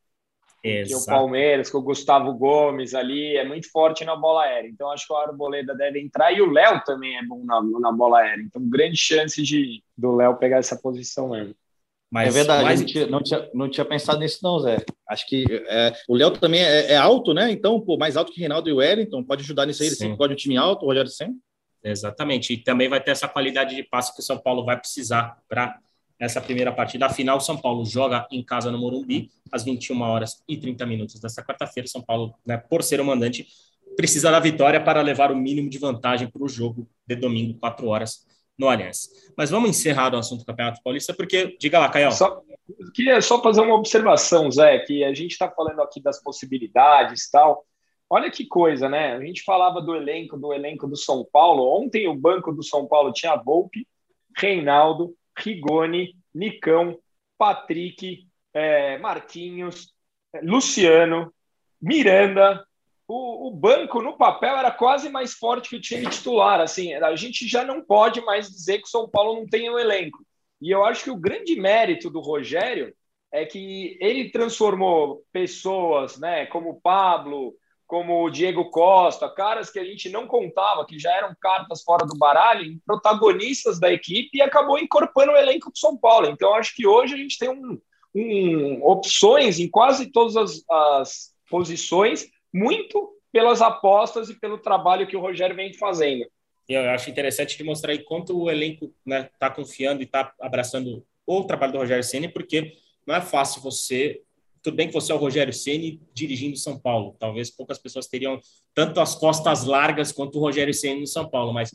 Porque 0.62 0.94
o 0.94 1.04
Palmeiras, 1.04 1.68
com 1.68 1.78
o 1.78 1.82
Gustavo 1.82 2.32
Gomes 2.34 2.94
ali, 2.94 3.36
é 3.36 3.44
muito 3.44 3.68
forte 3.68 4.04
na 4.04 4.14
bola 4.14 4.44
aérea. 4.44 4.68
Então, 4.68 4.90
acho 4.92 5.06
que 5.08 5.12
o 5.12 5.16
Arboleda 5.16 5.74
deve 5.74 6.00
entrar 6.00 6.32
e 6.32 6.40
o 6.40 6.50
Léo 6.50 6.80
também 6.84 7.18
é 7.18 7.24
bom 7.24 7.44
na, 7.44 7.60
na 7.80 7.90
bola 7.90 8.20
aérea. 8.20 8.42
Então, 8.42 8.62
grande 8.68 8.96
chance 8.96 9.42
de 9.42 9.82
do 9.98 10.14
Léo 10.14 10.36
pegar 10.36 10.58
essa 10.58 10.80
posição 10.80 11.30
mesmo. 11.30 11.54
Mas, 12.08 12.28
é 12.28 12.30
verdade, 12.30 12.64
mas... 12.64 12.80
não, 12.80 12.86
tinha, 12.86 13.06
não, 13.06 13.22
tinha, 13.22 13.50
não 13.54 13.70
tinha 13.70 13.84
pensado 13.84 14.20
nisso, 14.20 14.38
não, 14.42 14.60
Zé. 14.60 14.84
Acho 15.08 15.26
que 15.26 15.44
é, 15.66 15.92
o 16.06 16.14
Léo 16.14 16.30
também 16.32 16.60
é, 16.60 16.92
é, 16.92 16.96
alto, 16.96 17.34
né? 17.34 17.50
Então, 17.50 17.80
pô, 17.80 17.96
mais 17.96 18.16
alto 18.16 18.30
que 18.30 18.38
Reinaldo 18.38 18.68
e 18.68 18.72
o 18.72 18.76
Wellington, 18.76 19.24
pode 19.24 19.42
ajudar 19.42 19.66
nisso 19.66 19.82
aí. 19.82 19.88
Ele 19.88 19.96
sempre 19.96 20.18
pode 20.18 20.34
um 20.34 20.36
time 20.36 20.56
alto, 20.56 20.84
o 20.84 20.88
Rogério 20.88 21.10
sempre. 21.10 21.36
Exatamente. 21.82 22.52
E 22.52 22.58
também 22.58 22.88
vai 22.88 23.02
ter 23.02 23.10
essa 23.10 23.26
qualidade 23.26 23.74
de 23.74 23.82
passe 23.82 24.14
que 24.14 24.20
o 24.20 24.22
São 24.22 24.38
Paulo 24.38 24.64
vai 24.64 24.78
precisar 24.78 25.38
para 25.48 25.76
essa 26.22 26.40
primeira 26.40 26.70
partida. 26.70 27.06
Afinal, 27.06 27.40
São 27.40 27.56
Paulo 27.56 27.84
joga 27.84 28.28
em 28.30 28.44
casa 28.44 28.70
no 28.70 28.78
Morumbi, 28.78 29.28
às 29.50 29.64
21 29.64 30.00
horas 30.02 30.40
e 30.48 30.56
30 30.56 30.86
minutos 30.86 31.20
desta 31.20 31.44
quarta-feira. 31.44 31.88
São 31.88 32.00
Paulo, 32.00 32.32
né, 32.46 32.56
por 32.56 32.84
ser 32.84 33.00
o 33.00 33.04
mandante, 33.04 33.44
precisa 33.96 34.30
da 34.30 34.38
vitória 34.38 34.80
para 34.80 35.02
levar 35.02 35.32
o 35.32 35.36
mínimo 35.36 35.68
de 35.68 35.78
vantagem 35.78 36.30
para 36.30 36.44
o 36.44 36.48
jogo 36.48 36.88
de 37.04 37.16
domingo, 37.16 37.58
4 37.58 37.88
horas, 37.88 38.24
no 38.56 38.68
Allianz. 38.68 39.08
Mas 39.36 39.50
vamos 39.50 39.70
encerrar 39.70 40.14
o 40.14 40.18
assunto 40.18 40.40
do 40.40 40.46
Campeonato 40.46 40.80
Paulista, 40.84 41.12
porque, 41.12 41.56
diga 41.58 41.80
lá, 41.80 41.88
Caio. 41.88 42.12
Só, 42.12 42.40
queria 42.94 43.20
só 43.20 43.42
fazer 43.42 43.60
uma 43.60 43.74
observação, 43.74 44.48
Zé, 44.48 44.78
que 44.78 45.02
a 45.02 45.12
gente 45.12 45.32
está 45.32 45.50
falando 45.50 45.82
aqui 45.82 46.00
das 46.00 46.22
possibilidades 46.22 47.28
tal. 47.30 47.64
Olha 48.08 48.30
que 48.30 48.46
coisa, 48.46 48.88
né? 48.88 49.16
A 49.16 49.20
gente 49.24 49.42
falava 49.42 49.80
do 49.80 49.96
elenco, 49.96 50.36
do 50.36 50.52
elenco 50.52 50.86
do 50.86 50.96
São 50.96 51.26
Paulo. 51.32 51.64
Ontem 51.82 52.06
o 52.06 52.14
banco 52.14 52.52
do 52.52 52.62
São 52.62 52.86
Paulo 52.86 53.12
tinha 53.12 53.34
Volpe, 53.34 53.88
Reinaldo, 54.36 55.16
Rigoni, 55.38 56.16
Nicão, 56.34 56.98
Patrick, 57.38 58.26
é, 58.54 58.98
Marquinhos, 58.98 59.92
Luciano, 60.42 61.32
Miranda, 61.80 62.64
o, 63.06 63.48
o, 63.48 63.50
banco 63.50 64.00
no 64.00 64.16
papel 64.16 64.56
era 64.56 64.70
quase 64.70 65.08
mais 65.08 65.34
forte 65.34 65.68
que 65.68 65.76
o 65.76 65.80
time 65.80 66.08
titular. 66.08 66.60
Assim, 66.60 66.94
a 66.94 67.14
gente 67.16 67.46
já 67.46 67.64
não 67.64 67.84
pode 67.84 68.20
mais 68.22 68.48
dizer 68.48 68.78
que 68.78 68.86
o 68.86 68.90
São 68.90 69.08
Paulo 69.08 69.40
não 69.40 69.46
tem 69.46 69.68
um 69.68 69.78
elenco. 69.78 70.24
E 70.60 70.70
eu 70.70 70.84
acho 70.84 71.04
que 71.04 71.10
o 71.10 71.16
grande 71.16 71.56
mérito 71.56 72.08
do 72.08 72.20
Rogério 72.20 72.94
é 73.32 73.44
que 73.44 73.98
ele 74.00 74.30
transformou 74.30 75.24
pessoas, 75.32 76.18
né, 76.18 76.46
como 76.46 76.70
o 76.70 76.80
Pablo, 76.80 77.54
como 77.92 78.24
o 78.24 78.30
Diego 78.30 78.70
Costa, 78.70 79.28
caras 79.28 79.70
que 79.70 79.78
a 79.78 79.84
gente 79.84 80.08
não 80.08 80.26
contava, 80.26 80.86
que 80.86 80.98
já 80.98 81.14
eram 81.14 81.36
cartas 81.38 81.82
fora 81.82 82.06
do 82.06 82.16
baralho, 82.16 82.80
protagonistas 82.86 83.78
da 83.78 83.92
equipe 83.92 84.38
e 84.38 84.40
acabou 84.40 84.78
incorporando 84.78 85.36
o 85.36 85.38
elenco 85.38 85.70
do 85.70 85.76
São 85.76 85.94
Paulo. 85.94 86.26
Então, 86.28 86.54
acho 86.54 86.74
que 86.74 86.86
hoje 86.86 87.12
a 87.12 87.18
gente 87.18 87.36
tem 87.36 87.50
um, 87.50 87.78
um, 88.14 88.82
opções 88.82 89.58
em 89.58 89.68
quase 89.68 90.10
todas 90.10 90.38
as, 90.38 90.64
as 90.70 91.34
posições, 91.50 92.30
muito 92.50 93.10
pelas 93.30 93.60
apostas 93.60 94.30
e 94.30 94.40
pelo 94.40 94.56
trabalho 94.56 95.06
que 95.06 95.14
o 95.14 95.20
Rogério 95.20 95.54
vem 95.54 95.74
fazendo. 95.74 96.24
Eu 96.66 96.88
acho 96.92 97.10
interessante 97.10 97.58
de 97.58 97.62
mostrar 97.62 97.92
aí 97.92 97.98
quanto 97.98 98.34
o 98.34 98.50
elenco 98.50 98.86
está 98.86 98.94
né, 99.04 99.30
tá 99.38 99.50
confiando 99.50 100.00
e 100.00 100.06
está 100.06 100.32
abraçando 100.40 101.04
o 101.26 101.44
trabalho 101.44 101.72
do 101.72 101.78
Rogério 101.78 102.02
Ceni, 102.02 102.28
porque 102.28 102.72
não 103.06 103.14
é 103.14 103.20
fácil 103.20 103.60
você 103.60 104.22
tudo 104.62 104.76
bem 104.76 104.86
que 104.86 104.94
você 104.94 105.10
é 105.10 105.14
o 105.14 105.18
Rogério 105.18 105.52
Ceni 105.52 106.00
dirigindo 106.14 106.56
São 106.56 106.78
Paulo. 106.78 107.16
Talvez 107.18 107.50
poucas 107.50 107.78
pessoas 107.78 108.06
teriam 108.06 108.40
tanto 108.74 109.00
as 109.00 109.14
costas 109.14 109.64
largas 109.64 110.12
quanto 110.12 110.38
o 110.38 110.40
Rogério 110.40 110.72
Ceni 110.72 111.00
no 111.00 111.06
São 111.06 111.28
Paulo, 111.28 111.52
mas 111.52 111.70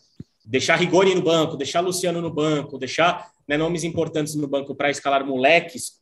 deixar 0.45 0.77
Rigoni 0.77 1.13
no 1.13 1.21
banco, 1.21 1.57
deixar 1.57 1.81
Luciano 1.81 2.21
no 2.21 2.33
banco, 2.33 2.77
deixar 2.77 3.29
né, 3.47 3.57
nomes 3.57 3.83
importantes 3.83 4.35
no 4.35 4.47
banco 4.47 4.73
para 4.73 4.89
escalar 4.89 5.25
moleques, 5.25 6.01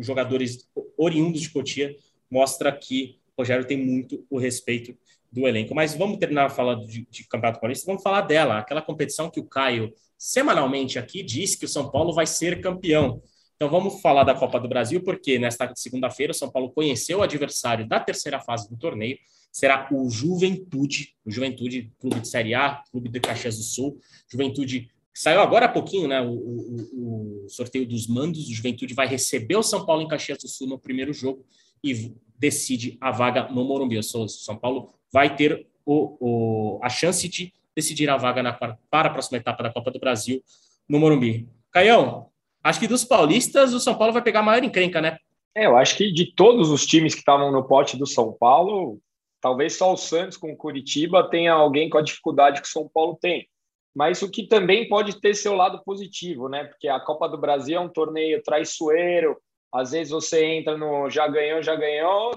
jogadores 0.00 0.68
oriundos 0.98 1.40
de 1.40 1.50
Cotia, 1.50 1.96
mostra 2.30 2.70
que 2.70 3.18
o 3.36 3.42
Rogério 3.42 3.66
tem 3.66 3.76
muito 3.76 4.24
o 4.28 4.38
respeito 4.38 4.96
do 5.32 5.46
elenco. 5.46 5.74
Mas 5.74 5.94
vamos 5.94 6.18
terminar 6.18 6.50
falar 6.50 6.74
de, 6.76 7.06
de 7.10 7.24
Campeonato 7.24 7.60
Paulista, 7.60 7.86
vamos 7.86 8.02
falar 8.02 8.22
dela, 8.22 8.58
aquela 8.58 8.82
competição 8.82 9.30
que 9.30 9.40
o 9.40 9.44
Caio 9.44 9.92
semanalmente 10.18 10.98
aqui 10.98 11.22
disse 11.22 11.58
que 11.58 11.64
o 11.64 11.68
São 11.68 11.90
Paulo 11.90 12.12
vai 12.12 12.26
ser 12.26 12.60
campeão. 12.60 13.22
Então 13.56 13.70
vamos 13.70 14.00
falar 14.02 14.22
da 14.22 14.34
Copa 14.34 14.60
do 14.60 14.68
Brasil, 14.68 15.02
porque 15.02 15.38
nesta 15.38 15.72
segunda-feira 15.74 16.30
o 16.30 16.34
São 16.34 16.50
Paulo 16.50 16.70
conheceu 16.70 17.18
o 17.18 17.22
adversário 17.22 17.88
da 17.88 17.98
terceira 17.98 18.38
fase 18.38 18.68
do 18.68 18.76
torneio, 18.76 19.18
será 19.50 19.88
o 19.90 20.10
Juventude, 20.10 21.14
o 21.24 21.30
Juventude, 21.30 21.90
clube 21.98 22.20
de 22.20 22.28
Série 22.28 22.54
A, 22.54 22.82
clube 22.90 23.08
de 23.08 23.18
Caxias 23.18 23.56
do 23.56 23.62
Sul, 23.62 23.98
Juventude 24.30 24.90
saiu 25.14 25.40
agora 25.40 25.64
há 25.64 25.68
pouquinho, 25.70 26.06
né, 26.06 26.20
o, 26.20 26.30
o, 26.30 27.44
o, 27.46 27.48
sorteio 27.48 27.88
dos 27.88 28.06
mandos, 28.06 28.46
o 28.46 28.54
Juventude 28.54 28.92
vai 28.92 29.06
receber 29.06 29.56
o 29.56 29.62
São 29.62 29.86
Paulo 29.86 30.02
em 30.02 30.08
Caxias 30.08 30.38
do 30.38 30.48
Sul 30.48 30.66
no 30.66 30.78
primeiro 30.78 31.14
jogo 31.14 31.42
e 31.82 32.14
decide 32.38 32.98
a 33.00 33.10
vaga 33.10 33.48
no 33.48 33.64
Morumbi. 33.64 33.96
O 33.96 34.02
São 34.02 34.56
Paulo 34.58 34.92
vai 35.10 35.34
ter 35.34 35.66
o, 35.86 36.78
a 36.82 36.90
chance 36.90 37.26
de 37.28 37.50
decidir 37.74 38.10
a 38.10 38.16
vaga 38.18 38.42
na, 38.42 38.52
para 38.52 38.76
a 38.90 39.10
próxima 39.10 39.38
etapa 39.38 39.62
da 39.62 39.72
Copa 39.72 39.90
do 39.90 39.98
Brasil 39.98 40.42
no 40.86 40.98
Morumbi. 40.98 41.48
Caião, 41.70 42.25
Acho 42.66 42.80
que 42.80 42.88
dos 42.88 43.04
paulistas, 43.04 43.72
o 43.72 43.78
São 43.78 43.96
Paulo 43.96 44.12
vai 44.12 44.20
pegar 44.20 44.40
a 44.40 44.42
maior 44.42 44.64
encrenca, 44.64 45.00
né? 45.00 45.18
É, 45.54 45.66
eu 45.66 45.76
acho 45.76 45.96
que 45.96 46.10
de 46.10 46.34
todos 46.34 46.68
os 46.68 46.84
times 46.84 47.14
que 47.14 47.20
estavam 47.20 47.52
no 47.52 47.62
pote 47.62 47.96
do 47.96 48.08
São 48.08 48.32
Paulo, 48.32 48.98
talvez 49.40 49.76
só 49.76 49.92
o 49.92 49.96
Santos 49.96 50.36
com 50.36 50.50
o 50.50 50.56
Curitiba 50.56 51.30
tenha 51.30 51.52
alguém 51.52 51.88
com 51.88 51.96
a 51.96 52.02
dificuldade 52.02 52.60
que 52.60 52.66
o 52.66 52.70
São 52.70 52.90
Paulo 52.92 53.16
tem. 53.22 53.48
Mas 53.94 54.20
o 54.20 54.28
que 54.28 54.48
também 54.48 54.88
pode 54.88 55.20
ter 55.20 55.34
seu 55.34 55.54
lado 55.54 55.80
positivo, 55.84 56.48
né? 56.48 56.64
Porque 56.64 56.88
a 56.88 56.98
Copa 56.98 57.28
do 57.28 57.38
Brasil 57.38 57.76
é 57.78 57.80
um 57.80 57.88
torneio 57.88 58.42
traiçoeiro. 58.42 59.36
Às 59.72 59.92
vezes 59.92 60.10
você 60.10 60.44
entra 60.44 60.76
no 60.76 61.08
já 61.08 61.28
ganhou, 61.28 61.62
já 61.62 61.76
ganhou, 61.76 62.32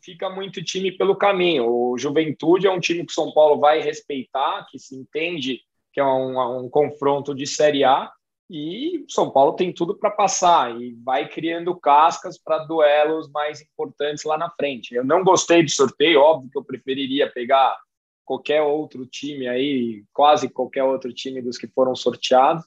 fica 0.00 0.30
muito 0.30 0.62
time 0.62 0.92
pelo 0.92 1.16
caminho. 1.16 1.66
O 1.68 1.98
Juventude 1.98 2.68
é 2.68 2.70
um 2.70 2.78
time 2.78 3.04
que 3.04 3.10
o 3.10 3.14
São 3.14 3.32
Paulo 3.32 3.58
vai 3.58 3.80
respeitar, 3.80 4.64
que 4.70 4.78
se 4.78 4.94
entende 4.94 5.60
que 5.92 5.98
é 5.98 6.04
um, 6.04 6.64
um 6.64 6.70
confronto 6.70 7.34
de 7.34 7.48
Série 7.48 7.82
A 7.82 8.08
e 8.50 9.04
São 9.08 9.30
Paulo 9.30 9.54
tem 9.54 9.72
tudo 9.72 9.96
para 9.96 10.10
passar 10.10 10.78
e 10.80 10.94
vai 11.02 11.28
criando 11.28 11.74
cascas 11.78 12.38
para 12.38 12.58
duelos 12.58 13.30
mais 13.30 13.60
importantes 13.62 14.24
lá 14.24 14.36
na 14.36 14.50
frente. 14.50 14.94
Eu 14.94 15.04
não 15.04 15.24
gostei 15.24 15.62
do 15.62 15.70
sorteio, 15.70 16.20
óbvio 16.20 16.50
que 16.50 16.58
eu 16.58 16.64
preferiria 16.64 17.30
pegar 17.30 17.78
qualquer 18.24 18.62
outro 18.62 19.06
time 19.06 19.48
aí, 19.48 20.04
quase 20.12 20.48
qualquer 20.48 20.84
outro 20.84 21.12
time 21.12 21.40
dos 21.40 21.56
que 21.56 21.66
foram 21.66 21.94
sorteados. 21.94 22.64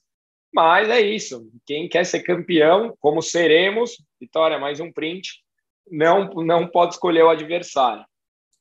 Mas 0.54 0.90
é 0.90 1.02
isso. 1.02 1.52
Quem 1.66 1.88
quer 1.88 2.06
ser 2.06 2.22
campeão, 2.22 2.96
como 3.00 3.22
seremos, 3.22 3.98
Vitória, 4.20 4.58
mais 4.58 4.80
um 4.80 4.92
print, 4.92 5.44
não, 5.92 6.30
não 6.36 6.68
pode 6.68 6.94
escolher 6.94 7.24
o 7.24 7.30
adversário. 7.30 8.04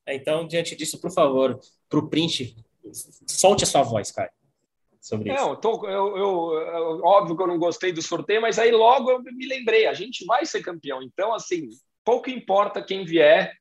É, 0.07 0.15
então, 0.15 0.47
diante 0.47 0.77
disso, 0.77 1.01
por 1.01 1.11
favor, 1.11 1.59
para 1.89 1.99
o 1.99 2.09
print, 2.09 2.55
solte 3.27 3.65
a 3.65 3.67
sua 3.67 3.83
voz, 3.83 4.11
cara 4.11 4.31
sobre 5.05 5.31
não, 5.31 5.53
isso. 5.53 5.61
Tô, 5.61 5.87
eu, 5.87 6.17
eu, 6.17 6.53
eu, 6.53 7.05
óbvio 7.05 7.37
que 7.37 7.43
eu 7.43 7.47
não 7.47 7.59
gostei 7.59 7.93
do 7.93 8.01
sorteio, 8.01 8.41
mas 8.41 8.59
aí 8.59 8.73
logo 8.73 9.11
eu 9.11 9.23
me 9.23 9.47
lembrei, 9.47 9.87
a 9.87 9.93
gente 9.93 10.25
vai 10.25 10.47
ser 10.47 10.63
campeão. 10.63 11.03
Então, 11.03 11.35
assim, 11.35 11.69
pouco 12.03 12.31
importa 12.31 12.83
quem 12.83 13.05
vier, 13.05 13.53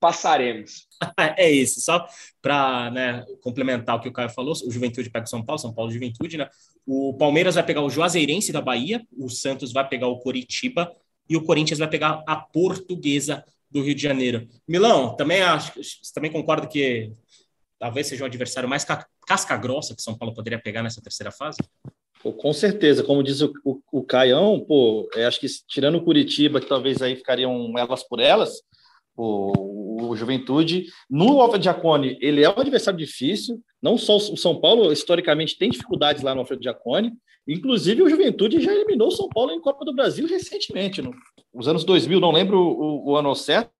passaremos. 0.00 0.86
é 1.36 1.50
isso, 1.50 1.82
só 1.82 2.06
para 2.40 2.90
né, 2.90 3.26
complementar 3.42 3.96
o 3.96 4.00
que 4.00 4.08
o 4.08 4.12
Caio 4.12 4.30
falou, 4.30 4.54
o 4.54 4.70
Juventude 4.70 5.10
pega 5.10 5.26
o 5.26 5.28
São 5.28 5.44
Paulo, 5.44 5.58
São 5.58 5.74
Paulo 5.74 5.90
Juventude, 5.90 6.38
né? 6.38 6.48
O 6.86 7.12
Palmeiras 7.12 7.56
vai 7.56 7.64
pegar 7.64 7.82
o 7.82 7.90
Juazeirense 7.90 8.50
da 8.50 8.62
Bahia, 8.62 9.06
o 9.12 9.28
Santos 9.28 9.74
vai 9.74 9.86
pegar 9.86 10.06
o 10.06 10.18
Coritiba 10.20 10.90
e 11.28 11.36
o 11.36 11.44
Corinthians 11.44 11.78
vai 11.78 11.90
pegar 11.90 12.24
a 12.26 12.36
Portuguesa 12.36 13.44
do 13.70 13.82
Rio 13.82 13.94
de 13.94 14.02
Janeiro. 14.02 14.48
Milão, 14.66 15.14
também 15.14 15.42
acho, 15.42 15.72
também 16.14 16.32
concordo 16.32 16.68
que 16.68 17.12
talvez 17.78 18.06
seja 18.06 18.24
um 18.24 18.26
adversário 18.26 18.68
mais 18.68 18.84
casca 19.26 19.56
grossa 19.56 19.94
que 19.94 20.02
São 20.02 20.16
Paulo 20.16 20.34
poderia 20.34 20.58
pegar 20.58 20.82
nessa 20.82 21.02
terceira 21.02 21.30
fase? 21.30 21.58
Pô, 22.22 22.32
com 22.32 22.52
certeza, 22.52 23.04
como 23.04 23.22
diz 23.22 23.40
o, 23.42 23.52
o, 23.64 23.80
o 23.92 24.02
Caião, 24.02 24.58
pô, 24.60 25.08
é, 25.14 25.26
acho 25.26 25.38
que 25.38 25.46
tirando 25.68 25.96
o 25.96 26.04
Curitiba, 26.04 26.60
que 26.60 26.66
talvez 26.66 27.02
aí 27.02 27.14
ficariam 27.14 27.72
elas 27.78 28.02
por 28.02 28.20
elas, 28.20 28.62
o, 29.16 30.10
o 30.10 30.16
Juventude, 30.16 30.86
no 31.08 31.40
Alfredo 31.40 31.64
Giacone, 31.64 32.18
ele 32.20 32.42
é 32.42 32.48
um 32.48 32.60
adversário 32.60 32.98
difícil, 32.98 33.62
não 33.82 33.96
só 33.96 34.16
o 34.16 34.36
São 34.36 34.60
Paulo, 34.60 34.92
historicamente, 34.92 35.58
tem 35.58 35.70
dificuldades 35.70 36.22
lá 36.22 36.34
no 36.34 36.40
Alfredo 36.40 36.62
Giacone, 36.62 37.12
inclusive 37.46 38.02
o 38.02 38.10
Juventude 38.10 38.60
já 38.60 38.72
eliminou 38.72 39.08
o 39.08 39.12
São 39.12 39.28
Paulo 39.28 39.52
em 39.52 39.60
Copa 39.60 39.84
do 39.84 39.94
Brasil 39.94 40.26
recentemente, 40.26 41.00
no, 41.00 41.14
os 41.56 41.66
anos 41.68 41.84
2000, 41.84 42.20
não 42.20 42.30
lembro 42.30 42.58
o, 42.58 43.10
o 43.10 43.16
ano 43.16 43.34
certo, 43.34 43.70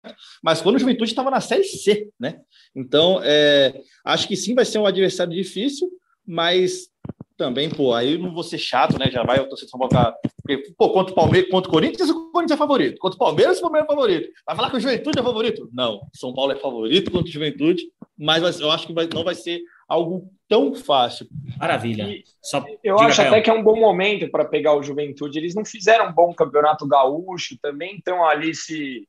mas 0.43 0.63
quando 0.63 0.77
o 0.77 0.79
Juventude 0.79 1.11
estava 1.11 1.31
na 1.31 1.41
Série 1.41 1.65
C, 1.65 2.09
né? 2.19 2.41
Então, 2.75 3.21
é, 3.23 3.81
acho 4.05 4.27
que 4.27 4.37
sim, 4.37 4.55
vai 4.55 4.65
ser 4.65 4.79
um 4.79 4.87
adversário 4.87 5.33
difícil, 5.33 5.89
mas 6.27 6.89
também, 7.37 7.69
pô, 7.69 7.93
aí 7.93 8.17
não 8.17 8.33
vou 8.33 8.43
ser 8.43 8.59
chato, 8.59 8.99
né? 8.99 9.11
Já 9.11 9.23
vai 9.23 9.39
torcedor 9.47 9.71
São 9.71 9.81
Paulo 9.81 10.15
porque, 10.43 10.73
pô, 10.79 10.91
contra 10.91 11.13
o 11.13 11.15
Palmeiras, 11.15 11.51
contra 11.51 11.69
o 11.69 11.73
Corinthians, 11.73 12.09
o 12.09 12.31
Corinthians 12.31 12.57
é 12.57 12.59
favorito. 12.59 12.99
Contra 12.99 13.17
o 13.17 13.19
Palmeiras, 13.19 13.59
o 13.59 13.63
Palmeiras 13.63 13.89
é 13.89 13.95
favorito. 13.95 14.29
Vai 14.47 14.57
falar 14.57 14.71
que 14.71 14.77
o 14.77 14.81
Juventude 14.81 15.19
é 15.19 15.23
favorito? 15.23 15.69
Não, 15.73 16.01
São 16.15 16.33
Paulo 16.33 16.53
é 16.53 16.57
favorito 16.57 17.11
contra 17.11 17.29
o 17.29 17.33
Juventude, 17.33 17.83
mas 18.17 18.61
eu 18.61 18.71
acho 18.71 18.87
que 18.87 18.93
vai, 18.93 19.09
não 19.13 19.25
vai 19.25 19.35
ser 19.35 19.61
algo 19.89 20.31
tão 20.49 20.75
fácil. 20.75 21.27
Maravilha. 21.59 22.07
Só... 22.43 22.65
Eu 22.83 22.99
acho 22.99 23.23
até 23.23 23.41
que 23.41 23.51
é 23.51 23.53
um 23.53 23.63
bom 23.63 23.79
momento 23.79 24.31
para 24.31 24.45
pegar 24.45 24.75
o 24.75 24.83
Juventude. 24.83 25.39
Eles 25.39 25.55
não 25.55 25.65
fizeram 25.65 26.09
um 26.09 26.13
bom 26.13 26.33
campeonato 26.35 26.87
gaúcho, 26.87 27.59
também 27.61 27.97
estão 27.97 28.25
ali 28.25 28.55
se, 28.55 29.09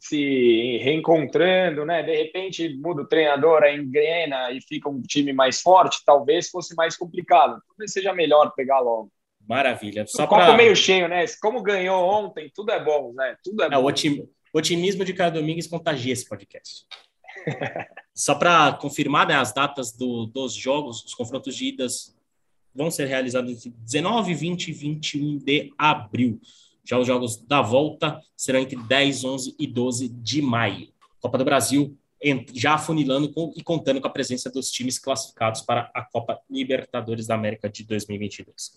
se 0.00 0.78
reencontrando, 0.82 1.84
né? 1.84 2.02
De 2.02 2.14
repente 2.14 2.68
muda 2.76 3.02
o 3.02 3.06
treinador, 3.06 3.62
a 3.62 3.72
engrena 3.74 4.50
e 4.52 4.60
fica 4.60 4.88
um 4.88 5.00
time 5.02 5.32
mais 5.32 5.60
forte, 5.60 6.02
talvez 6.04 6.48
fosse 6.48 6.74
mais 6.74 6.96
complicado. 6.96 7.60
Talvez 7.68 7.92
seja 7.92 8.12
melhor 8.12 8.52
pegar 8.54 8.80
logo. 8.80 9.10
Maravilha. 9.48 10.04
Só 10.06 10.24
o 10.24 10.28
copo 10.28 10.44
pra... 10.44 10.56
meio 10.56 10.76
cheio, 10.76 11.08
né? 11.08 11.24
Como 11.40 11.62
ganhou 11.62 12.04
ontem, 12.04 12.50
tudo 12.54 12.70
é 12.70 12.82
bom, 12.82 13.14
né? 13.14 13.36
Tudo 13.42 13.62
é, 13.62 13.66
é 13.66 13.70
bom. 13.70 13.82
O 14.52 14.58
otimismo 14.58 15.04
de 15.04 15.14
cada 15.14 15.38
Domingues 15.40 15.66
contagia 15.66 16.12
esse 16.12 16.28
podcast. 16.28 16.86
Só 18.14 18.34
para 18.34 18.72
confirmar 18.74 19.26
né, 19.26 19.34
as 19.34 19.52
datas 19.52 19.92
do, 19.92 20.26
dos 20.26 20.54
jogos, 20.54 21.04
os 21.04 21.14
confrontos 21.14 21.54
de 21.54 21.66
idas 21.66 22.16
vão 22.74 22.90
ser 22.90 23.06
realizados 23.06 23.50
entre 23.50 23.70
19, 23.70 24.34
20 24.34 24.68
e 24.68 24.72
21 24.72 25.38
de 25.38 25.72
abril. 25.78 26.40
Já 26.84 26.98
os 26.98 27.06
jogos 27.06 27.36
da 27.36 27.60
volta 27.60 28.20
serão 28.36 28.60
entre 28.60 28.76
10, 28.76 29.24
11 29.24 29.56
e 29.58 29.66
12 29.66 30.08
de 30.08 30.40
maio. 30.40 30.88
Copa 31.20 31.38
do 31.38 31.44
Brasil 31.44 31.96
já 32.52 32.74
afunilando 32.74 33.32
com, 33.32 33.52
e 33.56 33.62
contando 33.62 34.00
com 34.00 34.06
a 34.06 34.10
presença 34.10 34.50
dos 34.50 34.70
times 34.70 34.98
classificados 34.98 35.60
para 35.60 35.90
a 35.94 36.02
Copa 36.02 36.40
Libertadores 36.50 37.26
da 37.26 37.34
América 37.34 37.68
de 37.68 37.84
2022. 37.84 38.72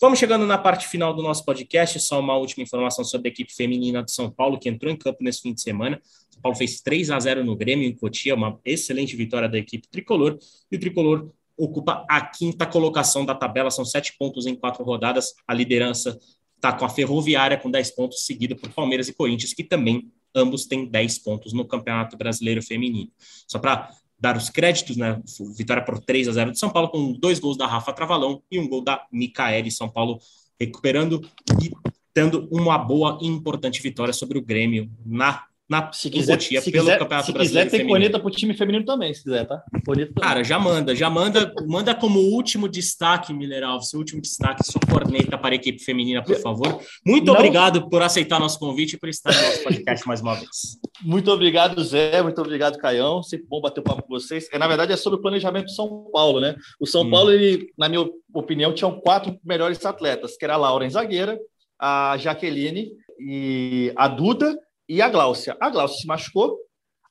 Vamos 0.00 0.18
chegando 0.18 0.46
na 0.46 0.58
parte 0.58 0.86
final 0.88 1.14
do 1.14 1.22
nosso 1.22 1.44
podcast. 1.44 1.98
Só 2.00 2.20
uma 2.20 2.36
última 2.36 2.62
informação 2.62 3.04
sobre 3.04 3.28
a 3.28 3.30
equipe 3.30 3.54
feminina 3.54 4.02
de 4.02 4.12
São 4.12 4.30
Paulo, 4.30 4.58
que 4.58 4.68
entrou 4.68 4.92
em 4.92 4.96
campo 4.96 5.18
nesse 5.22 5.42
fim 5.42 5.52
de 5.52 5.62
semana. 5.62 6.00
São 6.30 6.42
Paulo 6.42 6.56
fez 6.56 6.80
3 6.80 7.10
a 7.10 7.20
0 7.20 7.44
no 7.44 7.56
Grêmio 7.56 7.88
em 7.88 7.94
Cotia, 7.94 8.34
uma 8.34 8.58
excelente 8.64 9.16
vitória 9.16 9.48
da 9.48 9.58
equipe 9.58 9.88
tricolor. 9.88 10.38
E 10.70 10.76
o 10.76 10.80
tricolor 10.80 11.30
ocupa 11.56 12.04
a 12.08 12.20
quinta 12.20 12.66
colocação 12.66 13.24
da 13.24 13.34
tabela, 13.34 13.70
são 13.70 13.84
sete 13.84 14.16
pontos 14.18 14.46
em 14.46 14.54
quatro 14.54 14.82
rodadas. 14.84 15.34
A 15.46 15.54
liderança 15.54 16.18
está 16.56 16.72
com 16.72 16.84
a 16.84 16.88
Ferroviária 16.88 17.58
com 17.58 17.70
10 17.70 17.90
pontos, 17.90 18.24
seguido 18.24 18.56
por 18.56 18.70
Palmeiras 18.70 19.08
e 19.08 19.12
Corinthians, 19.12 19.52
que 19.52 19.62
também 19.62 20.10
ambos 20.34 20.64
têm 20.64 20.86
10 20.86 21.18
pontos 21.18 21.52
no 21.52 21.64
Campeonato 21.64 22.16
Brasileiro 22.16 22.62
Feminino. 22.62 23.10
Só 23.46 23.58
para 23.58 23.90
dar 24.24 24.38
os 24.38 24.48
créditos, 24.48 24.96
né? 24.96 25.20
Vitória 25.54 25.84
por 25.84 26.00
3 26.00 26.28
a 26.28 26.32
0 26.32 26.52
de 26.52 26.58
São 26.58 26.70
Paulo, 26.70 26.88
com 26.88 27.12
dois 27.12 27.38
gols 27.38 27.58
da 27.58 27.66
Rafa 27.66 27.92
Travalão 27.92 28.42
e 28.50 28.58
um 28.58 28.66
gol 28.66 28.82
da 28.82 29.06
Micaele. 29.12 29.70
São 29.70 29.86
Paulo 29.86 30.18
recuperando 30.58 31.20
e 31.62 31.70
tendo 32.14 32.48
uma 32.50 32.78
boa 32.78 33.18
e 33.20 33.26
importante 33.26 33.82
vitória 33.82 34.14
sobre 34.14 34.38
o 34.38 34.42
Grêmio 34.42 34.90
na 35.04 35.44
na 35.68 35.90
se 35.92 36.10
quiser, 36.10 36.34
Cotia 36.36 36.60
se 36.60 36.70
pelo 36.70 36.84
quiser, 36.84 36.98
Campeonato 36.98 37.26
se 37.26 37.32
Brasileiro. 37.32 37.70
quiser, 37.70 37.78
tem 37.82 37.88
corneta 37.88 38.20
pro 38.20 38.30
time 38.30 38.52
feminino 38.54 38.84
também, 38.84 39.14
se 39.14 39.22
quiser, 39.22 39.46
tá? 39.46 39.62
Corneta. 39.84 40.12
Cara, 40.20 40.44
já 40.44 40.58
manda, 40.58 40.94
já 40.94 41.08
manda, 41.08 41.52
manda 41.66 41.94
como 41.94 42.20
último 42.20 42.68
destaque, 42.68 43.32
Miller 43.32 43.64
Alves, 43.64 43.88
seu 43.88 43.98
último 43.98 44.20
destaque, 44.20 44.62
sua 44.64 44.80
corneta 44.90 45.38
para 45.38 45.54
a 45.54 45.56
equipe 45.56 45.82
feminina, 45.82 46.22
por 46.22 46.36
favor. 46.36 46.80
Muito 47.06 47.26
Não. 47.26 47.34
obrigado 47.34 47.88
por 47.88 48.02
aceitar 48.02 48.38
nosso 48.38 48.58
convite 48.58 48.96
e 48.96 48.98
por 48.98 49.08
estar 49.08 49.32
no 49.34 49.40
nosso 49.40 49.62
podcast 49.64 50.06
mais 50.06 50.20
uma 50.20 50.34
vez. 50.34 50.78
Muito 51.02 51.30
obrigado, 51.30 51.82
Zé. 51.82 52.22
Muito 52.22 52.40
obrigado, 52.40 52.76
Caião. 52.78 53.22
Sempre 53.22 53.46
bom 53.48 53.60
bater 53.62 53.80
o 53.80 53.84
papo 53.84 54.02
com 54.02 54.08
vocês. 54.10 54.48
É, 54.52 54.58
na 54.58 54.68
verdade, 54.68 54.92
é 54.92 54.96
sobre 54.96 55.18
o 55.18 55.22
planejamento 55.22 55.64
do 55.66 55.70
São 55.72 56.10
Paulo, 56.12 56.40
né? 56.40 56.54
O 56.78 56.86
São 56.86 57.02
Hum. 57.02 57.10
Paulo, 57.10 57.32
ele, 57.32 57.72
na 57.78 57.88
minha 57.88 58.06
opinião, 58.34 58.72
tinha 58.74 58.90
quatro 58.90 59.38
melhores 59.44 59.84
atletas, 59.84 60.36
que 60.36 60.44
era 60.44 60.54
a 60.54 60.58
Lauren 60.58 60.90
Zagueira, 60.90 61.38
a 61.80 62.16
Jaqueline 62.18 62.90
e 63.18 63.92
a 63.96 64.08
Duda 64.08 64.58
e 64.88 65.00
a 65.00 65.08
Gláucia. 65.08 65.56
A 65.60 65.70
Gláucia 65.70 66.00
se 66.00 66.06
machucou. 66.06 66.58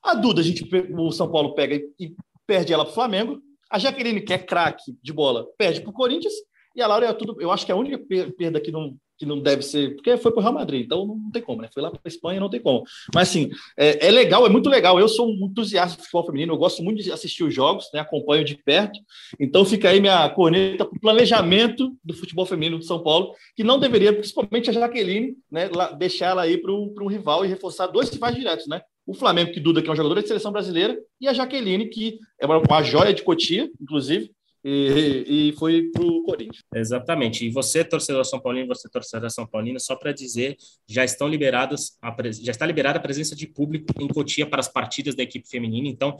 A 0.02 0.14
Duda, 0.14 0.40
a 0.40 0.44
gente, 0.44 0.68
o 0.92 1.10
São 1.12 1.30
Paulo 1.30 1.54
pega 1.54 1.74
e, 1.74 1.90
e 1.98 2.14
perde 2.46 2.72
ela 2.72 2.84
para 2.84 2.92
o 2.92 2.94
Flamengo. 2.94 3.40
A 3.70 3.78
Jaqueline, 3.78 4.20
que 4.20 4.32
é 4.32 4.38
craque 4.38 4.96
de 5.02 5.12
bola, 5.12 5.46
perde 5.56 5.80
para 5.80 5.90
o 5.90 5.94
Corinthians. 5.94 6.34
E 6.74 6.82
a 6.82 6.86
Laura 6.86 7.06
é 7.06 7.12
tudo. 7.12 7.40
Eu 7.40 7.52
acho 7.52 7.64
que 7.64 7.70
é 7.72 7.74
a 7.74 7.78
única 7.78 7.98
per- 7.98 8.34
perda 8.34 8.60
que 8.60 8.72
não, 8.72 8.96
que 9.16 9.24
não 9.24 9.40
deve 9.40 9.62
ser. 9.62 9.94
Porque 9.94 10.16
foi 10.16 10.32
para 10.32 10.40
o 10.40 10.42
Real 10.42 10.52
Madrid, 10.54 10.84
então 10.84 11.06
não 11.06 11.30
tem 11.30 11.40
como, 11.40 11.62
né? 11.62 11.68
Foi 11.72 11.82
lá 11.82 11.90
para 11.90 12.00
a 12.04 12.08
Espanha, 12.08 12.40
não 12.40 12.50
tem 12.50 12.60
como. 12.60 12.82
Mas 13.14 13.28
assim, 13.28 13.50
é, 13.78 14.08
é 14.08 14.10
legal, 14.10 14.44
é 14.44 14.48
muito 14.48 14.68
legal. 14.68 14.98
Eu 14.98 15.08
sou 15.08 15.28
um 15.28 15.46
entusiasta 15.46 15.96
de 15.96 16.02
futebol 16.02 16.26
feminino, 16.26 16.52
eu 16.52 16.58
gosto 16.58 16.82
muito 16.82 17.02
de 17.02 17.12
assistir 17.12 17.44
os 17.44 17.54
jogos, 17.54 17.88
né? 17.94 18.00
acompanho 18.00 18.44
de 18.44 18.56
perto. 18.56 18.98
Então 19.38 19.64
fica 19.64 19.88
aí 19.90 20.00
minha 20.00 20.28
corneta 20.30 20.84
para 20.84 20.96
o 20.96 21.00
planejamento 21.00 21.96
do 22.04 22.14
futebol 22.14 22.44
feminino 22.46 22.78
de 22.78 22.86
São 22.86 23.02
Paulo, 23.02 23.32
que 23.54 23.62
não 23.62 23.78
deveria, 23.78 24.12
principalmente 24.12 24.68
a 24.70 24.72
Jaqueline, 24.72 25.34
né? 25.50 25.70
deixar 25.96 26.30
ela 26.30 26.42
aí 26.42 26.58
para 26.58 26.72
um 26.72 27.06
rival 27.06 27.44
e 27.44 27.48
reforçar 27.48 27.86
dois 27.86 28.10
rivais 28.10 28.34
diretos, 28.34 28.66
né? 28.66 28.82
O 29.06 29.14
Flamengo, 29.14 29.52
que 29.52 29.60
Duda, 29.60 29.82
que 29.82 29.88
é 29.88 29.92
um 29.92 29.96
jogador 29.96 30.20
de 30.20 30.26
seleção 30.26 30.50
brasileira, 30.50 30.98
e 31.20 31.28
a 31.28 31.32
Jaqueline, 31.34 31.88
que 31.88 32.18
é 32.40 32.46
uma 32.46 32.82
joia 32.82 33.12
de 33.12 33.22
Cotia, 33.22 33.70
inclusive, 33.80 34.30
e, 34.64 35.50
e 35.50 35.52
foi 35.58 35.90
para 35.92 36.02
o 36.02 36.22
Corinthians. 36.22 36.64
Exatamente. 36.74 37.46
E 37.46 37.50
você, 37.50 37.84
torcedor 37.84 38.24
São 38.24 38.40
Paulino, 38.40 38.68
você, 38.68 38.88
torcedor 38.88 39.30
São 39.30 39.46
Paulino, 39.46 39.78
só 39.78 39.94
para 39.94 40.12
dizer, 40.12 40.56
já 40.88 41.04
estão 41.04 41.28
liberadas, 41.28 41.98
a 42.00 42.14
já 42.40 42.50
está 42.50 42.64
liberada 42.64 42.98
a 42.98 43.02
presença 43.02 43.36
de 43.36 43.46
público 43.46 43.86
em 44.00 44.08
Cotia 44.08 44.46
para 44.46 44.60
as 44.60 44.68
partidas 44.68 45.14
da 45.14 45.22
equipe 45.22 45.46
feminina. 45.46 45.88
Então, 45.88 46.16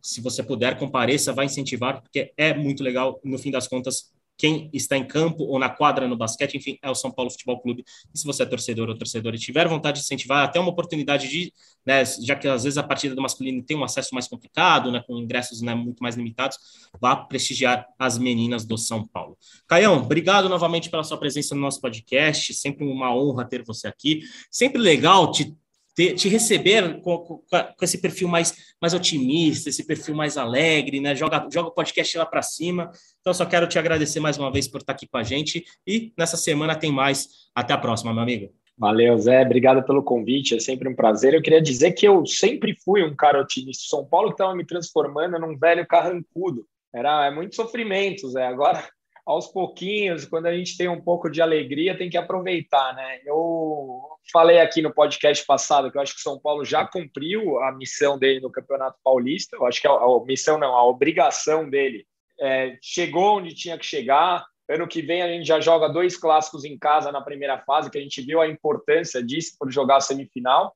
se 0.00 0.20
você 0.20 0.42
puder, 0.42 0.78
compareça, 0.78 1.32
vai 1.32 1.46
incentivar, 1.46 2.00
porque 2.00 2.32
é 2.36 2.54
muito 2.54 2.82
legal. 2.82 3.20
No 3.24 3.38
fim 3.38 3.50
das 3.50 3.66
contas, 3.66 4.12
quem 4.38 4.70
está 4.72 4.96
em 4.96 5.04
campo 5.04 5.42
ou 5.42 5.58
na 5.58 5.68
quadra 5.68 6.06
no 6.06 6.16
basquete, 6.16 6.56
enfim, 6.56 6.78
é 6.80 6.88
o 6.88 6.94
São 6.94 7.10
Paulo 7.10 7.28
Futebol 7.30 7.60
Clube. 7.60 7.84
E 8.14 8.18
se 8.18 8.24
você 8.24 8.44
é 8.44 8.46
torcedor 8.46 8.88
ou 8.88 8.96
torcedora 8.96 9.34
e 9.34 9.38
tiver 9.38 9.66
vontade 9.66 9.98
de 9.98 10.04
incentivar, 10.04 10.44
até 10.44 10.60
uma 10.60 10.70
oportunidade 10.70 11.28
de, 11.28 11.52
né, 11.84 12.04
já 12.04 12.36
que 12.36 12.46
às 12.46 12.62
vezes 12.62 12.78
a 12.78 12.82
partida 12.84 13.16
do 13.16 13.20
masculino 13.20 13.60
tem 13.62 13.76
um 13.76 13.82
acesso 13.82 14.14
mais 14.14 14.28
complicado, 14.28 14.92
né, 14.92 15.02
com 15.04 15.18
ingressos 15.18 15.60
né, 15.60 15.74
muito 15.74 16.00
mais 16.00 16.14
limitados, 16.14 16.56
vá 17.00 17.16
prestigiar 17.16 17.84
as 17.98 18.16
meninas 18.16 18.64
do 18.64 18.78
São 18.78 19.04
Paulo. 19.04 19.36
Caião, 19.66 19.98
obrigado 19.98 20.48
novamente 20.48 20.88
pela 20.88 21.02
sua 21.02 21.18
presença 21.18 21.54
no 21.54 21.60
nosso 21.60 21.80
podcast. 21.80 22.54
Sempre 22.54 22.86
uma 22.86 23.12
honra 23.12 23.44
ter 23.44 23.64
você 23.64 23.88
aqui. 23.88 24.20
Sempre 24.50 24.80
legal 24.80 25.32
te, 25.32 25.52
te, 25.98 26.14
te 26.14 26.28
receber 26.28 27.00
com, 27.00 27.18
com, 27.18 27.38
com 27.48 27.84
esse 27.84 28.00
perfil 28.00 28.28
mais, 28.28 28.54
mais 28.80 28.94
otimista, 28.94 29.68
esse 29.68 29.84
perfil 29.84 30.14
mais 30.14 30.36
alegre, 30.36 31.00
né? 31.00 31.12
Joga, 31.16 31.48
joga 31.52 31.70
o 31.70 31.74
podcast 31.74 32.16
lá 32.16 32.24
para 32.24 32.40
cima. 32.40 32.92
Então, 33.20 33.34
só 33.34 33.44
quero 33.44 33.66
te 33.66 33.80
agradecer 33.80 34.20
mais 34.20 34.38
uma 34.38 34.52
vez 34.52 34.68
por 34.68 34.80
estar 34.80 34.92
aqui 34.92 35.08
com 35.08 35.18
a 35.18 35.24
gente. 35.24 35.64
E 35.84 36.12
nessa 36.16 36.36
semana 36.36 36.76
tem 36.76 36.92
mais. 36.92 37.48
Até 37.52 37.74
a 37.74 37.78
próxima, 37.78 38.14
meu 38.14 38.22
amigo. 38.22 38.48
Valeu, 38.76 39.18
Zé. 39.18 39.42
Obrigado 39.42 39.82
pelo 39.82 40.04
convite. 40.04 40.54
É 40.54 40.60
sempre 40.60 40.88
um 40.88 40.94
prazer. 40.94 41.34
Eu 41.34 41.42
queria 41.42 41.60
dizer 41.60 41.90
que 41.90 42.06
eu 42.06 42.24
sempre 42.24 42.76
fui 42.84 43.02
um 43.02 43.16
cara 43.16 43.40
otimista. 43.40 43.82
São 43.88 44.04
Paulo 44.04 44.30
estava 44.30 44.54
me 44.54 44.64
transformando 44.64 45.36
num 45.36 45.58
velho 45.58 45.84
carrancudo. 45.84 46.64
Era 46.94 47.26
é 47.26 47.30
muito 47.32 47.56
sofrimento, 47.56 48.30
Zé. 48.30 48.46
Agora, 48.46 48.88
aos 49.28 49.46
pouquinhos, 49.46 50.24
quando 50.24 50.46
a 50.46 50.56
gente 50.56 50.74
tem 50.74 50.88
um 50.88 51.02
pouco 51.02 51.28
de 51.28 51.42
alegria, 51.42 51.98
tem 51.98 52.08
que 52.08 52.16
aproveitar, 52.16 52.94
né? 52.94 53.20
Eu 53.26 54.00
falei 54.32 54.58
aqui 54.58 54.80
no 54.80 54.90
podcast 54.90 55.44
passado 55.44 55.92
que 55.92 55.98
eu 55.98 56.00
acho 56.00 56.14
que 56.14 56.20
o 56.20 56.22
São 56.22 56.40
Paulo 56.40 56.64
já 56.64 56.86
cumpriu 56.86 57.62
a 57.62 57.70
missão 57.70 58.18
dele 58.18 58.40
no 58.40 58.50
Campeonato 58.50 58.96
Paulista. 59.04 59.54
Eu 59.54 59.66
acho 59.66 59.82
que 59.82 59.86
a, 59.86 59.90
a 59.90 60.24
missão 60.24 60.56
não, 60.56 60.74
a 60.74 60.82
obrigação 60.82 61.68
dele 61.68 62.06
é, 62.40 62.78
chegou 62.80 63.36
onde 63.36 63.54
tinha 63.54 63.76
que 63.76 63.84
chegar. 63.84 64.46
Ano 64.66 64.88
que 64.88 65.02
vem 65.02 65.20
a 65.20 65.28
gente 65.28 65.46
já 65.46 65.60
joga 65.60 65.90
dois 65.90 66.16
clássicos 66.16 66.64
em 66.64 66.78
casa 66.78 67.12
na 67.12 67.20
primeira 67.20 67.58
fase, 67.66 67.90
que 67.90 67.98
a 67.98 68.02
gente 68.02 68.22
viu 68.22 68.40
a 68.40 68.48
importância 68.48 69.22
disso 69.22 69.56
por 69.58 69.70
jogar 69.70 69.96
a 69.96 70.00
semifinal. 70.00 70.74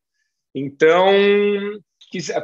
Então, 0.54 1.06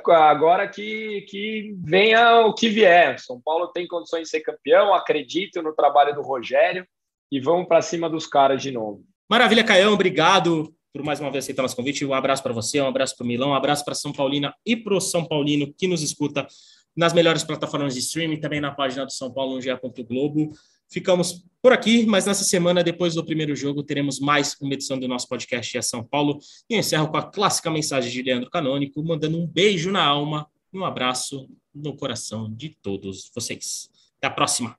agora 0.08 0.68
que, 0.68 1.22
que 1.28 1.74
venha 1.80 2.46
o 2.46 2.54
que 2.54 2.68
vier. 2.68 3.18
São 3.18 3.40
Paulo 3.40 3.68
tem 3.68 3.86
condições 3.86 4.22
de 4.22 4.28
ser 4.28 4.40
campeão, 4.40 4.94
acredito 4.94 5.62
no 5.62 5.74
trabalho 5.74 6.14
do 6.14 6.22
Rogério 6.22 6.86
e 7.30 7.40
vamos 7.40 7.66
para 7.66 7.82
cima 7.82 8.08
dos 8.08 8.26
caras 8.26 8.62
de 8.62 8.70
novo. 8.70 9.04
Maravilha, 9.28 9.64
Caião, 9.64 9.92
obrigado 9.92 10.72
por 10.92 11.02
mais 11.04 11.20
uma 11.20 11.30
vez 11.30 11.44
aceitar 11.44 11.62
nosso 11.62 11.76
convite. 11.76 12.04
Um 12.04 12.14
abraço 12.14 12.42
para 12.42 12.52
você, 12.52 12.80
um 12.80 12.88
abraço 12.88 13.16
para 13.16 13.24
o 13.24 13.26
Milão, 13.26 13.50
um 13.50 13.54
abraço 13.54 13.84
para 13.84 13.94
São 13.94 14.12
Paulina 14.12 14.54
e 14.64 14.76
para 14.76 14.94
o 14.94 15.00
São 15.00 15.24
Paulino 15.24 15.72
que 15.76 15.86
nos 15.86 16.02
escuta 16.02 16.46
nas 16.96 17.12
melhores 17.12 17.44
plataformas 17.44 17.94
de 17.94 18.00
streaming, 18.00 18.40
também 18.40 18.60
na 18.60 18.72
página 18.72 19.04
do 19.04 19.12
São 19.12 19.32
Paulo 19.32 19.60
no. 19.60 20.04
Globo. 20.04 20.50
Ficamos 20.90 21.44
por 21.60 21.72
aqui, 21.72 22.06
mas 22.06 22.26
nessa 22.26 22.44
semana, 22.44 22.82
depois 22.82 23.14
do 23.14 23.24
primeiro 23.24 23.54
jogo, 23.54 23.82
teremos 23.82 24.20
mais 24.20 24.56
uma 24.60 24.74
edição 24.74 24.98
do 24.98 25.08
nosso 25.08 25.28
podcast 25.28 25.76
é 25.76 25.82
São 25.82 26.02
Paulo. 26.04 26.38
E 26.68 26.74
eu 26.74 26.80
encerro 26.80 27.08
com 27.08 27.16
a 27.16 27.22
clássica 27.22 27.70
mensagem 27.70 28.10
de 28.10 28.22
Leandro 28.22 28.50
Canônico, 28.50 29.02
mandando 29.02 29.38
um 29.38 29.46
beijo 29.46 29.90
na 29.90 30.04
alma 30.04 30.46
e 30.72 30.78
um 30.78 30.84
abraço 30.84 31.48
no 31.74 31.96
coração 31.96 32.52
de 32.52 32.70
todos 32.82 33.30
vocês. 33.34 33.90
Até 34.18 34.28
a 34.28 34.30
próxima! 34.30 34.76